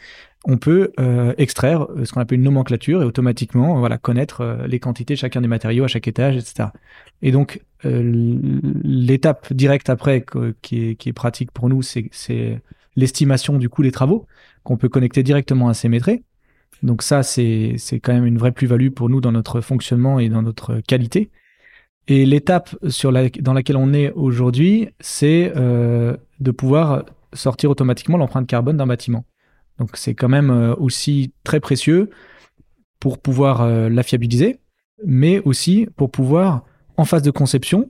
[0.45, 4.67] on peut euh, extraire euh, ce qu'on appelle une nomenclature et automatiquement voilà connaître euh,
[4.67, 6.69] les quantités de chacun des matériaux à chaque étage, etc.
[7.21, 10.25] Et donc l'étape directe après
[10.63, 12.59] qui, est, pratique pour nous, c'est
[12.95, 14.25] l'estimation du coût des travaux
[14.67, 16.23] qu'on peut connecter directement à ces métrés.
[16.83, 20.41] Donc ça, c'est quand même une vraie plus-value pour nous dans notre fonctionnement et dans
[20.41, 21.29] notre qualité.
[22.09, 22.75] Et l'étape
[23.41, 29.25] dans laquelle on est aujourd'hui, c'est de pouvoir sortir automatiquement l'empreinte carbone d'un bâtiment.
[29.77, 32.09] Donc c'est quand même euh, aussi très précieux
[32.99, 34.59] pour pouvoir euh, la fiabiliser,
[35.05, 36.63] mais aussi pour pouvoir,
[36.97, 37.89] en phase de conception,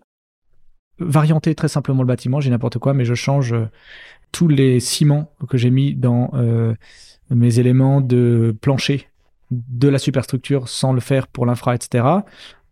[0.99, 2.39] varianter très simplement le bâtiment.
[2.39, 3.69] J'ai n'importe quoi, mais je change euh,
[4.31, 6.31] tous les ciments que j'ai mis dans
[7.29, 9.07] mes éléments de plancher
[9.51, 12.05] de la superstructure sans le faire pour l'infra, etc.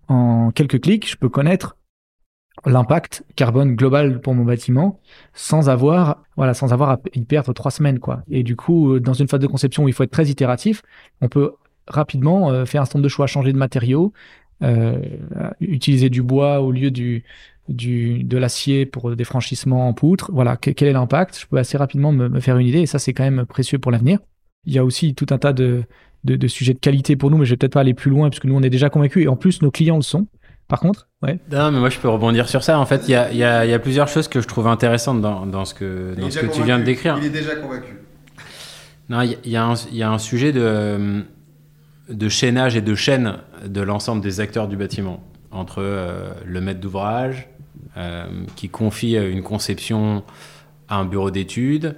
[0.09, 1.78] En quelques clics, je peux connaître
[2.65, 4.99] l'impact carbone global pour mon bâtiment
[5.34, 8.99] sans avoir voilà sans avoir à y perdre trois semaines quoi et du coup euh,
[8.99, 10.82] dans une phase de conception où il faut être très itératif
[11.21, 11.51] on peut
[11.88, 14.13] rapidement euh, faire un certain nombre de choix changer de matériaux
[14.63, 14.97] euh,
[15.59, 17.26] utiliser du bois au lieu du
[17.68, 21.39] du de l'acier pour des franchissements en poutre voilà quel est l'impact?
[21.39, 23.91] Je peux assez rapidement me, faire une idée et ça c'est quand même précieux pour
[23.91, 24.20] l'avenir
[24.66, 25.84] il y a aussi tout un tas de,
[26.24, 28.30] de, de sujets de qualité pour nous mais je vais peut-être pas aller plus loin
[28.30, 30.28] puisque nous on est déjà convaincus et en plus nos clients le sont
[30.68, 31.39] par contre ouais.
[31.51, 32.80] Non, mais moi je peux rebondir sur ça.
[32.80, 35.22] En fait, il y a, y, a, y a, plusieurs choses que je trouve intéressantes
[35.22, 37.18] dans, dans ce que, dans ce que tu viens de décrire.
[37.20, 37.99] Il est déjà convaincu.
[39.09, 41.24] Non, il y, a un, y a un sujet de,
[42.09, 45.24] de chaînage et de chaîne de l'ensemble des acteurs du bâtiment.
[45.51, 47.54] Entre euh, le maître d'ouvrage, euh,
[48.55, 50.23] qui confie une conception
[50.89, 51.95] à un bureau d'études,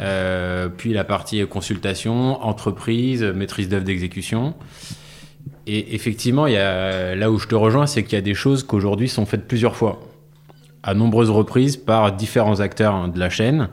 [0.00, 4.54] euh, puis la partie consultation, entreprise, maîtrise d'œuvre d'exécution.
[5.66, 8.34] Et effectivement, il y a, là où je te rejoins, c'est qu'il y a des
[8.34, 10.00] choses qu'aujourd'hui sont faites plusieurs fois,
[10.82, 13.68] à nombreuses reprises par différents acteurs de la chaîne.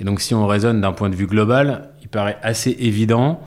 [0.00, 3.40] Et donc, si on raisonne d'un point de vue global, il paraît assez évident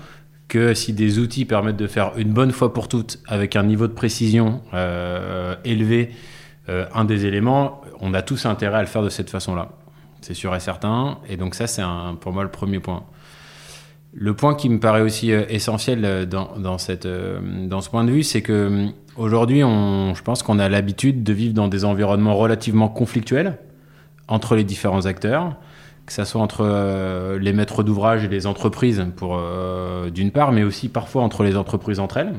[0.48, 3.88] que si des outils permettent de faire une bonne fois pour toutes, avec un niveau
[3.88, 6.12] de précision euh, élevé,
[6.72, 9.70] euh, un des éléments, on a tous intérêt à le faire de cette façon-là.
[10.22, 11.20] C'est sûr et certain.
[11.28, 11.84] Et donc ça, c'est
[12.20, 13.04] pour moi le premier point.
[14.14, 18.04] Le point qui me paraît aussi euh, essentiel euh, dans, cette, euh, dans ce point
[18.04, 22.36] de vue, c'est que aujourd'hui, je pense qu'on a l'habitude de vivre dans des environnements
[22.36, 23.58] relativement conflictuels
[24.28, 25.56] entre les différents acteurs,
[26.06, 29.40] que ce soit entre les maîtres d'ouvrage et les entreprises, pour
[30.14, 32.34] d'une part, mais aussi parfois entre les entreprises entre elles.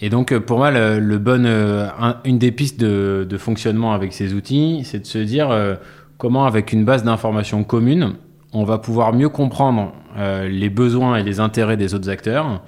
[0.00, 5.06] Et donc, pour moi, bon, une des pistes de, fonctionnement avec ces outils, c'est de
[5.06, 5.50] se dire
[6.18, 8.14] comment, avec une base d'informations commune,
[8.52, 12.62] on va pouvoir mieux comprendre euh, les besoins et les intérêts des autres acteurs,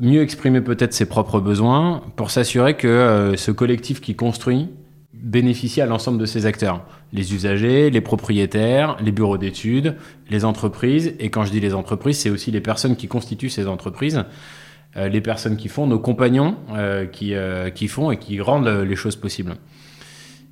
[0.00, 4.68] mieux exprimer peut-être ses propres besoins pour s'assurer que euh, ce collectif qui construit
[5.14, 6.84] bénéficie à l'ensemble de ces acteurs.
[7.12, 9.94] Les usagers, les propriétaires, les bureaux d'études,
[10.30, 11.14] les entreprises.
[11.20, 14.24] Et quand je dis les entreprises, c'est aussi les personnes qui constituent ces entreprises.
[14.94, 16.56] Les personnes qui font, nos compagnons
[17.12, 17.34] qui,
[17.74, 19.54] qui font et qui rendent les choses possibles.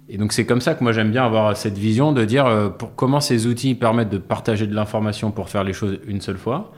[0.08, 3.20] Et donc c'est comme ça que moi j'aime bien avoir cette vision de dire comment
[3.20, 6.72] ces outils permettent de partager de l'information pour faire les choses une seule fois.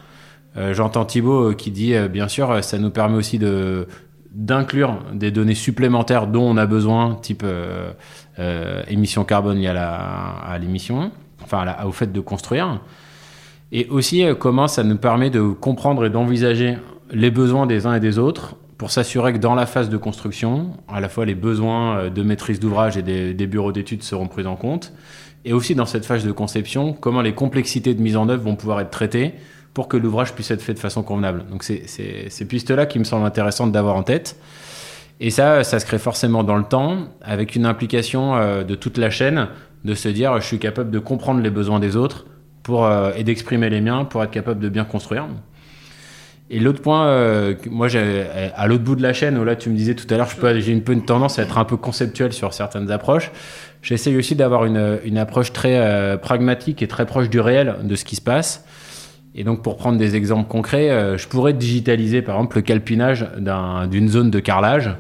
[0.72, 3.86] J'entends Thibaut qui dit bien sûr ça nous permet aussi de
[4.34, 7.92] d'inclure des données supplémentaires dont on a besoin, type euh,
[8.38, 11.10] euh, émission carbone liée à l'émission,
[11.42, 12.80] enfin au fait de construire.
[13.72, 16.78] Et aussi euh, comment ça nous permet de comprendre et d'envisager
[17.12, 20.72] les besoins des uns et des autres pour s'assurer que dans la phase de construction,
[20.88, 24.56] à la fois les besoins de maîtrise d'ouvrage et des, bureaux d'études seront pris en
[24.56, 24.92] compte,
[25.44, 28.56] et aussi dans cette phase de conception, comment les complexités de mise en œuvre vont
[28.56, 29.34] pouvoir être traitées
[29.74, 31.44] pour que l'ouvrage puisse être fait de façon convenable.
[31.50, 34.36] Donc c'est ces pistes-là qui me semblent intéressantes d'avoir en tête.
[35.20, 38.98] Et ça, ça se crée forcément dans le temps, avec une implication euh, de toute
[38.98, 39.48] la chaîne,
[39.84, 42.26] de se dire je suis capable de comprendre les besoins des autres
[42.68, 45.26] euh, et d'exprimer les miens pour être capable de bien construire.
[46.54, 47.88] Et l'autre point, euh, moi,
[48.54, 50.28] à l'autre bout de la chaîne, où là, tu me disais tout à l'heure,
[50.60, 53.32] j'ai une peu une tendance à être un peu conceptuel sur certaines approches.
[53.80, 58.04] J'essaye aussi d'avoir une, une, approche très pragmatique et très proche du réel de ce
[58.04, 58.64] qui se passe.
[59.34, 63.26] Et donc, pour prendre des exemples concrets, euh, je pourrais digitaliser, par exemple, le calpinage
[63.90, 64.94] d'une zone de carrelage.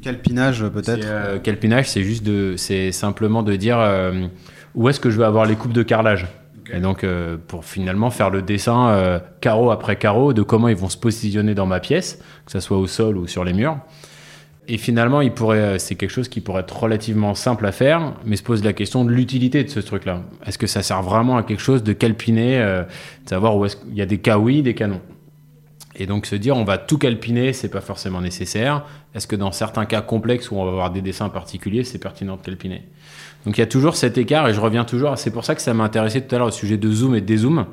[0.00, 4.26] Calpinage, peut-être euh, Calpinage, c'est juste de, c'est simplement de dire euh,
[4.74, 6.26] où est-ce que je vais avoir les coupes de carrelage?
[6.72, 7.06] Et donc,
[7.46, 11.66] pour finalement faire le dessin carreau après carreau de comment ils vont se positionner dans
[11.66, 13.78] ma pièce, que ce soit au sol ou sur les murs.
[14.70, 18.12] Et finalement, il pourrait, euh, c'est quelque chose qui pourrait être relativement simple à faire,
[18.26, 20.22] mais se pose la question de l'utilité de ce truc-là.
[20.46, 23.76] Est-ce que ça sert vraiment à quelque chose de calpiner, euh, de savoir où est-ce
[23.76, 25.00] qu'il y a des cas oui, des cas non?
[25.96, 28.84] Et donc se dire on va tout calpiner, c'est pas forcément nécessaire.
[29.14, 32.36] Est-ce que dans certains cas complexes où on va avoir des dessins particuliers, c'est pertinent
[32.36, 32.82] de calpiner?
[33.46, 35.16] Donc il y a toujours cet écart et je reviens toujours.
[35.16, 37.20] C'est pour ça que ça m'a intéressé tout à l'heure au sujet de zoom et
[37.20, 37.66] de dézoom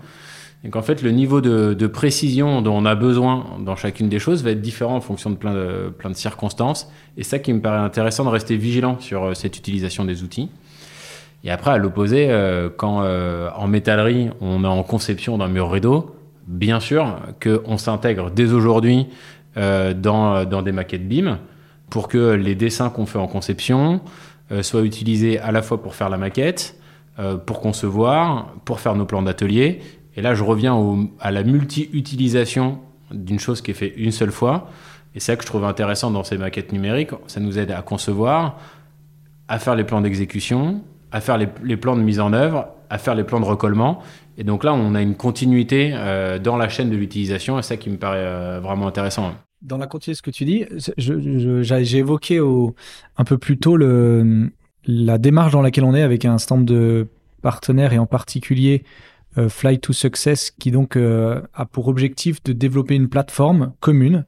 [0.65, 4.43] et qu'en fait, le niveau de, précision dont on a besoin dans chacune des choses
[4.43, 6.91] va être différent en fonction de plein de, circonstances.
[7.17, 10.49] Et ça qui me paraît intéressant de rester vigilant sur euh, cette utilisation des outils.
[11.43, 15.69] Et après, à l'opposé, euh, quand euh, en métallerie, on est en conception d'un mur
[15.69, 16.15] rideau,
[16.47, 19.07] bien sûr qu'on s'intègre dès aujourd'hui
[19.55, 21.39] dans, dans, des maquettes BIM
[21.89, 24.01] pour que les dessins qu'on fait en conception
[24.61, 26.79] soient utilisés à la fois pour faire la maquette,
[27.45, 29.81] pour concevoir, pour faire nos plans d'atelier
[30.15, 30.77] et là, je reviens
[31.19, 32.79] à la multi-utilisation
[33.11, 34.69] d'une chose qui est faite une seule fois.
[35.13, 37.11] Et c'est ça que je trouve intéressant dans ces maquettes numériques.
[37.27, 38.57] Ça nous aide à concevoir,
[39.47, 40.81] à faire les plans d'exécution,
[41.11, 43.99] à faire les, plans de mise en œuvre, à faire les plans de recollement.
[44.37, 47.59] Et donc là, on a une continuité euh, dans la chaîne de l'utilisation.
[47.59, 49.33] Et ça qui me paraît euh, vraiment intéressant.
[49.61, 50.65] Dans la continuité de ce que tu dis,
[50.97, 52.39] j'ai évoqué
[53.17, 57.07] un peu plus tôt la démarche dans laquelle on est avec un stand de
[57.41, 58.83] partenaires et en particulier
[59.37, 64.25] euh, Fly to Success, qui donc euh, a pour objectif de développer une plateforme commune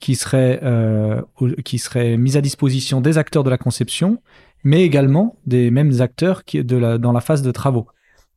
[0.00, 1.22] qui serait, euh,
[1.64, 4.20] qui serait mise à disposition des acteurs de la conception,
[4.62, 7.86] mais également des mêmes acteurs qui, de la, dans la phase de travaux.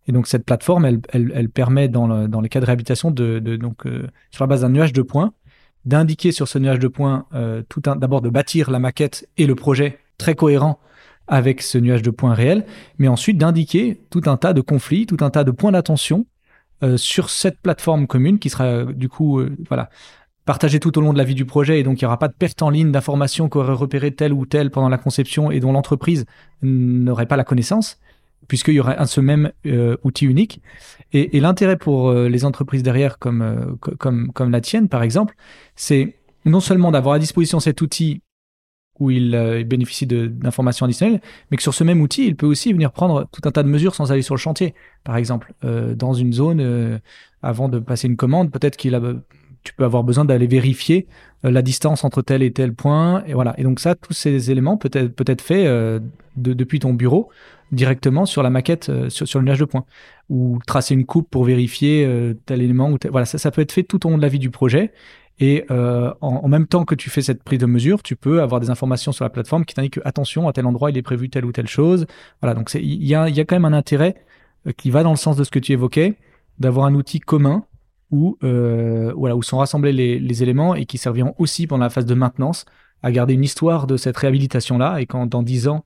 [0.08, 3.84] Et donc cette plateforme, elle, elle, permet dans, dans les cas de réhabilitation, de donc
[4.32, 5.34] sur la base d'un nuage de points,
[5.86, 7.26] d'indiquer sur ce nuage de points
[7.70, 10.80] tout un, d'abord de bâtir la maquette et le projet très cohérent
[11.28, 12.66] avec ce nuage de points réels,
[12.98, 16.26] mais ensuite d'indiquer tout un tas de conflits, tout un tas de points d'attention
[16.84, 19.90] euh, sur cette plateforme commune qui sera euh, du coup euh, voilà
[20.46, 22.28] partagée tout au long de la vie du projet et donc il n'y aura pas
[22.28, 25.72] de perte en ligne d'informations qu'aurait repéré tel ou tel pendant la conception et dont
[25.72, 26.26] l'entreprise
[26.62, 28.00] n'aurait pas la connaissance
[28.48, 29.52] puisqu'il y aurait un seul même
[30.04, 30.62] outil unique.
[31.12, 35.36] Et, l'intérêt pour les entreprises derrière comme, comme, comme la tienne par exemple,
[35.76, 36.16] c'est
[36.46, 38.22] non seulement d'avoir à disposition cet outil
[39.00, 42.74] où euh, il, bénéficie d'informations additionnelles, mais que sur ce même outil, il peut aussi
[42.74, 44.74] venir prendre tout un tas de mesures sans aller sur le chantier.
[45.04, 47.00] Par exemple, euh, dans une zone, euh,
[47.42, 49.02] avant de passer une commande, peut-être qu'il a,
[49.64, 51.08] tu peux avoir besoin d'aller vérifier
[51.44, 53.54] la distance entre tel et tel point, et voilà.
[53.58, 57.30] Et donc ça, tous ces éléments peuvent être, peut être faits de, depuis ton bureau
[57.74, 59.86] directement sur la maquette, sur, sur, le nuage de points,
[60.30, 62.08] ou tracer une coupe pour vérifier
[62.46, 64.40] tel élément, ou voilà, ça, ça peut être fait tout au long de la vie
[64.40, 64.92] du projet.
[65.40, 68.62] Et euh, en, même temps que tu fais cette prise de mesure, tu peux avoir
[68.62, 71.30] des informations sur la plateforme qui t'indiquent que attention, à tel endroit, il est prévu
[71.30, 72.06] telle ou telle chose.
[72.42, 74.16] Voilà, donc il y a, y a quand même un intérêt
[74.68, 76.16] euh, qui va dans le sens de ce que tu évoquais,
[76.60, 77.66] d'avoir un outil commun
[78.12, 82.06] où, euh, où sont rassemblés les, les, éléments et qui serviront aussi pendant la phase
[82.06, 82.66] de maintenance
[83.02, 85.02] à garder une histoire de cette réhabilitation-là.
[85.02, 85.84] Et quand dans dix ans,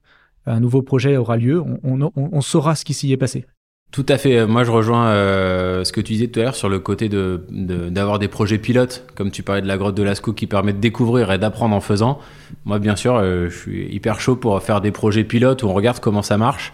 [0.48, 3.46] un nouveau projet aura lieu, on, saura ce qui s'y est passé.
[3.92, 4.46] Tout à fait.
[4.46, 7.42] Moi, je rejoins euh, ce que tu disais tout à l'heure sur le côté de,
[7.50, 10.80] d'avoir des projets pilotes, comme tu parlais de la grotte de Lascaux, qui permet de
[10.80, 12.20] découvrir et d'apprendre en faisant.
[12.66, 15.74] Moi, bien sûr, euh, je suis hyper chaud pour faire des projets pilotes où on
[15.74, 16.74] regarde comment ça marche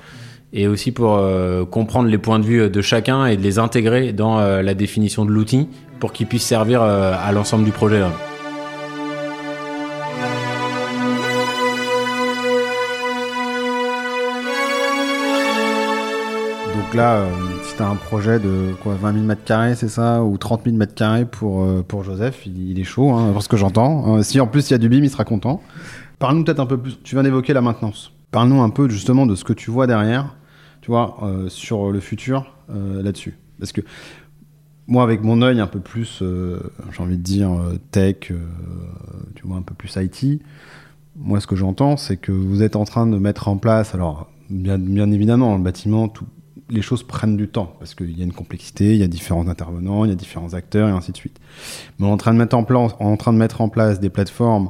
[0.54, 4.14] et aussi pour euh, comprendre les points de vue de chacun et de les intégrer
[4.14, 5.68] dans la définition de l'outil
[6.00, 8.02] pour qu'il puisse servir à l'ensemble du projet.
[16.94, 17.30] Donc là, euh,
[17.64, 20.66] si tu as un projet de quoi, 20 000 mètres carrés, c'est ça, ou 30
[20.66, 24.18] 000 mètres carrés pour, euh, pour Joseph, il, est chaud, hein, ce que j'entends.
[24.18, 25.64] Euh, si en plus il y a du BIM, il sera content.
[26.20, 27.00] Parle-nous peut-être un peu plus.
[27.02, 28.12] Tu viens d'évoquer la maintenance.
[28.30, 30.36] Parle-nous un peu justement de ce que tu vois derrière,
[30.82, 31.18] tu vois,
[31.48, 33.40] sur le futur là-dessus.
[33.58, 33.82] Parce que
[34.86, 37.50] moi, avec mon œil un peu plus, j'ai envie de dire,
[37.90, 38.36] tech, tu
[39.46, 40.44] vois, un peu plus IT,
[41.16, 44.30] moi, ce que j'entends, c'est que vous êtes en train de mettre en place, alors,
[44.52, 46.28] bien, bien évidemment, le bâtiment, tout-
[46.74, 49.48] les choses prennent du temps, parce qu'il y a une complexité, il y a différents
[49.48, 51.40] intervenants, il y a différents acteurs, et ainsi de suite.
[51.98, 54.70] Mais on est en train de mettre en place, des plateformes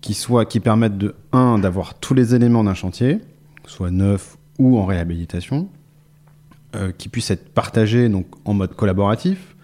[0.00, 3.20] qui, soient, qui permettent de, un, d'avoir tous les éléments d'un chantier,
[3.66, 5.68] soit neuf ou en réhabilitation,
[6.76, 9.54] euh, qui puissent être partagés donc, en mode collaboratif.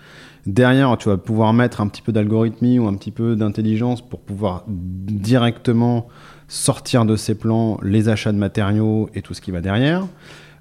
[0.46, 4.20] Derrière, tu vas pouvoir mettre un petit peu d'algorithmie ou un petit peu d'intelligence pour
[4.20, 6.08] pouvoir directement
[6.48, 10.06] sortir de ces plans les achats de matériaux et tout ce qui va derrière.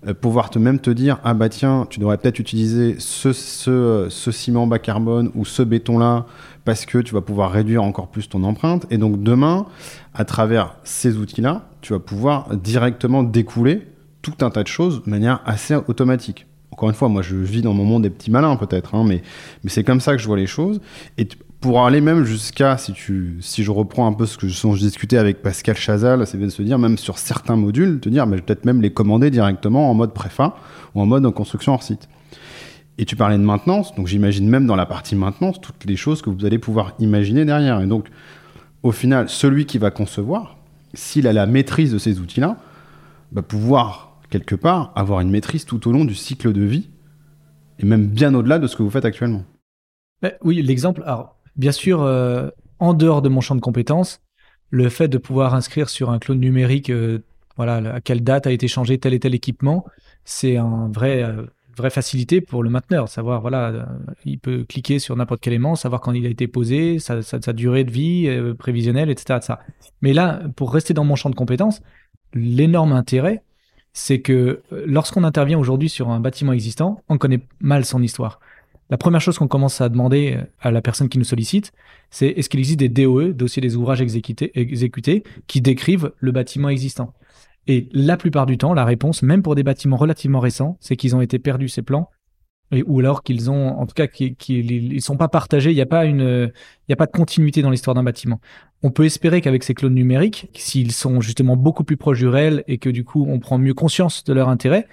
[0.08, 4.08] Euh, pouvoir te même te dire, ah bah tiens, tu devrais peut-être utiliser ce, ce,
[4.10, 6.26] ce ciment bas carbone ou ce béton-là
[6.64, 8.86] parce que tu vas pouvoir réduire encore plus ton empreinte.
[8.91, 9.66] Et donc demain,
[10.14, 13.88] à travers ces outils-là, tu vas pouvoir directement découler
[14.22, 16.45] tout un tas de choses de manière assez automatique.
[16.72, 19.22] Encore une fois, moi je vis dans mon monde des petits malins peut-être, hein, mais,
[19.66, 20.80] mais c'est comme ça que je vois les choses.
[21.18, 21.28] Et
[21.62, 22.93] pour aller même jusqu'à, si,
[23.41, 26.49] si je reprends un peu ce que je, je discutais avec Pascal Chazal, c'est de
[26.49, 29.93] se dire, même sur certains modules, te dire, mais peut-être même les commander directement en
[29.93, 30.55] mode préfa
[30.95, 32.07] ou en mode en construction hors site.
[32.97, 36.22] Et tu parlais de maintenance, donc j'imagine même dans la partie maintenance toutes les choses
[36.22, 37.82] que vous allez pouvoir imaginer derrière.
[37.82, 38.07] Et donc,
[38.84, 40.57] au final, celui qui va concevoir,
[40.93, 42.57] s'il a la maîtrise de ces outils-là,
[43.32, 46.89] va pouvoir, quelque part, avoir une maîtrise tout au long du cycle de vie,
[47.80, 49.43] et même bien au-delà de ce que vous faites actuellement.
[50.22, 51.03] Ben oui, l'exemple.
[51.56, 54.22] Bien sûr, euh, en dehors de mon champ de compétences,
[54.70, 57.20] le fait de pouvoir inscrire sur un clone numérique, euh,
[57.58, 59.86] voilà, à quelle date a été changé tel et tel équipement,
[60.24, 61.43] c'est un vrai, euh,
[61.76, 63.10] vraie facilité pour le mainteneur.
[63.10, 63.88] Savoir, voilà,
[64.26, 67.39] il peut cliquer sur n'importe quel élément, savoir quand il a été posé, sa, sa-
[67.54, 69.60] durée de vie prévisionnelle, etc., etc.
[70.02, 71.82] Mais là, pour rester dans mon champ de compétences,
[72.34, 73.43] l'énorme intérêt,
[73.93, 78.39] c'est que lorsqu'on intervient aujourd'hui sur un bâtiment existant, on connaît mal son histoire.
[78.90, 81.72] La première chose qu'on commence à demander euh, à la personne qui nous sollicite,
[82.10, 87.14] c'est est-ce qu'il existe des DOE, dossiers des ouvrages exécutés, qui décrivent le bâtiment existant?
[87.68, 91.16] Et la plupart du temps, la réponse, même pour des bâtiments relativement récents, c'est qu'ils
[91.16, 92.10] ont été perdus ces plans,
[92.72, 95.72] et, ou alors qu'ils ont, en tout cas, qu'ils ils sont pas partagés.
[95.72, 98.40] Il n'y a a pas de continuité dans l'histoire d'un bâtiment.
[98.84, 102.64] On peut espérer qu'avec ces clones numériques, s'ils sont justement beaucoup plus proches du réel
[102.68, 104.88] et que du coup on prend mieux conscience de leur intérêt,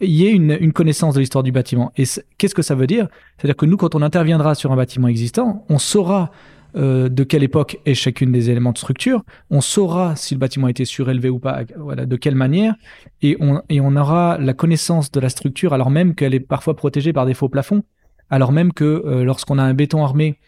[0.00, 1.92] y ait une, une connaissance de l'histoire du bâtiment.
[1.96, 2.04] Et
[2.36, 3.08] qu'est-ce que ça veut dire?
[3.36, 6.30] C'est-à-dire que nous, quand on interviendra sur un bâtiment existant, on saura
[6.76, 10.66] euh, de quelle époque est chacune des éléments de structure, on saura si le bâtiment
[10.66, 12.74] a été surélevé ou pas, voilà, de quelle manière,
[13.22, 16.76] et on, et on aura la connaissance de la structure alors même qu'elle est parfois
[16.76, 17.84] protégée par des faux plafonds,
[18.28, 20.38] alors même que euh, lorsqu'on a un béton armé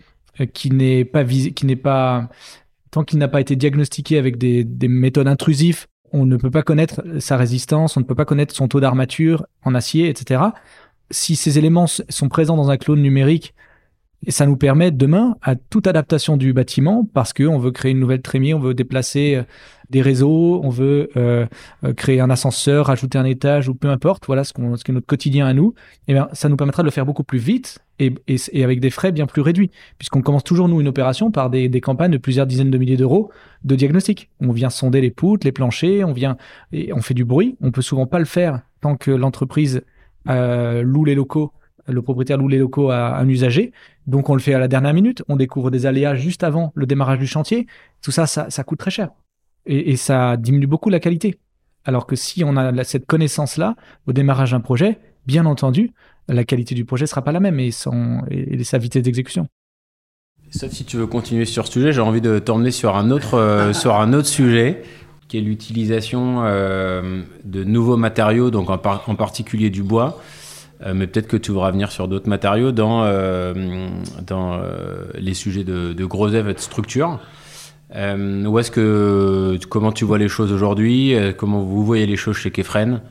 [0.40, 2.28] euh, qui n'est pas qui n'est pas
[2.90, 6.62] tant qu'il n'a pas été diagnostiqué avec des, des méthodes intrusives, on ne peut pas
[6.62, 10.42] connaître sa résistance, on ne peut pas connaître son taux d'armature en acier, etc.
[11.10, 13.54] Si ces éléments sont présents dans un clone numérique,
[14.26, 18.00] et ça nous permet demain à toute adaptation du bâtiment, parce qu'on veut créer une
[18.00, 19.42] nouvelle trémie, on veut déplacer euh,
[19.88, 21.46] des réseaux, on veut euh,
[21.84, 24.90] euh, créer un ascenseur, rajouter un étage ou peu importe, voilà ce, qu'on, ce qui
[24.90, 25.74] est notre quotidien à nous,
[26.06, 28.14] et bien, ça nous permettra de le faire beaucoup plus vite et,
[28.62, 32.12] avec des frais bien plus réduits, puisqu'on commence toujours, nous, une opération par des, campagnes
[32.12, 33.30] de plusieurs dizaines de milliers d'euros
[33.64, 34.30] de diagnostic.
[34.40, 36.36] On vient sonder les poutres, les planchers, on vient
[36.72, 37.56] et on fait du bruit.
[37.60, 39.82] On peut souvent pas le faire tant que l'entreprise
[40.26, 41.52] loue les locaux,
[41.90, 43.72] le propriétaire loue les locaux à un usager.
[44.06, 45.22] Donc on le fait à la dernière minute.
[45.28, 47.66] On découvre des aléas juste avant le démarrage du chantier.
[48.02, 49.10] Tout ça, ça, ça coûte très cher
[49.66, 51.38] et, et ça diminue beaucoup la qualité.
[51.84, 53.74] Alors que si on a cette connaissance-là
[54.06, 55.92] au démarrage d'un projet, bien entendu,
[56.28, 59.46] la qualité du projet sera pas la même et, son, et, et sa vitesse d'exécution.
[60.50, 63.34] Sauf si tu veux continuer sur ce sujet, j'ai envie de t'emmener sur un autre,
[63.34, 64.82] euh, sur un autre sujet,
[65.28, 70.20] qui est l'utilisation euh, de nouveaux matériaux, donc en, par- en particulier du bois.
[70.82, 73.88] Euh, mais peut-être que tu voudras venir sur d'autres matériaux dans, euh,
[74.26, 77.20] dans euh, les sujets de, de gros œuvres et de structure.
[77.92, 81.12] Où est-ce que, comment tu vois les choses aujourd'hui?
[81.36, 83.02] Comment vous voyez les choses chez Kefren?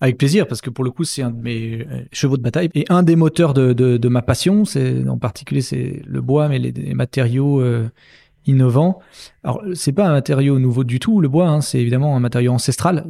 [0.00, 2.84] Avec plaisir, parce que pour le coup, c'est un de mes chevaux de bataille et
[2.88, 4.64] un des moteurs de, ma passion.
[4.64, 7.62] C'est en particulier c'est le bois, mais les, matériaux
[8.44, 8.98] innovants.
[9.44, 11.46] Alors, c'est pas un matériau nouveau du tout, le bois.
[11.46, 13.04] hein, c'est évidemment un matériau ancestral.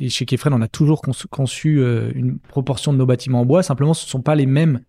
[0.00, 3.62] Et chez Kefren, on a toujours conçu, euh, une proportion de nos bâtiments en bois.
[3.62, 4.80] Simplement, ce ne sont pas les mêmes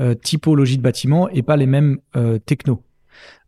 [0.00, 2.82] euh, typologies de bâtiments et pas les mêmes euh, technos.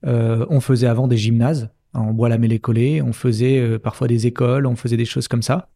[0.06, 3.02] Euh, on faisait avant des gymnases en bois lamellé collé.
[3.02, 4.66] On faisait euh, parfois des écoles.
[4.66, 5.70] On faisait des choses comme ça.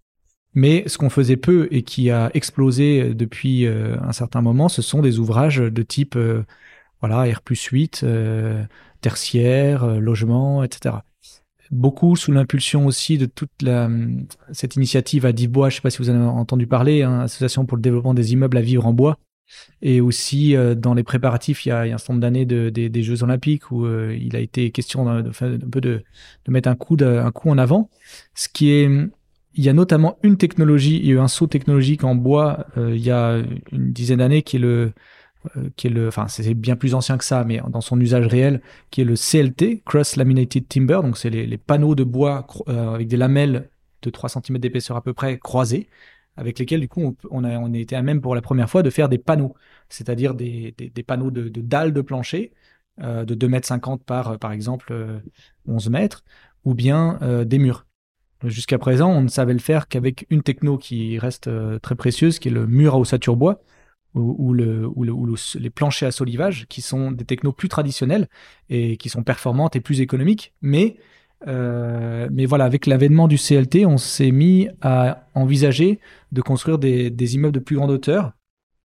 [0.55, 5.03] Mais ce qu'on faisait peu et qui a explosé depuis un certain moment, ce sont
[5.03, 6.19] des ouvrages de type
[7.03, 8.07] voilà, R 8,
[9.03, 10.95] tertiaire, logement, etc
[11.71, 13.91] beaucoup sous l'impulsion aussi de toute la,
[14.53, 17.21] cette initiative à Dibois, je ne sais pas si vous en avez entendu parler, hein,
[17.21, 19.19] Association pour le développement des immeubles à vivre en bois.
[19.81, 22.23] Et aussi euh, dans les préparatifs, il y a, il y a un certain nombre
[22.23, 26.03] d'années de, des Jeux Olympiques où euh, il a été question d'un peu de,
[26.45, 27.89] de, mettre un coup, de, un coup en avant.
[28.35, 28.91] Ce qui est,
[29.55, 32.67] il y a notamment une technologie, il y a eu un saut technologique en bois
[32.77, 33.43] euh, il y a
[33.73, 34.93] une dizaine d'années qui est le
[35.77, 38.61] qui est le, enfin c'est bien plus ancien que ça, mais dans son usage réel,
[38.91, 43.09] qui est le CLT, Cross Laminated Timber, donc c'est les, panneaux de bois euh, avec
[43.09, 43.69] des lamelles
[44.03, 45.89] de 3 cm d'épaisseur à peu près croisées,
[46.37, 48.91] avec lesquels du coup on, a, on été à même pour la première fois de
[48.91, 49.55] faire des panneaux,
[49.89, 52.53] c'est-à-dire des, des, panneaux de, dalles de plancher
[53.03, 54.95] euh, de 2,50 m par par exemple
[55.67, 56.25] 11 mètres,
[56.65, 57.87] ou bien des murs.
[58.45, 61.49] Jusqu'à présent, on ne savait le faire qu'avec une techno qui reste
[61.81, 63.63] très précieuse, qui est le mur à ossature bois,
[64.21, 68.29] ou, le, ou, le, ou les planchers à solivage, qui sont des technos plus traditionnels
[68.71, 70.53] et qui sont performantes et plus économiques.
[70.63, 70.97] Mais,
[71.47, 76.01] euh, mais voilà, avec l'avènement du CLT, on s'est mis à envisager
[76.33, 78.33] de construire des, des, immeubles de plus grande hauteur,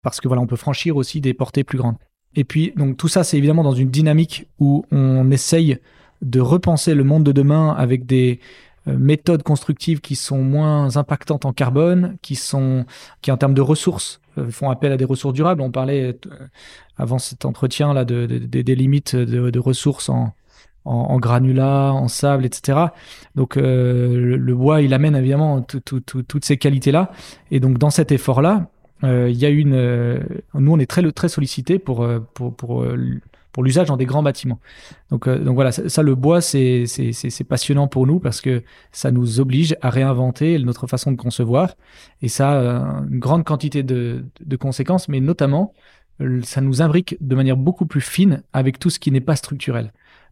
[0.01, 1.97] parce que voilà, on peut franchir aussi des portées plus grandes.
[2.35, 5.77] Et puis, donc tout ça, c'est évidemment dans une dynamique où on essaye
[6.21, 8.39] de repenser le monde de demain avec des,
[8.87, 12.85] euh, méthodes constructives qui sont moins impactantes en carbone, qui sont
[13.21, 15.61] qui en termes de ressources font appel à des ressources durables.
[15.61, 16.47] On parlait euh,
[16.97, 20.33] avant cet entretien là de, des limites de, ressources en,
[20.85, 22.79] en, granulats, en sable, etc.
[23.35, 27.11] Donc le, bois, il amène évidemment toutes ces qualités-là.
[27.49, 28.67] Et donc dans cet effort-là,
[29.03, 30.19] il y a une,
[30.53, 32.85] nous on est très très sollicité pour, pour
[33.51, 34.59] pour l'usage dans des grands bâtiments.
[35.09, 36.85] Donc, euh, voilà, ça, le bois, c'est
[37.47, 41.75] passionnant pour nous parce que ça nous oblige à réinventer notre façon de concevoir
[42.21, 44.23] et ça a une grande quantité de,
[44.59, 45.73] conséquences, mais notamment,
[46.21, 49.35] euh, ça nous imbrique de manière beaucoup plus fine avec tout ce qui n'est pas
[49.35, 49.91] structurel.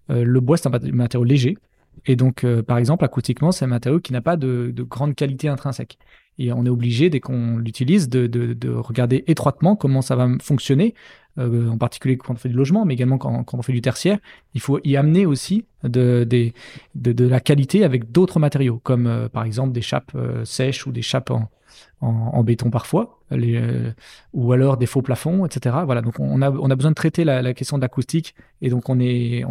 [0.09, 1.57] Euh, le bois, c'est un matériau léger.
[2.05, 5.49] Et donc, par exemple, acoustiquement, c'est un matériau qui n'a pas de, de grande qualité
[5.49, 5.97] intrinsèque.
[6.39, 10.27] Et on est obligé, dès qu'on l'utilise, de, de, de, regarder étroitement comment ça va
[10.41, 10.95] fonctionner
[11.39, 14.17] euh, en particulier quand on fait du logement, mais également quand, on fait du tertiaire,
[14.55, 16.27] il faut y amener aussi de,
[16.95, 21.01] la qualité avec d'autres matériaux, comme euh, par exemple des chapes euh, sèches ou des
[21.01, 21.31] chapes
[22.01, 23.19] en, béton parfois,
[24.33, 25.77] ou alors des faux plafonds, etc.
[25.85, 28.97] Voilà, donc on a, besoin de traiter la, question de l'acoustique, et donc on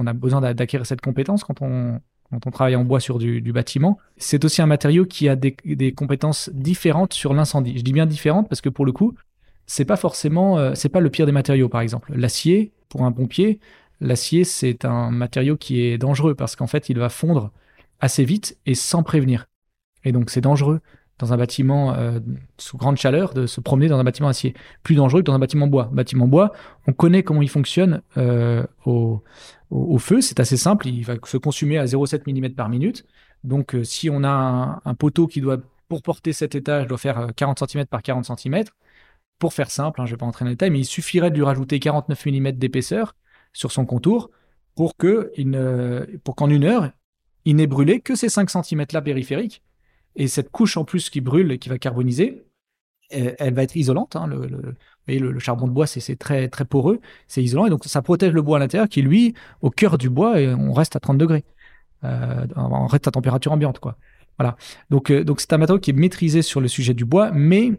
[0.06, 2.00] a besoin d'acquérir cette compétence quand on,
[2.30, 3.98] quand on travaille en bois sur du, bâtiment.
[4.16, 7.78] C'est aussi un matériau qui a des, compétences différentes sur l'incendie.
[7.78, 9.14] Je dis bien différentes parce que pour le coup,
[9.66, 12.12] c'est pas forcément, euh, c'est pas le pire des matériaux, par exemple.
[12.14, 13.60] L'acier, pour un pompier,
[14.00, 17.50] l'acier, c'est un matériau qui est dangereux parce qu'en fait, il va fondre
[18.00, 19.46] assez vite et sans prévenir.
[20.04, 20.80] Et donc, c'est dangereux
[21.18, 22.20] dans un bâtiment euh,
[22.58, 24.54] sous grande chaleur de se promener dans un bâtiment acier.
[24.82, 25.90] Plus dangereux que dans un bâtiment bois.
[25.92, 26.52] bâtiment bois,
[26.86, 29.22] on connaît comment il fonctionne euh, au,
[29.98, 30.20] feu.
[30.20, 30.88] C'est assez simple.
[30.88, 33.04] Il va se consumer à 0,7 mm par minute.
[33.44, 35.58] Donc, si on a un, poteau qui doit,
[35.88, 38.64] pour porter cet étage, doit faire 40 cm par 40 cm,
[39.38, 41.30] pour faire simple, hein, je ne vais pas entrer dans les détails, mais il suffirait
[41.30, 43.14] de lui rajouter 49 mm d'épaisseur
[43.52, 44.30] sur son contour
[44.74, 45.32] pour que
[46.24, 46.90] pour qu'en une heure,
[47.44, 49.62] il n'ait brûlé que ces 5 cm là périphériques.
[50.16, 52.44] Et cette couche en plus qui brûle et qui va carboniser,
[53.10, 54.16] elle, va être isolante.
[54.16, 54.28] Hein,
[55.38, 57.66] charbon de bois, c'est très, poreux, c'est isolant.
[57.66, 60.72] Et donc ça protège le bois à l'intérieur qui, lui, au cœur du bois, on
[60.72, 61.44] reste à 30 degrés.
[62.04, 63.78] Euh, on reste à température ambiante.
[63.78, 63.96] quoi.
[64.38, 64.56] Voilà.
[64.90, 67.72] Donc, euh, donc c'est un matériau qui est maîtrisé sur le sujet du bois, mais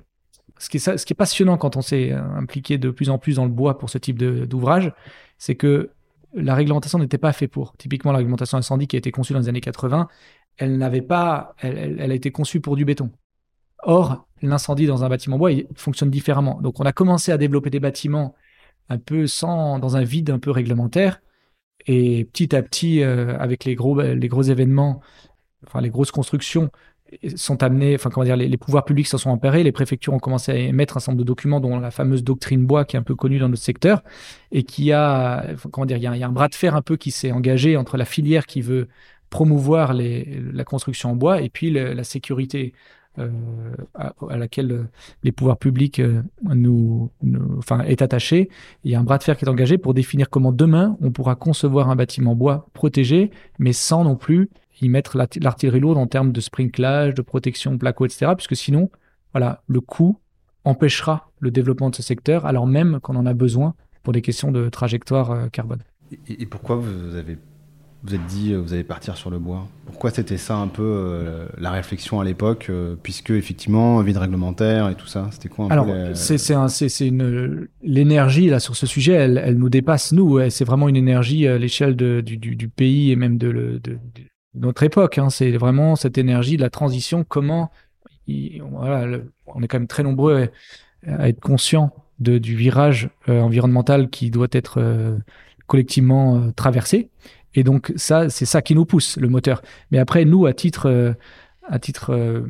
[0.57, 3.17] ce qui, est, ce qui est passionnant quand on s'est euh, impliqué de plus en
[3.17, 4.91] plus dans le bois pour ce type d'ouvrage,
[5.37, 5.91] c'est que
[6.33, 7.75] la réglementation n'était pas faite pour.
[7.77, 10.07] Typiquement, la réglementation incendie qui a été conçue dans les années 80,
[10.57, 13.09] elle n'avait pas, elle, a été conçue pour du béton.
[13.83, 16.59] Or, l'incendie dans un bâtiment bois, il fonctionne différemment.
[16.61, 18.35] Donc, on a commencé à développer des bâtiments
[18.89, 21.21] un peu sans, dans un vide un peu réglementaire.
[21.87, 25.01] Et petit à petit, euh, avec les gros, les gros événements,
[25.65, 26.69] enfin les grosses constructions,
[27.35, 30.97] sont amenés, enfin les, pouvoirs publics s'en sont emparés, les préfectures ont commencé à émettre
[30.97, 33.39] un certain nombre de documents, dont la fameuse doctrine bois qui est un peu connue
[33.39, 34.03] dans notre secteur,
[34.51, 37.31] et qui a, comment il y, a, un bras de fer un peu qui s'est
[37.31, 38.87] engagé entre la filière qui veut
[39.29, 42.73] promouvoir la construction en bois et puis la sécurité
[43.19, 43.29] euh,
[43.95, 44.87] à, laquelle
[45.23, 47.11] les pouvoirs publics euh, nous,
[47.57, 48.49] enfin, est attaché.
[48.83, 51.11] Il y a un bras de fer qui est engagé pour définir comment demain on
[51.11, 54.49] pourra concevoir un bâtiment bois protégé, mais sans non plus
[54.81, 58.31] y mettre l'artillerie lourde en termes de sprinklage, de protection placo, etc.
[58.35, 58.89] Puisque sinon,
[59.33, 60.17] voilà, le coût
[60.63, 64.51] empêchera le développement de ce secteur, alors même qu'on en a besoin pour des questions
[64.51, 65.83] de trajectoire euh, carbone.
[66.27, 67.37] Et, pourquoi vous avez
[68.03, 71.71] vous êtes dit, vous allez partir sur le bois Pourquoi c'était ça un peu la
[71.71, 72.71] réflexion à l'époque,
[73.03, 78.59] puisque effectivement, vide réglementaire et tout ça, c'était quoi un Alors, c'est une l'énergie là
[78.59, 80.39] sur ce sujet, elle, elle nous dépasse nous.
[80.49, 83.97] C'est vraiment une énergie à l'échelle du, du, du, pays et même de, de,
[84.53, 85.17] notre époque.
[85.17, 85.29] Hein.
[85.29, 87.25] C'est vraiment cette énergie de la transition.
[87.27, 87.69] Comment,
[88.27, 90.49] voilà, on est quand même très nombreux
[91.05, 94.79] à, être conscients de, du virage environnemental qui doit être
[95.69, 97.09] collectivement euh, traversé.
[97.55, 99.61] Et donc ça, c'est ça qui nous pousse, le moteur.
[99.91, 101.13] Mais après, nous, à titre, euh,
[101.67, 102.41] à titre euh,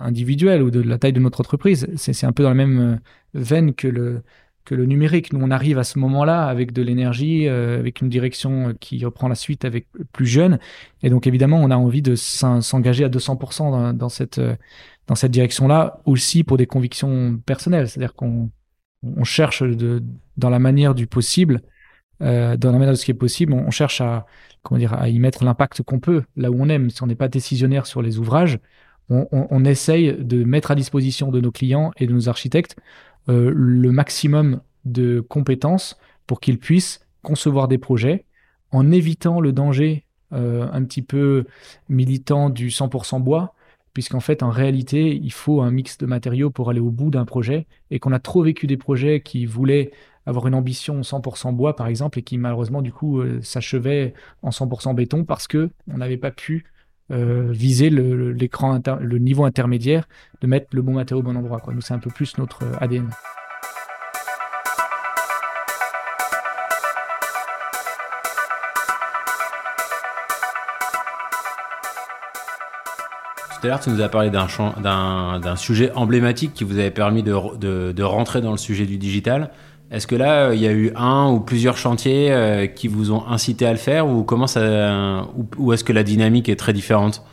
[0.00, 3.00] individuel ou de la taille de notre entreprise, c'est un peu dans la même
[3.34, 4.22] veine que le,
[4.64, 5.32] que le numérique.
[5.32, 9.34] Nous, on arrive à ce moment-là avec de l'énergie, avec une direction qui reprend la
[9.34, 10.58] suite avec plus jeunes.
[11.02, 14.40] Et donc, évidemment, on a envie de s'engager à 200% dans, dans, cette,
[15.06, 17.88] dans cette direction-là, aussi pour des convictions personnelles.
[17.88, 18.50] C'est-à-dire qu'on
[19.02, 20.02] on cherche de,
[20.36, 21.62] dans la manière du possible
[22.22, 24.26] euh, dans la manière de ce qui est possible, on, cherche à,
[24.62, 26.90] comment dire, à y mettre l'impact qu'on peut là où on aime.
[26.90, 28.58] Si on n'est pas décisionnaire sur les ouvrages,
[29.08, 32.76] on, essaye de mettre à disposition de nos clients et de nos architectes
[33.28, 35.96] euh, le maximum de compétences
[36.26, 38.24] pour qu'ils puissent concevoir des projets
[38.72, 41.44] en évitant le danger euh, un petit peu
[41.88, 43.54] militant du 100% bois,
[43.92, 47.24] puisqu'en fait, en réalité, il faut un mix de matériaux pour aller au bout d'un
[47.24, 49.92] projet, et qu'on a trop vécu des projets qui voulaient
[50.26, 54.12] avoir une ambition 100% bois, par exemple, et qui malheureusement, du coup, euh, s'achevait
[54.42, 56.66] en 100% béton parce que on n'avait pas pu
[57.12, 60.08] euh, viser l'écran, le, niveau intermédiaire,
[60.40, 61.62] de mettre le bon matériau au bon endroit.
[61.72, 63.08] Nous, c'est un peu plus notre euh, ADN.
[73.60, 78.02] Tout à l'heure, tu nous as parlé d'un sujet emblématique qui vous avait permis de,
[78.02, 79.50] rentrer dans le sujet du digital.
[79.90, 83.26] Est-ce que là, il y a eu un ou plusieurs chantiers euh, qui vous ont
[83.26, 85.28] incité à le faire ou comment ça,
[85.58, 87.24] ou, est-ce que la dynamique est très différente?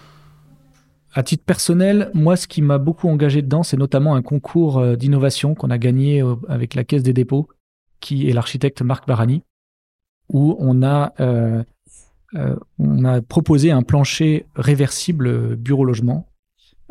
[1.16, 4.96] À titre personnel, moi, ce qui m'a beaucoup engagé dedans, c'est notamment un concours euh,
[4.96, 7.48] d'innovation qu'on a gagné euh, avec la Caisse des dépôts,
[8.00, 9.44] qui est l'architecte Marc Barani,
[10.30, 11.12] où on a
[13.28, 16.28] proposé un plancher réversible bureau-logement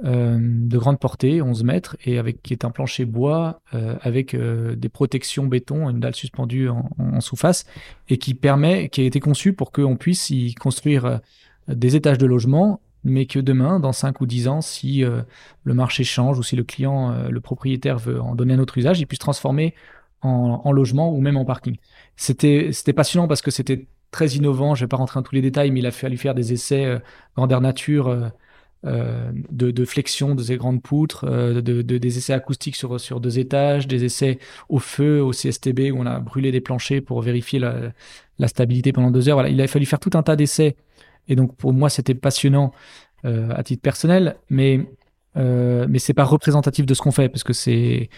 [0.05, 4.35] euh, de grande portée, 11 mètres, et avec qui est un plancher bois euh, avec
[4.35, 7.67] euh, des protections béton, une dalle suspendue en, sous-face,
[8.09, 11.21] et qui permet, qui a été conçu pour qu'on puisse y construire
[11.69, 16.03] des étages de logement, mais que demain, dans 5 ou 10 ans, si le marché
[16.03, 19.21] change ou si le client, le propriétaire veut en donner un autre usage, il puisse
[19.21, 19.75] transformer
[20.21, 21.77] en, en logement ou même en parking.
[22.17, 24.75] C'était passionnant parce que c'était très innovant.
[24.75, 26.53] Je ne vais pas rentrer dans tous les détails, mais il a fallu faire des
[26.53, 27.01] essais
[27.37, 28.33] grandeur nature
[28.85, 33.39] de, de, flexion de ces grandes poutres, euh, de, des essais acoustiques sur, sur deux
[33.39, 37.59] étages, des essais au feu, au CSTB, où on a brûlé des planchers pour vérifier
[37.59, 39.37] la, stabilité pendant deux heures.
[39.37, 40.77] Voilà, il a fallu faire tout un tas d'essais.
[41.29, 42.73] Et donc, pour moi, c'était passionnant
[43.25, 44.85] euh, à titre personnel, mais
[45.37, 48.09] euh, mais c'est pas représentatif de ce qu'on fait parce que c'est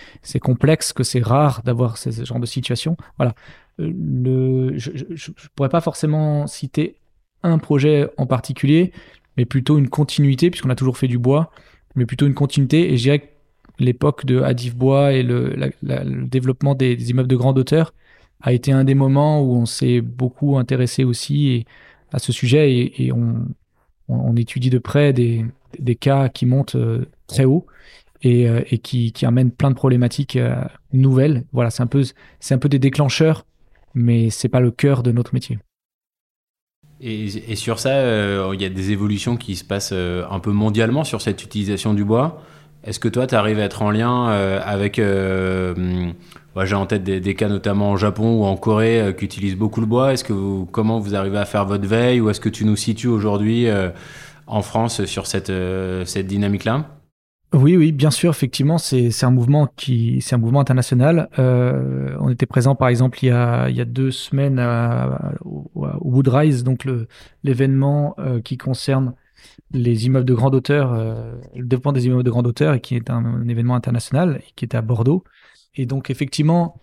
[0.41, 2.97] complexe, que c'est rare d'avoir ce, genre de situation.
[3.19, 3.35] Voilà.
[3.79, 6.97] Je, je, je, pourrais pas forcément citer
[7.43, 8.93] un projet en particulier,
[9.37, 11.51] mais plutôt une continuité, puisqu'on a toujours fait du bois,
[11.95, 12.93] mais plutôt une continuité.
[12.93, 13.27] Et je dirais que
[13.79, 15.73] l'époque de Adif Bois et le,
[16.27, 17.95] développement des, immeubles de grande hauteur
[18.41, 21.65] a été un des moments où on s'est beaucoup intéressé aussi
[22.13, 23.47] à ce sujet et, on,
[24.37, 25.47] étudie de près des,
[25.99, 27.67] cas qui montent euh, très haut
[28.23, 30.63] et, euh, qui, amènent plein de problématiques euh,
[30.93, 31.45] nouvelles.
[31.53, 32.03] Voilà, c'est un peu,
[32.51, 33.47] un peu des déclencheurs,
[33.95, 35.59] mais c'est pas le cœur de notre métier.
[37.01, 40.53] Et, sur ça, euh, il y a des évolutions qui se passent euh, un peu
[40.53, 42.43] mondialement sur cette utilisation du bois.
[42.85, 45.01] Est-ce que toi, tu arrives à être en lien euh, avec...
[46.57, 49.87] J'ai en tête des, cas notamment au Japon ou en Corée qui utilisent beaucoup le
[49.87, 50.15] bois.
[50.15, 53.67] Que comment vous arrivez à faire votre veille ou est-ce que tu nous situes aujourd'hui
[54.47, 55.51] en France sur cette,
[56.05, 56.94] cette dynamique-là?
[57.55, 61.29] Oui, oui, bien sûr, effectivement, c'est un mouvement qui, c'est un mouvement international.
[61.39, 64.59] Euh, on était présent, par exemple, il y a, il y a deux semaines
[65.45, 65.71] au,
[66.01, 66.85] Woodrise, donc
[67.45, 69.15] l'événement euh, qui concerne
[69.73, 72.97] les immeubles de grande hauteur, euh, le développement des immeubles de grande hauteur, et qui
[72.97, 75.23] est un, événement international, qui était à Bordeaux.
[75.77, 76.81] Et donc, effectivement,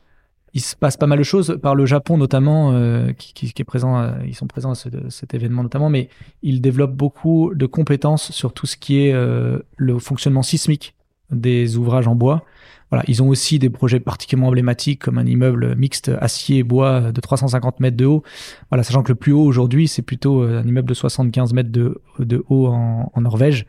[0.54, 4.00] il se passe pas mal de choses par le Japon notamment euh, qui, est présent
[4.00, 6.10] euh, ils sont présents à ce, cet événement notamment mais
[6.44, 10.96] ils développent beaucoup de compétences sur tout ce qui est euh, le fonctionnement sismique
[11.32, 12.44] des ouvrages en bois.
[12.90, 17.14] Voilà ils ont aussi des projets particulièrement emblématiques comme un immeuble mixte acier et bois
[17.14, 18.24] de 350 mètres de haut.
[18.70, 22.02] Voilà sachant que le plus haut aujourd'hui c'est plutôt un immeuble de 75 mètres de,
[22.20, 23.66] de haut en, en Norvège.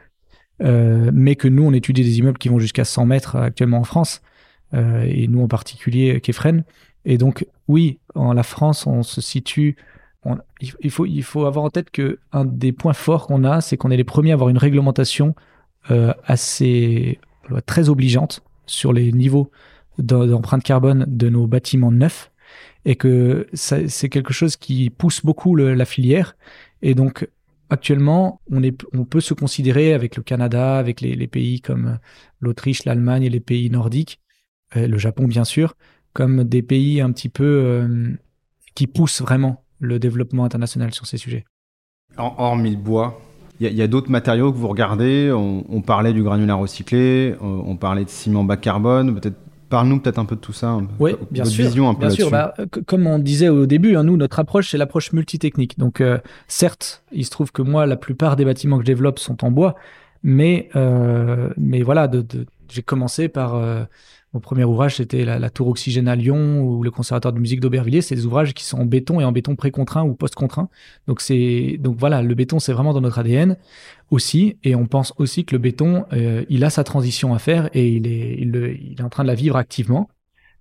[0.61, 4.23] Mais que nous on étudie des immeubles qui vont jusqu'à 100 mètres actuellement en France
[4.75, 6.65] euh, et nous en particulier Kefren.
[7.05, 9.77] Et donc, oui, en la France, on se situe
[10.61, 13.77] il, faut, il faut avoir en tête que un des points forts qu'on a, c'est
[13.77, 15.35] qu'on est les premiers à avoir une réglementation
[15.91, 17.19] euh, assez
[17.67, 19.51] très obligeante sur les niveaux
[19.99, 22.31] d'empreinte carbone de nos bâtiments neufs
[22.85, 26.37] et que c'est quelque chose qui pousse beaucoup la filière.
[26.83, 27.29] Et donc,
[27.71, 31.99] actuellement, on, est, on peut se considérer avec le Canada, avec les, pays comme
[32.41, 34.21] l'Autriche, l'Allemagne et les pays nordiques,
[34.75, 35.75] le Japon bien sûr,
[36.13, 38.11] comme des pays un petit peu euh,
[38.75, 41.45] qui poussent vraiment le développement international sur ces sujets.
[42.17, 43.21] Hormis le bois,
[43.61, 45.33] il y a, d'autres matériaux que vous regardez.
[45.33, 49.15] On, parlait du granulat recyclé, on, parlait de ciment bas carbone.
[49.19, 49.37] Peut-être
[49.73, 50.79] Parle-nous peut-être un peu de tout ça.
[50.99, 51.65] Oui, bien sûr.
[51.65, 52.31] Vision un peu bien sûr.
[52.31, 52.53] Bah,
[52.85, 55.79] comme on disait au début, hein, nous, notre approche, c'est l'approche multitechnique.
[55.79, 59.19] Donc, euh, certes, il se trouve que moi, la plupart des bâtiments que je développe
[59.19, 59.75] sont en bois,
[60.23, 63.55] mais, euh, mais voilà, de, j'ai commencé par
[64.35, 68.01] mon premier ouvrage, c'était la, Tour Oxygène à Lyon ou le Conservatoire de musique d'Aubervilliers.
[68.01, 70.71] C'est des ouvrages qui sont en béton et en béton pré-contraint ou post-contraint.
[71.07, 73.59] Donc c'est donc voilà, le béton c'est vraiment dans notre ADN
[74.11, 74.57] aussi.
[74.65, 77.89] Et on pense aussi que le béton, euh, il a sa transition à faire et
[77.89, 80.09] il est, il, est en train de la vivre activement.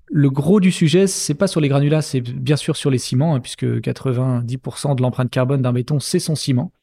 [0.07, 3.35] Le gros du sujet, c'est pas sur les granulats, c'est bien sûr sur les ciments,
[3.35, 6.73] hein, puisque 90% de l'empreinte carbone d'un béton, c'est son ciment.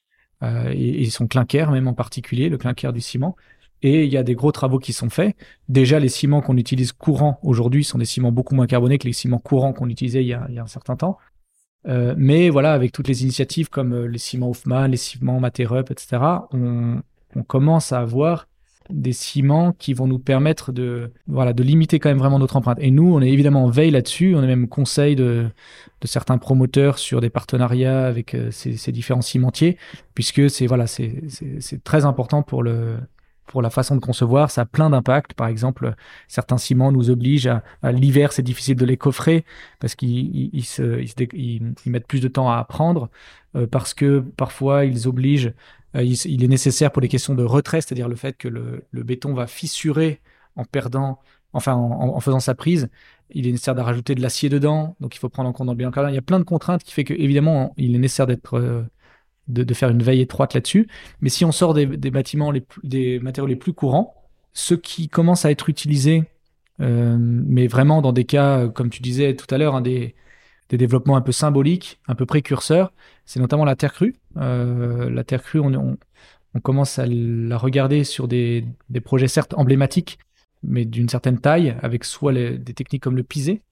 [0.43, 3.37] Euh, et, et, son clinker même en particulier, le clinker du ciment.
[3.83, 5.37] Et il y a des gros travaux qui sont faits.
[5.69, 9.13] Déjà, les ciments qu'on utilise courants aujourd'hui sont des ciments beaucoup moins carbonés que les
[9.13, 11.19] ciments courants qu'on utilisait il y, a, un certain temps.
[11.87, 15.91] Euh, mais voilà, avec toutes les initiatives comme euh, les ciments Hoffman, les ciments Materup,
[15.91, 16.23] etc.,
[16.53, 17.03] on,
[17.47, 18.49] commence à avoir
[18.91, 22.79] des ciments qui vont nous permettre de, voilà, de limiter quand même vraiment notre empreinte.
[22.81, 24.35] Et nous, on est évidemment en veille là-dessus.
[24.35, 25.47] On est même conseil de,
[26.05, 29.77] certains promoteurs sur des partenariats avec euh, ces, ces, différents cimentiers,
[30.15, 31.23] puisque c'est voilà, c'est
[31.85, 32.97] très important pour le,
[33.49, 35.33] pour la façon de concevoir, ça a plein d'impacts.
[35.33, 35.95] Par exemple,
[36.29, 37.49] certains ciments nous obligent
[37.83, 39.45] à, l'hiver, c'est difficile de les coffrer
[39.81, 43.11] parce qu'ils ils, mettent plus de temps à apprendre,
[43.57, 45.53] euh, parce que parfois ils obligent,
[45.97, 49.35] euh, il, est nécessaire pour les questions de retrait, c'est-à-dire le fait que le, béton
[49.35, 50.21] va fissurer
[50.55, 51.19] en perdant,
[51.55, 52.89] enfin en, faisant sa prise.
[53.31, 55.73] Il est nécessaire de rajouter de l'acier dedans, donc il faut prendre en compte dans
[55.73, 55.91] le bilan.
[56.09, 58.83] Il y a plein de contraintes qui fait que évidemment il est nécessaire d'être euh,
[59.49, 60.89] de, faire une veille étroite là-dessus.
[61.21, 62.53] Mais si on sort des, bâtiments,
[62.83, 64.15] des matériaux les plus courants,
[64.53, 66.25] ceux qui commencent à être utilisés,
[66.81, 70.15] euh, mais vraiment dans des cas, comme tu disais tout à l'heure, hein, des,
[70.71, 72.93] développements un peu symboliques, un peu précurseurs,
[73.25, 74.17] c'est notamment la terre crue.
[74.37, 75.97] Euh, la terre crue, on,
[76.63, 78.65] commence à la regarder sur des,
[79.05, 80.19] projets certes emblématiques,
[80.63, 83.63] mais d'une certaine taille, avec soit des techniques comme le pisé,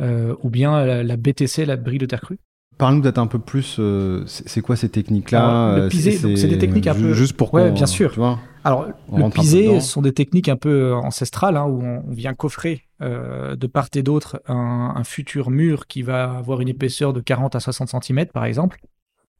[0.00, 2.38] euh, ou bien la, BTC, la brille de terre crue.
[2.78, 6.58] Parle-nous peut-être un peu plus, euh, c'est quoi ces techniques-là Le euh, pisé, c'est des
[6.58, 7.12] techniques un peu...
[7.12, 8.10] Juste pour Ouais, bien sûr.
[8.10, 12.34] Tu vois, Alors, le pisé sont des techniques un peu ancestrales, hein, où on vient
[12.34, 17.20] coffrer euh, de part et d'autre un, futur mur qui va avoir une épaisseur de
[17.20, 18.80] 40 à 60 cm, par exemple,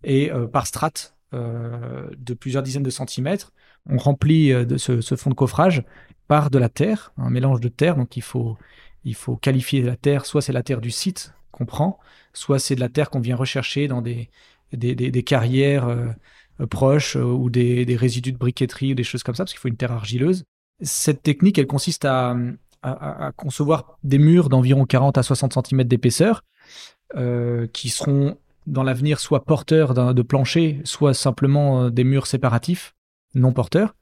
[0.04, 3.52] et par strate de plusieurs dizaines de centimètres,
[3.90, 5.82] on remplit de ce, ce, fond de coffrage
[6.28, 8.56] par de la terre, un mélange de terre, donc il faut,
[9.04, 11.98] il faut qualifier la terre, soit c'est la terre du site qu'on prend,
[12.34, 14.28] soit c'est de la terre qu'on vient rechercher dans des,
[14.76, 16.06] des, carrières euh,
[16.60, 19.60] euh, proches euh, ou des, résidus de briqueterie ou des choses comme ça, parce qu'il
[19.60, 20.44] faut une terre argileuse.
[20.82, 22.36] Cette technique, elle consiste à,
[23.36, 26.44] concevoir des murs d'environ 40 à 60 cm d'épaisseur,
[27.72, 28.36] qui seront
[28.66, 32.94] dans l'avenir soit porteurs de plancher, soit simplement des murs séparatifs,
[33.34, 33.94] non porteurs,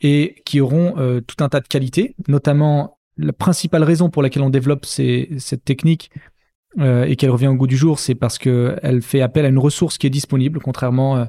[0.00, 4.50] et qui auront tout un tas de qualités, notamment la principale raison pour laquelle on
[4.50, 6.10] développe cette technique,
[6.78, 9.58] euh, et qu'elle revient au goût du jour, c'est parce qu'elle fait appel à une
[9.58, 11.24] ressource qui est disponible, contrairement euh,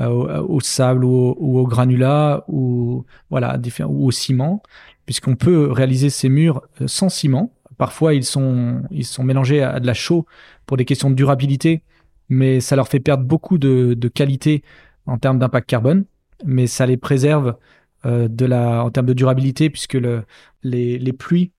[0.00, 4.62] euh, au, sable ou au, granulat ou voilà ou au ciment,
[5.04, 7.52] puisqu'on peut réaliser ces murs sans ciment.
[7.76, 10.26] Parfois, ils sont ils sont mélangés à de la chaux
[10.64, 11.82] pour des questions de durabilité,
[12.30, 14.62] mais ça leur fait perdre beaucoup de, qualité
[15.06, 16.06] en termes d'impact carbone,
[16.46, 17.56] mais ça les préserve
[18.04, 20.24] de la en termes de durabilité puisque le,
[20.62, 21.52] les, pluies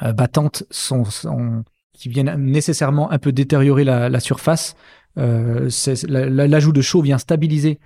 [0.00, 1.04] battantes sont
[1.96, 4.76] qui viennent nécessairement un peu détériorer la, surface.
[5.18, 5.68] Euh,
[6.08, 7.78] l'ajout de chaux vient stabiliser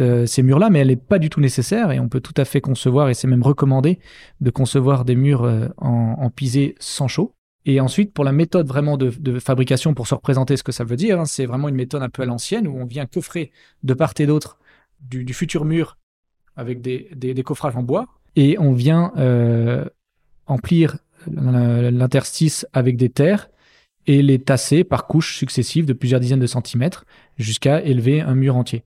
[0.00, 2.44] euh, ces murs-là, mais elle n'est pas du tout nécessaire et on peut tout à
[2.44, 3.98] fait concevoir, et c'est même recommandé,
[4.40, 7.34] de concevoir des murs euh, en, en, pisé sans chaux.
[7.64, 10.96] Et ensuite, pour la méthode vraiment de, fabrication, pour se représenter ce que ça veut
[10.96, 13.52] dire, hein, c'est vraiment une méthode un peu à l'ancienne où on vient coffrer
[13.82, 14.58] de part et d'autre
[15.00, 15.96] du, futur mur
[16.56, 19.12] avec des, des, coffrages en bois et on vient
[20.46, 20.98] emplir
[21.30, 23.48] l'interstice avec des terres
[24.06, 27.04] et les tasser par couches successives de plusieurs dizaines de centimètres
[27.38, 28.84] jusqu'à élever un mur entier.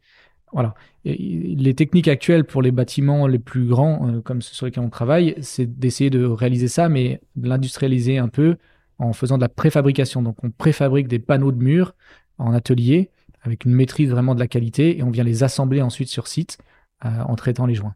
[0.53, 0.75] Voilà.
[1.05, 4.91] les techniques actuelles pour les bâtiments les plus grands, euh, comme ceux sur lesquels on
[4.91, 8.57] travaille, c'est d'essayer de réaliser ça, mais de l'industrialiser un peu
[8.99, 10.23] en faisant de la préfabrication.
[10.23, 11.95] Donc on préfabrique des panneaux de murs
[12.39, 13.11] en atelier
[13.43, 16.59] avec une maîtrise vraiment de la qualité et on vient les assembler ensuite sur site
[17.03, 17.95] en traitant les joints.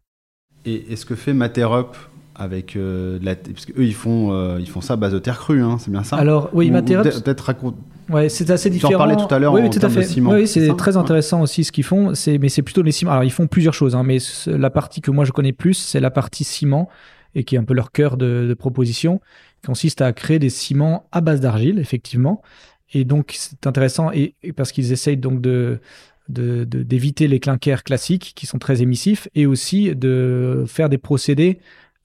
[0.65, 1.97] Et, est ce que fait Materup
[2.41, 5.39] avec euh, la parce qu'eux ils font euh, ils font ça à base de terre
[5.39, 7.77] crue hein, c'est bien ça alors oui peut-être raconte
[8.09, 10.07] ouais c'est assez différent tu en parlais tout à l'heure oui, tout à fait.
[10.21, 12.15] oui c'est très intéressant aussi ce qu'ils font.
[12.15, 13.13] C'est mais c'est plutôt les ciments.
[13.13, 16.01] Alors ils font plusieurs choses hein, mais la partie que moi je connais plus c'est
[16.01, 16.89] la partie ciment
[17.35, 19.21] et qui est un peu leur cœur de, de proposition
[19.61, 22.43] qui consiste à créer des ciments à base d'argile effectivement.
[22.93, 25.79] Et donc c'est intéressant et, parce qu'ils essayent donc de
[26.29, 31.59] d'éviter de, les clinkers classiques qui sont très émissifs et aussi de faire des procédés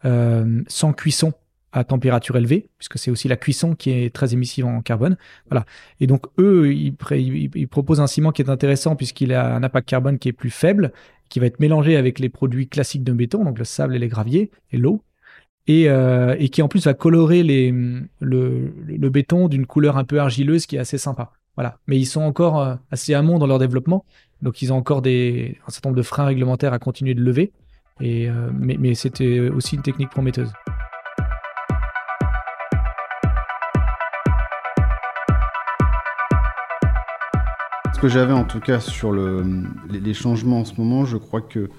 [0.06, 1.34] euh, sans cuisson
[1.76, 5.18] à température élevée, puisque c'est aussi la cuisson qui est très émissive en carbone.
[5.50, 5.66] Voilà.
[6.00, 6.96] Et donc, eux, ils,
[7.68, 10.94] proposent un ciment qui est intéressant puisqu'il a un impact carbone qui est plus faible,
[11.28, 14.08] qui va être mélangé avec les produits classiques de béton, donc le sable et les
[14.08, 15.02] graviers et l'eau,
[15.68, 20.78] et, euh, qui en plus va colorer le, béton d'une couleur un peu argileuse qui
[20.78, 21.34] est assez sympa.
[21.58, 21.80] Voilà.
[21.88, 24.06] Mais ils sont encore euh, assez amont dans leur développement.
[24.42, 27.52] Donc, ils ont encore un certain nombre de freins réglementaires à continuer de lever.
[28.02, 30.52] Euh, mais, c'était aussi une technique prometteuse.
[37.94, 39.46] Ce que j'avais en tout cas sur le,
[39.90, 41.70] les, changements en ce moment, je crois que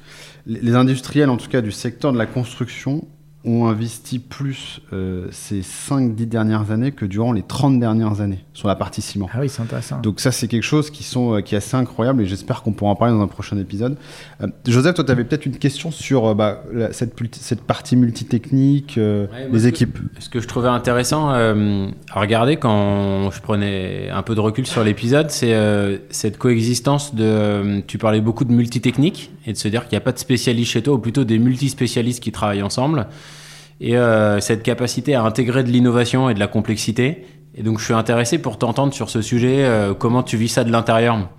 [0.47, 3.06] les industriels, en tout cas du secteur de la construction,
[3.47, 8.66] ont investi plus euh, ces 5-10 dernières années que durant les 30 dernières années sur
[8.66, 9.28] la partie ciment.
[9.32, 10.01] Ah oui, c'est intéressant.
[10.01, 12.73] Donc ça, c'est quelque chose qui, sont, euh, qui est assez incroyable et j'espère qu'on
[12.73, 13.97] pourra en parler dans un prochain épisode.
[14.43, 18.98] Euh, Joseph, toi, tu avais peut-être une question sur bah, cette, cette partie multitechnique,
[19.52, 19.98] les équipes.
[20.18, 21.55] ce que je trouvais intéressant à
[22.20, 25.55] regarder quand je prenais un peu de recul sur l'épisode, c'est
[26.10, 27.81] cette coexistence de...
[27.86, 30.73] tu parlais beaucoup de multitechnique et de se dire qu'il n'y a pas de spécialiste
[30.73, 33.06] chez toi, ou plutôt des multispécialistes qui travaillent ensemble
[33.81, 37.27] et euh, cette capacité à intégrer de l'innovation et de la complexité.
[37.55, 39.65] Et donc, je suis intéressé pour t'entendre sur ce sujet.
[39.65, 41.31] Euh, comment tu vis ça de l'intérieur?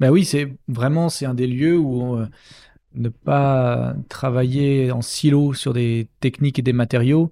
[0.00, 2.26] Ben oui, c'est vraiment c'est un des lieux où euh,
[2.94, 7.30] ne pas travailler en silo sur des techniques et des matériaux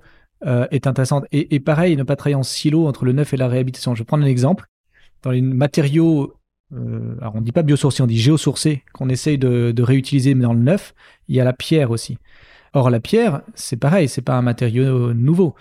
[0.71, 1.23] est intéressant.
[1.33, 3.95] Et, pareil, ne pas travailler en silo entre le neuf et la réhabilitation.
[3.95, 4.67] Je vais prendre un exemple.
[5.23, 6.35] Dans les matériaux,
[6.71, 10.53] alors on ne dit pas biosourcés, on dit géosourcés, qu'on essaye de, de réutiliser dans
[10.53, 10.95] le neuf,
[11.29, 12.19] il y a la pierre aussi.
[12.75, 15.55] Or, la pierre, c'est pareil, c'est pas un matériau nouveau.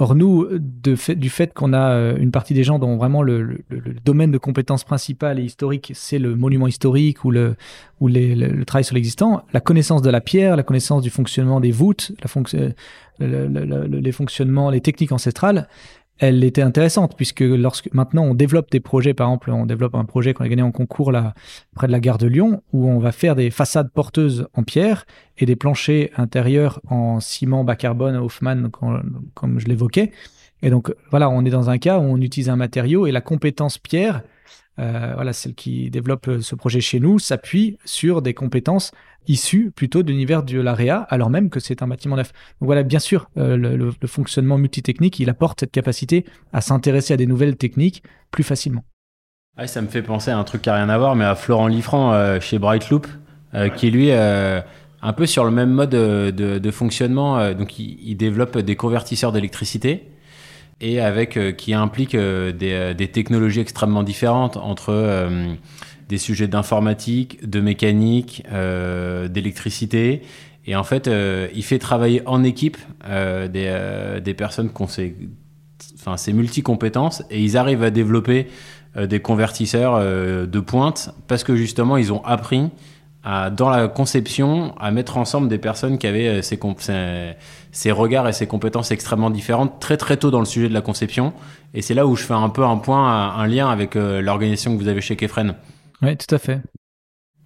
[0.00, 3.64] Or, nous, du fait qu'on a euh, une partie des gens dont vraiment le,
[4.04, 7.56] domaine de compétence principale et historique, c'est le monument historique ou le,
[8.64, 12.28] travail sur l'existant, la connaissance de la pierre, la connaissance du fonctionnement des voûtes, la
[13.18, 15.66] les fonctionnements, les techniques ancestrales,
[16.18, 20.04] elle était intéressante puisque lorsque maintenant on développe des projets, par exemple, on développe un
[20.04, 21.34] projet qu'on a gagné en concours là
[21.74, 25.06] près de la gare de Lyon où on va faire des façades porteuses en pierre
[25.38, 28.68] et des planchers intérieurs en ciment bas carbone Hoffman
[29.34, 30.12] comme je l'évoquais.
[30.62, 33.20] Et donc voilà, on est dans un cas où on utilise un matériau et la
[33.20, 34.22] compétence pierre
[34.78, 38.92] euh, voilà, celle qui développe ce projet chez nous, s'appuie sur des compétences
[39.26, 42.32] issues plutôt de l'univers de l'AREA, alors même que c'est un bâtiment neuf.
[42.60, 47.16] Donc voilà, bien sûr, euh, le, fonctionnement multitechnique, il apporte cette capacité à s'intéresser à
[47.16, 48.84] des nouvelles techniques plus facilement.
[49.66, 51.66] ça me fait penser à un truc qui n'a rien à voir, mais à Florent
[51.66, 53.06] Liffrand euh, chez Brightloop,
[53.76, 57.54] qui lui un peu sur le même mode de, fonctionnement.
[57.54, 60.08] donc, il, développe des convertisseurs d'électricité
[60.80, 65.28] et avec euh, qui implique euh, des, euh, des, technologies extrêmement différentes entre
[66.08, 68.42] des sujets d'informatique, de mécanique,
[69.30, 70.22] d'électricité.
[70.66, 71.08] Et en fait,
[71.54, 75.14] il fait travailler en équipe des, des personnes qui ont ces,
[75.94, 78.48] enfin, ces multi-compétences et ils arrivent à développer
[78.98, 80.00] des convertisseurs
[80.46, 82.70] de pointe parce que justement, ils ont appris
[83.24, 86.58] dans la conception, à mettre ensemble des personnes qui avaient euh, ces,
[87.72, 90.80] ces, regards et ces compétences extrêmement différentes très très tôt dans le sujet de la
[90.80, 91.32] conception.
[91.74, 94.74] Et c'est là où je fais un peu un point, un lien avec euh, l'organisation
[94.76, 95.54] que vous avez chez Kefren.
[96.02, 96.60] Oui, tout à fait.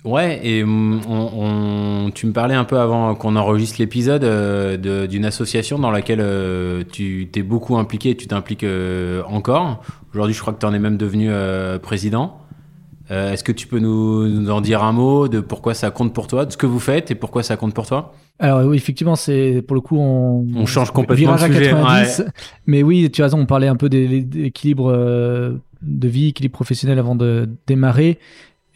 [0.05, 5.25] Ouais, et mm, on, tu me parlais un peu avant qu'on enregistre l'épisode euh, d'une
[5.25, 6.25] association dans laquelle
[6.91, 8.67] tu t'es beaucoup impliqué et tu t'impliques
[9.27, 9.83] encore.
[10.13, 11.31] Aujourd'hui, je crois que tu en es même devenu
[11.83, 12.43] président.
[13.13, 16.29] Euh, est-ce que tu peux nous, en dire un mot de pourquoi ça compte pour
[16.29, 18.15] toi, de ce que vous faites et pourquoi ça compte pour toi?
[18.39, 21.71] Alors oui, effectivement, c'est pour le coup on, on change complètement de sujet.
[21.71, 22.25] 90,
[22.67, 26.99] Mais oui, tu as raison, on parlait un peu d'équilibre euh, de vie, équilibre professionnel
[26.99, 28.19] avant de démarrer.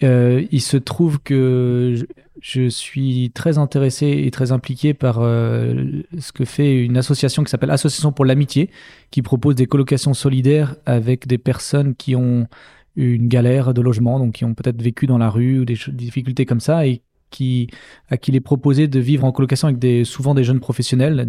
[0.03, 2.07] Euh, il se trouve que
[2.41, 7.71] je, suis très intéressé et très impliqué par ce que fait une association qui s'appelle
[7.71, 8.71] Association pour l'amitié,
[9.11, 12.47] qui propose des colocations solidaires avec des personnes qui ont
[12.97, 16.47] une galère de logement, donc qui ont peut-être vécu dans la rue ou des, difficultés
[16.47, 17.69] comme ça, et qui,
[18.09, 21.29] à qui il est proposé de vivre en colocation avec des, souvent des jeunes professionnels,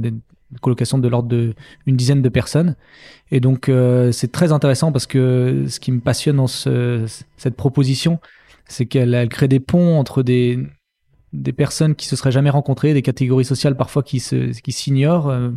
[0.61, 2.75] colocation de l'ordre d'une dizaine de personnes.
[3.31, 3.71] Et donc,
[4.11, 8.19] c'est très intéressant parce que ce qui me passionne dans cette proposition,
[8.65, 10.59] c'est qu'elle crée des ponts entre des,
[11.33, 15.49] des personnes qui se seraient jamais rencontrées, des catégories sociales parfois qui s'ignorent euh,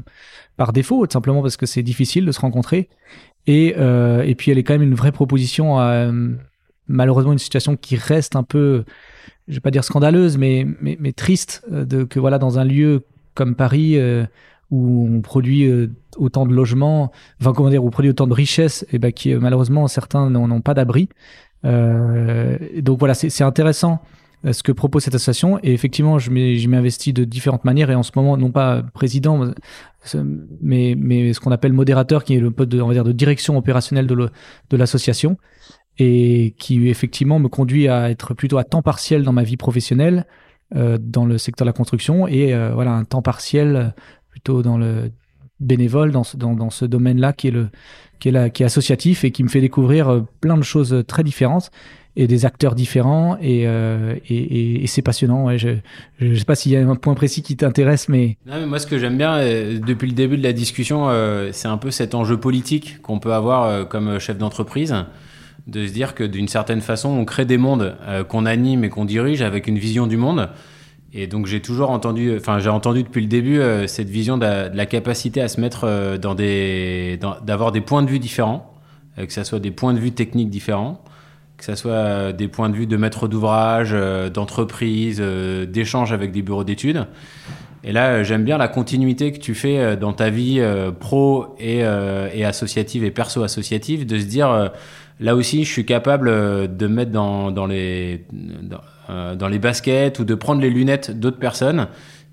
[0.56, 2.88] par défaut, simplement parce que c'est difficile de se rencontrer.
[3.46, 6.34] Et euh, et puis elle est quand même une vraie proposition à euh,
[6.88, 8.84] malheureusement une situation qui reste un peu,
[9.48, 13.04] je vais pas dire scandaleuse, mais mais, mais triste de que voilà dans un lieu
[13.34, 13.96] comme Paris
[14.70, 15.70] où on produit
[16.16, 17.10] autant de logements,
[17.40, 20.60] enfin comment dire, où on produit autant de richesses, et ben qui malheureusement certains n'ont
[20.60, 21.08] pas d'abri.
[21.64, 24.00] donc voilà, c'est intéressant
[24.46, 25.58] euh, ce que propose cette association.
[25.62, 29.52] Et effectivement, je m'investis de différentes manières et en ce moment, non pas président,
[30.62, 33.12] mais, mais ce qu'on appelle modérateur, qui est le poste de, on va dire, de
[33.12, 35.36] direction opérationnelle de l'association
[35.98, 40.24] et qui effectivement me conduit à être plutôt à temps partiel dans ma vie professionnelle,
[40.74, 43.92] euh, dans le secteur de la construction et euh, voilà un temps partiel
[44.30, 45.10] plutôt dans le
[45.60, 47.68] bénévole dans ce, dans, dans ce domaine-là qui est le
[48.18, 51.24] qui est, la, qui est associatif et qui me fait découvrir plein de choses très
[51.24, 51.70] différentes
[52.16, 55.46] et des acteurs différents et, euh, et, c'est passionnant.
[55.46, 55.58] Ouais.
[55.58, 55.78] Je
[56.20, 58.36] ne sais pas s'il y a un point précis qui t'intéresse, mais...
[58.66, 61.78] Moi ce que j'aime bien euh, depuis le début de la discussion, euh, c'est un
[61.78, 64.94] peu cet enjeu politique qu'on peut avoir euh, comme chef d'entreprise,
[65.66, 67.96] de se dire que d'une certaine façon on crée des mondes
[68.28, 70.50] qu'on anime et qu'on dirige avec une vision du monde.
[71.12, 74.86] Et donc j'ai toujours entendu, enfin j'ai entendu depuis le début cette vision de la,
[74.86, 78.72] capacité à se mettre dans des, d'avoir des points de vue différents,
[79.16, 81.02] que ce soit des points de vue techniques différents
[81.60, 86.10] que ce soit euh, des points de vue de maître d'ouvrage, euh, d'entreprise, euh, d'échange
[86.10, 87.06] avec des bureaux d'études.
[87.84, 90.62] Et là, j'aime bien la continuité que tu fais dans ta vie
[91.00, 91.82] pro et,
[92.44, 94.70] associative et perso-associative, de se dire,
[95.18, 98.82] là aussi, je suis capable de mettre dans, dans les, dans,
[99.36, 101.88] dans, les baskets ou de prendre les lunettes d'autres personnes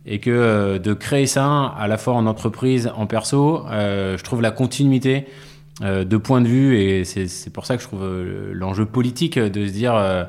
[0.05, 4.51] et que de créer ça à la fois en entreprise, en perso, je trouve la
[4.51, 5.25] continuité
[5.83, 9.37] euh, de point de vue, et c'est pour ça que je trouve euh, l'enjeu politique
[9.37, 10.23] de se dire euh,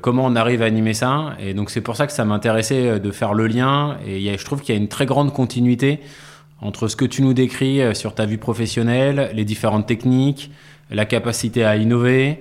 [0.00, 1.36] comment on arrive à animer ça.
[1.38, 3.96] Et donc c'est pour ça que ça m'intéressait de faire le lien.
[4.04, 6.00] Et je trouve qu'il y a une très grande continuité
[6.60, 10.50] entre ce que tu nous décris sur ta vie professionnelle, les différentes techniques,
[10.90, 12.40] la capacité à innover,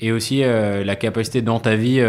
[0.00, 2.00] et aussi la capacité dans ta vie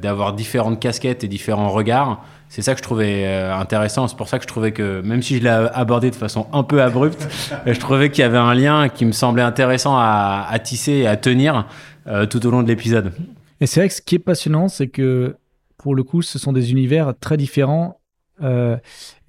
[0.00, 2.22] d'avoir différentes casquettes et différents regards
[2.54, 4.06] c'est ça que je trouvais euh, intéressant.
[4.06, 6.62] C'est pour ça que je trouvais que, même si je l'ai abordé de façon un
[6.62, 7.28] peu abrupte,
[7.66, 11.16] je trouvais qu'il y avait un lien qui me semblait intéressant à, tisser et à
[11.16, 11.66] tenir
[12.06, 13.12] euh, tout au long de l'épisode.
[13.60, 15.34] Et c'est vrai que ce qui est passionnant, c'est que
[15.78, 17.98] pour le coup, ce sont des univers très différents
[18.42, 18.76] euh,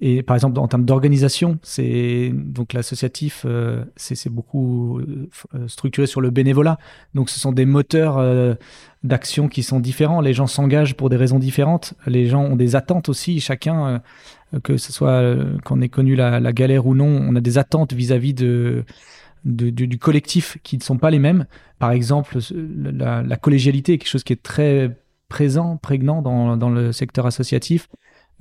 [0.00, 6.20] et par exemple, en termes d'organisation, c'est donc l'associatif, euh, c'est beaucoup euh, structuré sur
[6.20, 6.78] le bénévolat.
[7.14, 8.56] Donc, ce sont des moteurs
[9.02, 10.20] d'action qui sont différents.
[10.20, 11.94] Les gens s'engagent pour des raisons différentes.
[12.06, 13.40] Les gens ont des attentes aussi.
[13.40, 14.02] Chacun,
[14.62, 18.34] que ce soit qu'on ait connu la, galère ou non, on a des attentes vis-à-vis
[18.34, 18.84] de,
[19.44, 21.46] du collectif qui ne sont pas les mêmes.
[21.78, 24.96] Par exemple, la, la collégialité est quelque chose qui est très
[25.28, 27.88] présent, prégnant dans, dans le secteur associatif.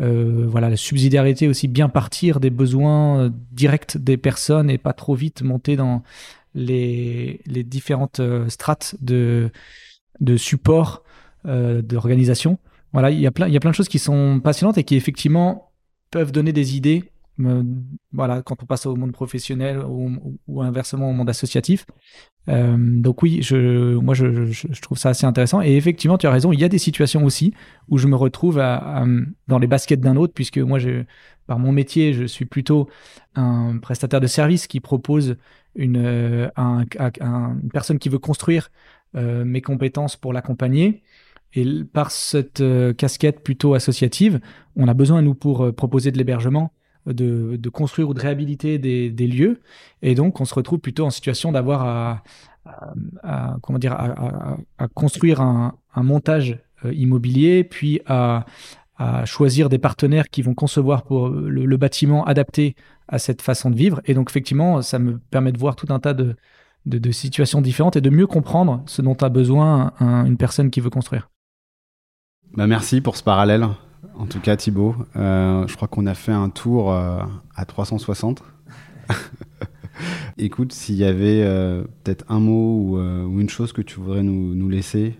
[0.01, 4.93] Euh, voilà, la subsidiarité aussi, bien partir des besoins euh, directs des personnes et pas
[4.93, 6.03] trop vite monter dans
[6.53, 9.51] les, les différentes euh, strates de,
[10.19, 11.03] de support
[11.45, 12.57] d'organisation.
[12.91, 14.83] Voilà, il y, a plein, il y a plein de choses qui sont passionnantes et
[14.83, 15.71] qui effectivement
[16.09, 21.29] peuvent donner des idées voilà, quand on passe au monde professionnel ou, inversement au monde
[21.29, 21.85] associatif.
[22.47, 25.61] Euh, donc oui, je, moi je, trouve ça assez intéressant.
[25.61, 27.53] Et effectivement, tu as raison, il y a des situations aussi
[27.89, 30.79] où je me retrouve dans les baskets d'un autre, puisque moi,
[31.47, 32.89] par mon métier, je suis plutôt
[33.35, 35.35] un prestataire de service qui propose
[35.75, 38.71] une, euh, un, une personne qui veut construire
[39.15, 41.03] euh, mes compétences pour l'accompagner.
[41.57, 42.61] Et par cette
[42.97, 44.41] casquette plutôt associative,
[44.75, 46.73] on a besoin, nous, pour proposer de l'hébergement,
[47.05, 49.59] de, construire ou de réhabiliter des, lieux.
[50.01, 52.21] Et donc, on se retrouve plutôt en situation d'avoir
[53.23, 58.45] à, comment dire, à, construire un, montage euh, immobilier, puis à,
[59.25, 62.77] choisir des partenaires qui vont concevoir pour le, bâtiment adapté
[63.09, 64.01] à cette façon de vivre.
[64.05, 66.35] Et donc, effectivement, ça me permet de voir tout un tas de,
[67.11, 71.29] situations différentes et de mieux comprendre ce dont a besoin une personne qui veut construire.
[72.53, 73.67] Bah merci pour ce parallèle
[74.13, 74.95] en tout cas Thibaut.
[75.15, 77.19] Euh, je crois qu'on a fait un tour euh,
[77.55, 78.43] à 360.
[80.37, 84.69] Écoute, s'il y avait euh, peut-être un mot ou, une chose que tu voudrais nous,
[84.69, 85.15] laisser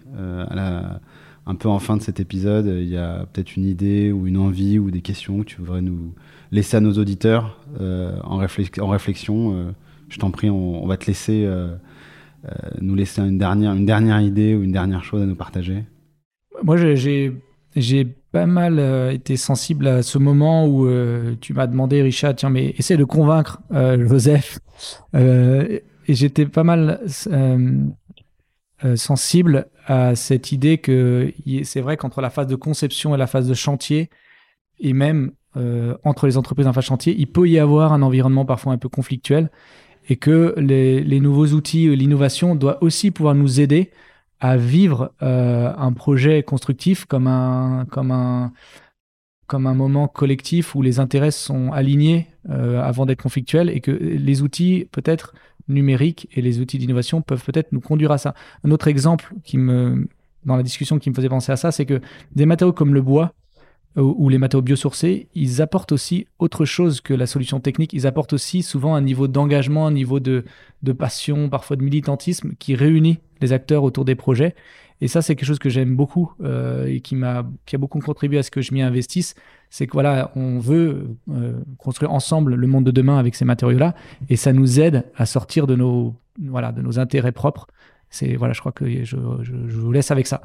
[1.48, 4.38] un peu en fin de cet épisode, il y a peut-être une idée ou une
[4.38, 6.14] envie ou des questions que tu voudrais nous
[6.52, 9.74] laisser à nos auditeurs en, réflexion.
[10.10, 11.48] je t'en prie, on, va te laisser
[12.82, 15.84] nous laisser une dernière, une dernière idée ou une dernière chose à nous partager.
[16.64, 18.80] Moi, j'ai pas mal
[19.14, 20.86] été sensible à ce moment où
[21.40, 24.60] tu m'as demandé, Richard, tiens, mais essaie de convaincre Joseph.
[25.14, 26.99] et j'étais pas mal
[28.95, 31.32] sensible à cette idée que
[31.64, 34.10] c'est vrai qu'entre la phase de conception et la phase de chantier,
[34.80, 38.44] et même euh, entre les entreprises en phase chantier, il peut y avoir un environnement
[38.44, 39.49] parfois un peu conflictuel
[40.10, 43.91] et que les, les nouveaux outils, l'innovation doit aussi pouvoir nous aider
[44.45, 48.53] à vivre euh, un projet constructif comme un, comme, un,
[49.47, 53.89] comme un moment collectif où les intérêts sont alignés euh, avant d'être conflictuels et que
[53.89, 55.34] les outils peut-être
[55.67, 58.35] numériques et les outils d'innovation peuvent peut-être nous conduire à ça.
[58.63, 60.07] Un autre exemple qui me,
[60.45, 61.99] dans la discussion qui me faisait penser à ça, c'est que
[62.35, 63.34] des matériaux comme le bois,
[63.97, 67.93] ou les matériaux biosourcés, ils apportent aussi autre chose que la solution technique.
[67.93, 70.43] Ils apportent aussi souvent un niveau d'engagement, un niveau de,
[70.84, 74.56] de, passion, parfois de militantisme qui réunit les acteurs autour des projets.
[75.02, 77.99] Et ça, c'est quelque chose que j'aime beaucoup euh, et qui m'a qui a beaucoup
[77.99, 79.36] contribué à ce que je m'y investisse.
[79.70, 83.94] C'est que voilà, on veut euh, construire ensemble le monde de demain avec ces matériaux-là,
[84.30, 87.68] et ça nous aide à sortir de nos voilà de nos intérêts propres.
[88.10, 90.41] C'est voilà, je crois que je, je, vous laisse avec ça.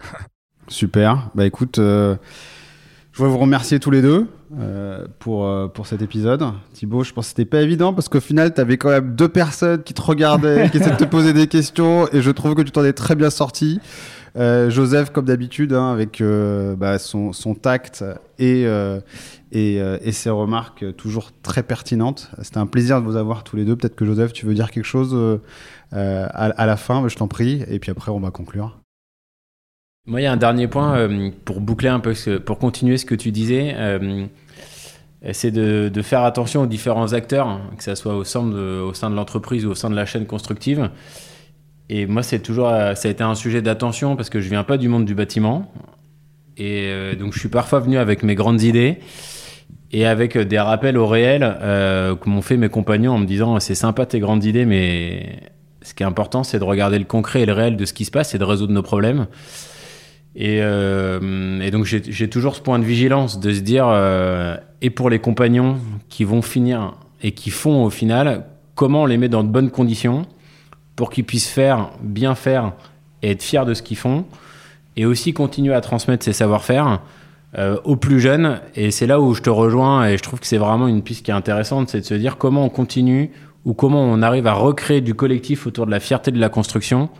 [0.69, 1.31] Super.
[1.35, 1.79] Bah écoute.
[1.79, 2.17] Euh,
[3.13, 4.29] je voudrais vous remercier tous les deux
[4.59, 6.45] euh, pour, euh, pour cet épisode.
[6.73, 9.29] Thibaut, je pense que c'était pas évident parce qu'au final, tu avais quand même deux
[9.29, 12.63] personnes qui te regardaient, qui essaient de te poser des questions et je trouve que
[12.63, 13.81] tu t'en es très bien sorti.
[14.37, 18.05] Euh, Joseph, comme d'habitude, hein, avec euh, bah, son, son, tact
[18.39, 19.01] et, euh,
[19.53, 22.31] et, et, ses remarques toujours très pertinentes.
[22.43, 23.77] C'était un plaisir de vous avoir tous les deux.
[23.77, 25.17] Peut-être que Joseph, tu veux dire quelque chose
[25.93, 28.79] à, à, la fin, je t'en prie, et puis après, on va conclure.
[30.07, 32.15] Moi, il y a un dernier point euh, pour boucler un peu,
[32.45, 33.75] pour continuer ce que tu disais.
[33.77, 34.25] Euh,
[35.33, 39.67] c'est de, faire attention aux différents acteurs, hein, que ce soit au sein de, l'entreprise
[39.67, 40.91] ou au sein de la chaîne constructive.
[41.91, 44.65] Et moi, c'est toujours, euh, ça a été un sujet d'attention parce que je viens
[44.65, 45.71] pas du monde du bâtiment.
[46.57, 48.99] Et donc, je suis parfois venu avec mes grandes idées
[49.93, 53.75] et avec des rappels au réel que m'ont fait mes compagnons en me disant c'est
[53.75, 55.41] sympa tes grandes idées, mais
[55.81, 58.05] ce qui est important, c'est de regarder le concret et le réel de ce qui
[58.05, 59.27] se passe et de résoudre nos problèmes.
[60.37, 64.91] Et, euh, et donc j'ai toujours ce point de vigilance de se dire, euh, et
[64.91, 65.79] pour les compagnons
[66.09, 69.71] qui vont finir et qui font au final, comment on les met dans de bonnes
[69.71, 70.27] conditions
[70.97, 72.73] pour qu'ils puissent faire, bien faire
[73.23, 74.25] et être fiers de ce qu'ils font,
[74.97, 77.01] et aussi continuer à transmettre ces savoir-faire
[77.59, 78.61] euh, aux plus jeunes.
[78.77, 81.25] Et c'est là où je te rejoins, et je trouve que c'est vraiment une piste
[81.25, 83.33] qui est intéressante, c'est de se dire comment on continue
[83.65, 87.11] ou comment on arrive à recréer du collectif autour de la fierté de la construction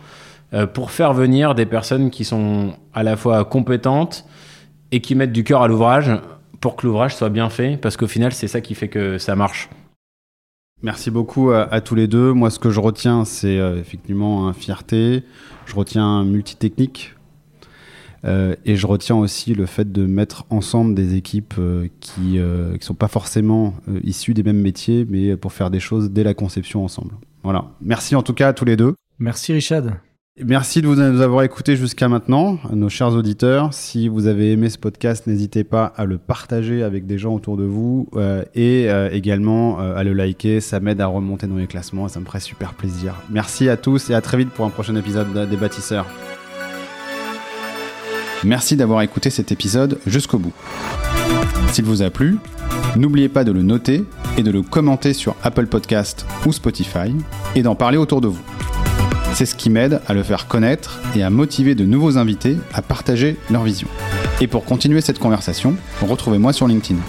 [0.73, 4.25] pour faire venir des personnes qui sont à la fois compétentes
[4.91, 6.11] et qui mettent du cœur à l'ouvrage
[6.61, 9.35] pour que l'ouvrage soit bien fait, parce qu'au final, c'est ça qui fait que ça
[9.35, 9.69] marche.
[10.83, 12.33] Merci beaucoup à, tous les deux.
[12.33, 15.23] Moi, ce que je retiens, c'est euh, effectivement un fierté.
[15.65, 17.13] Je retiens un multitechnique.
[18.23, 21.55] Euh, et je retiens aussi le fait de mettre ensemble des équipes
[21.99, 26.23] qui ne sont pas forcément issues des mêmes métiers, mais pour faire des choses dès
[26.23, 27.11] la conception ensemble.
[27.43, 27.65] Voilà.
[27.81, 28.93] Merci en tout cas à tous les deux.
[29.19, 29.83] Merci Richard.
[30.39, 33.73] Merci de nous avoir écoutés jusqu'à maintenant, nos chers auditeurs.
[33.73, 37.57] Si vous avez aimé ce podcast, n'hésitez pas à le partager avec des gens autour
[37.57, 40.61] de vous euh, et euh, également euh, à le liker.
[40.61, 43.15] Ça m'aide à remonter dans les classements et ça me ferait super plaisir.
[43.29, 46.05] Merci à tous et à très vite pour un prochain épisode des bâtisseurs.
[48.45, 50.53] Merci d'avoir écouté cet épisode jusqu'au bout.
[51.73, 52.37] S'il vous a plu,
[52.95, 54.05] n'oubliez pas de le noter
[54.37, 57.13] et de le commenter sur Apple Podcast ou Spotify
[57.53, 58.41] et d'en parler autour de vous.
[59.33, 62.81] C'est ce qui m'aide à le faire connaître et à motiver de nouveaux invités à
[62.81, 63.87] partager leur vision.
[64.41, 66.99] Et pour continuer cette conversation, retrouvez-moi sur LinkedIn.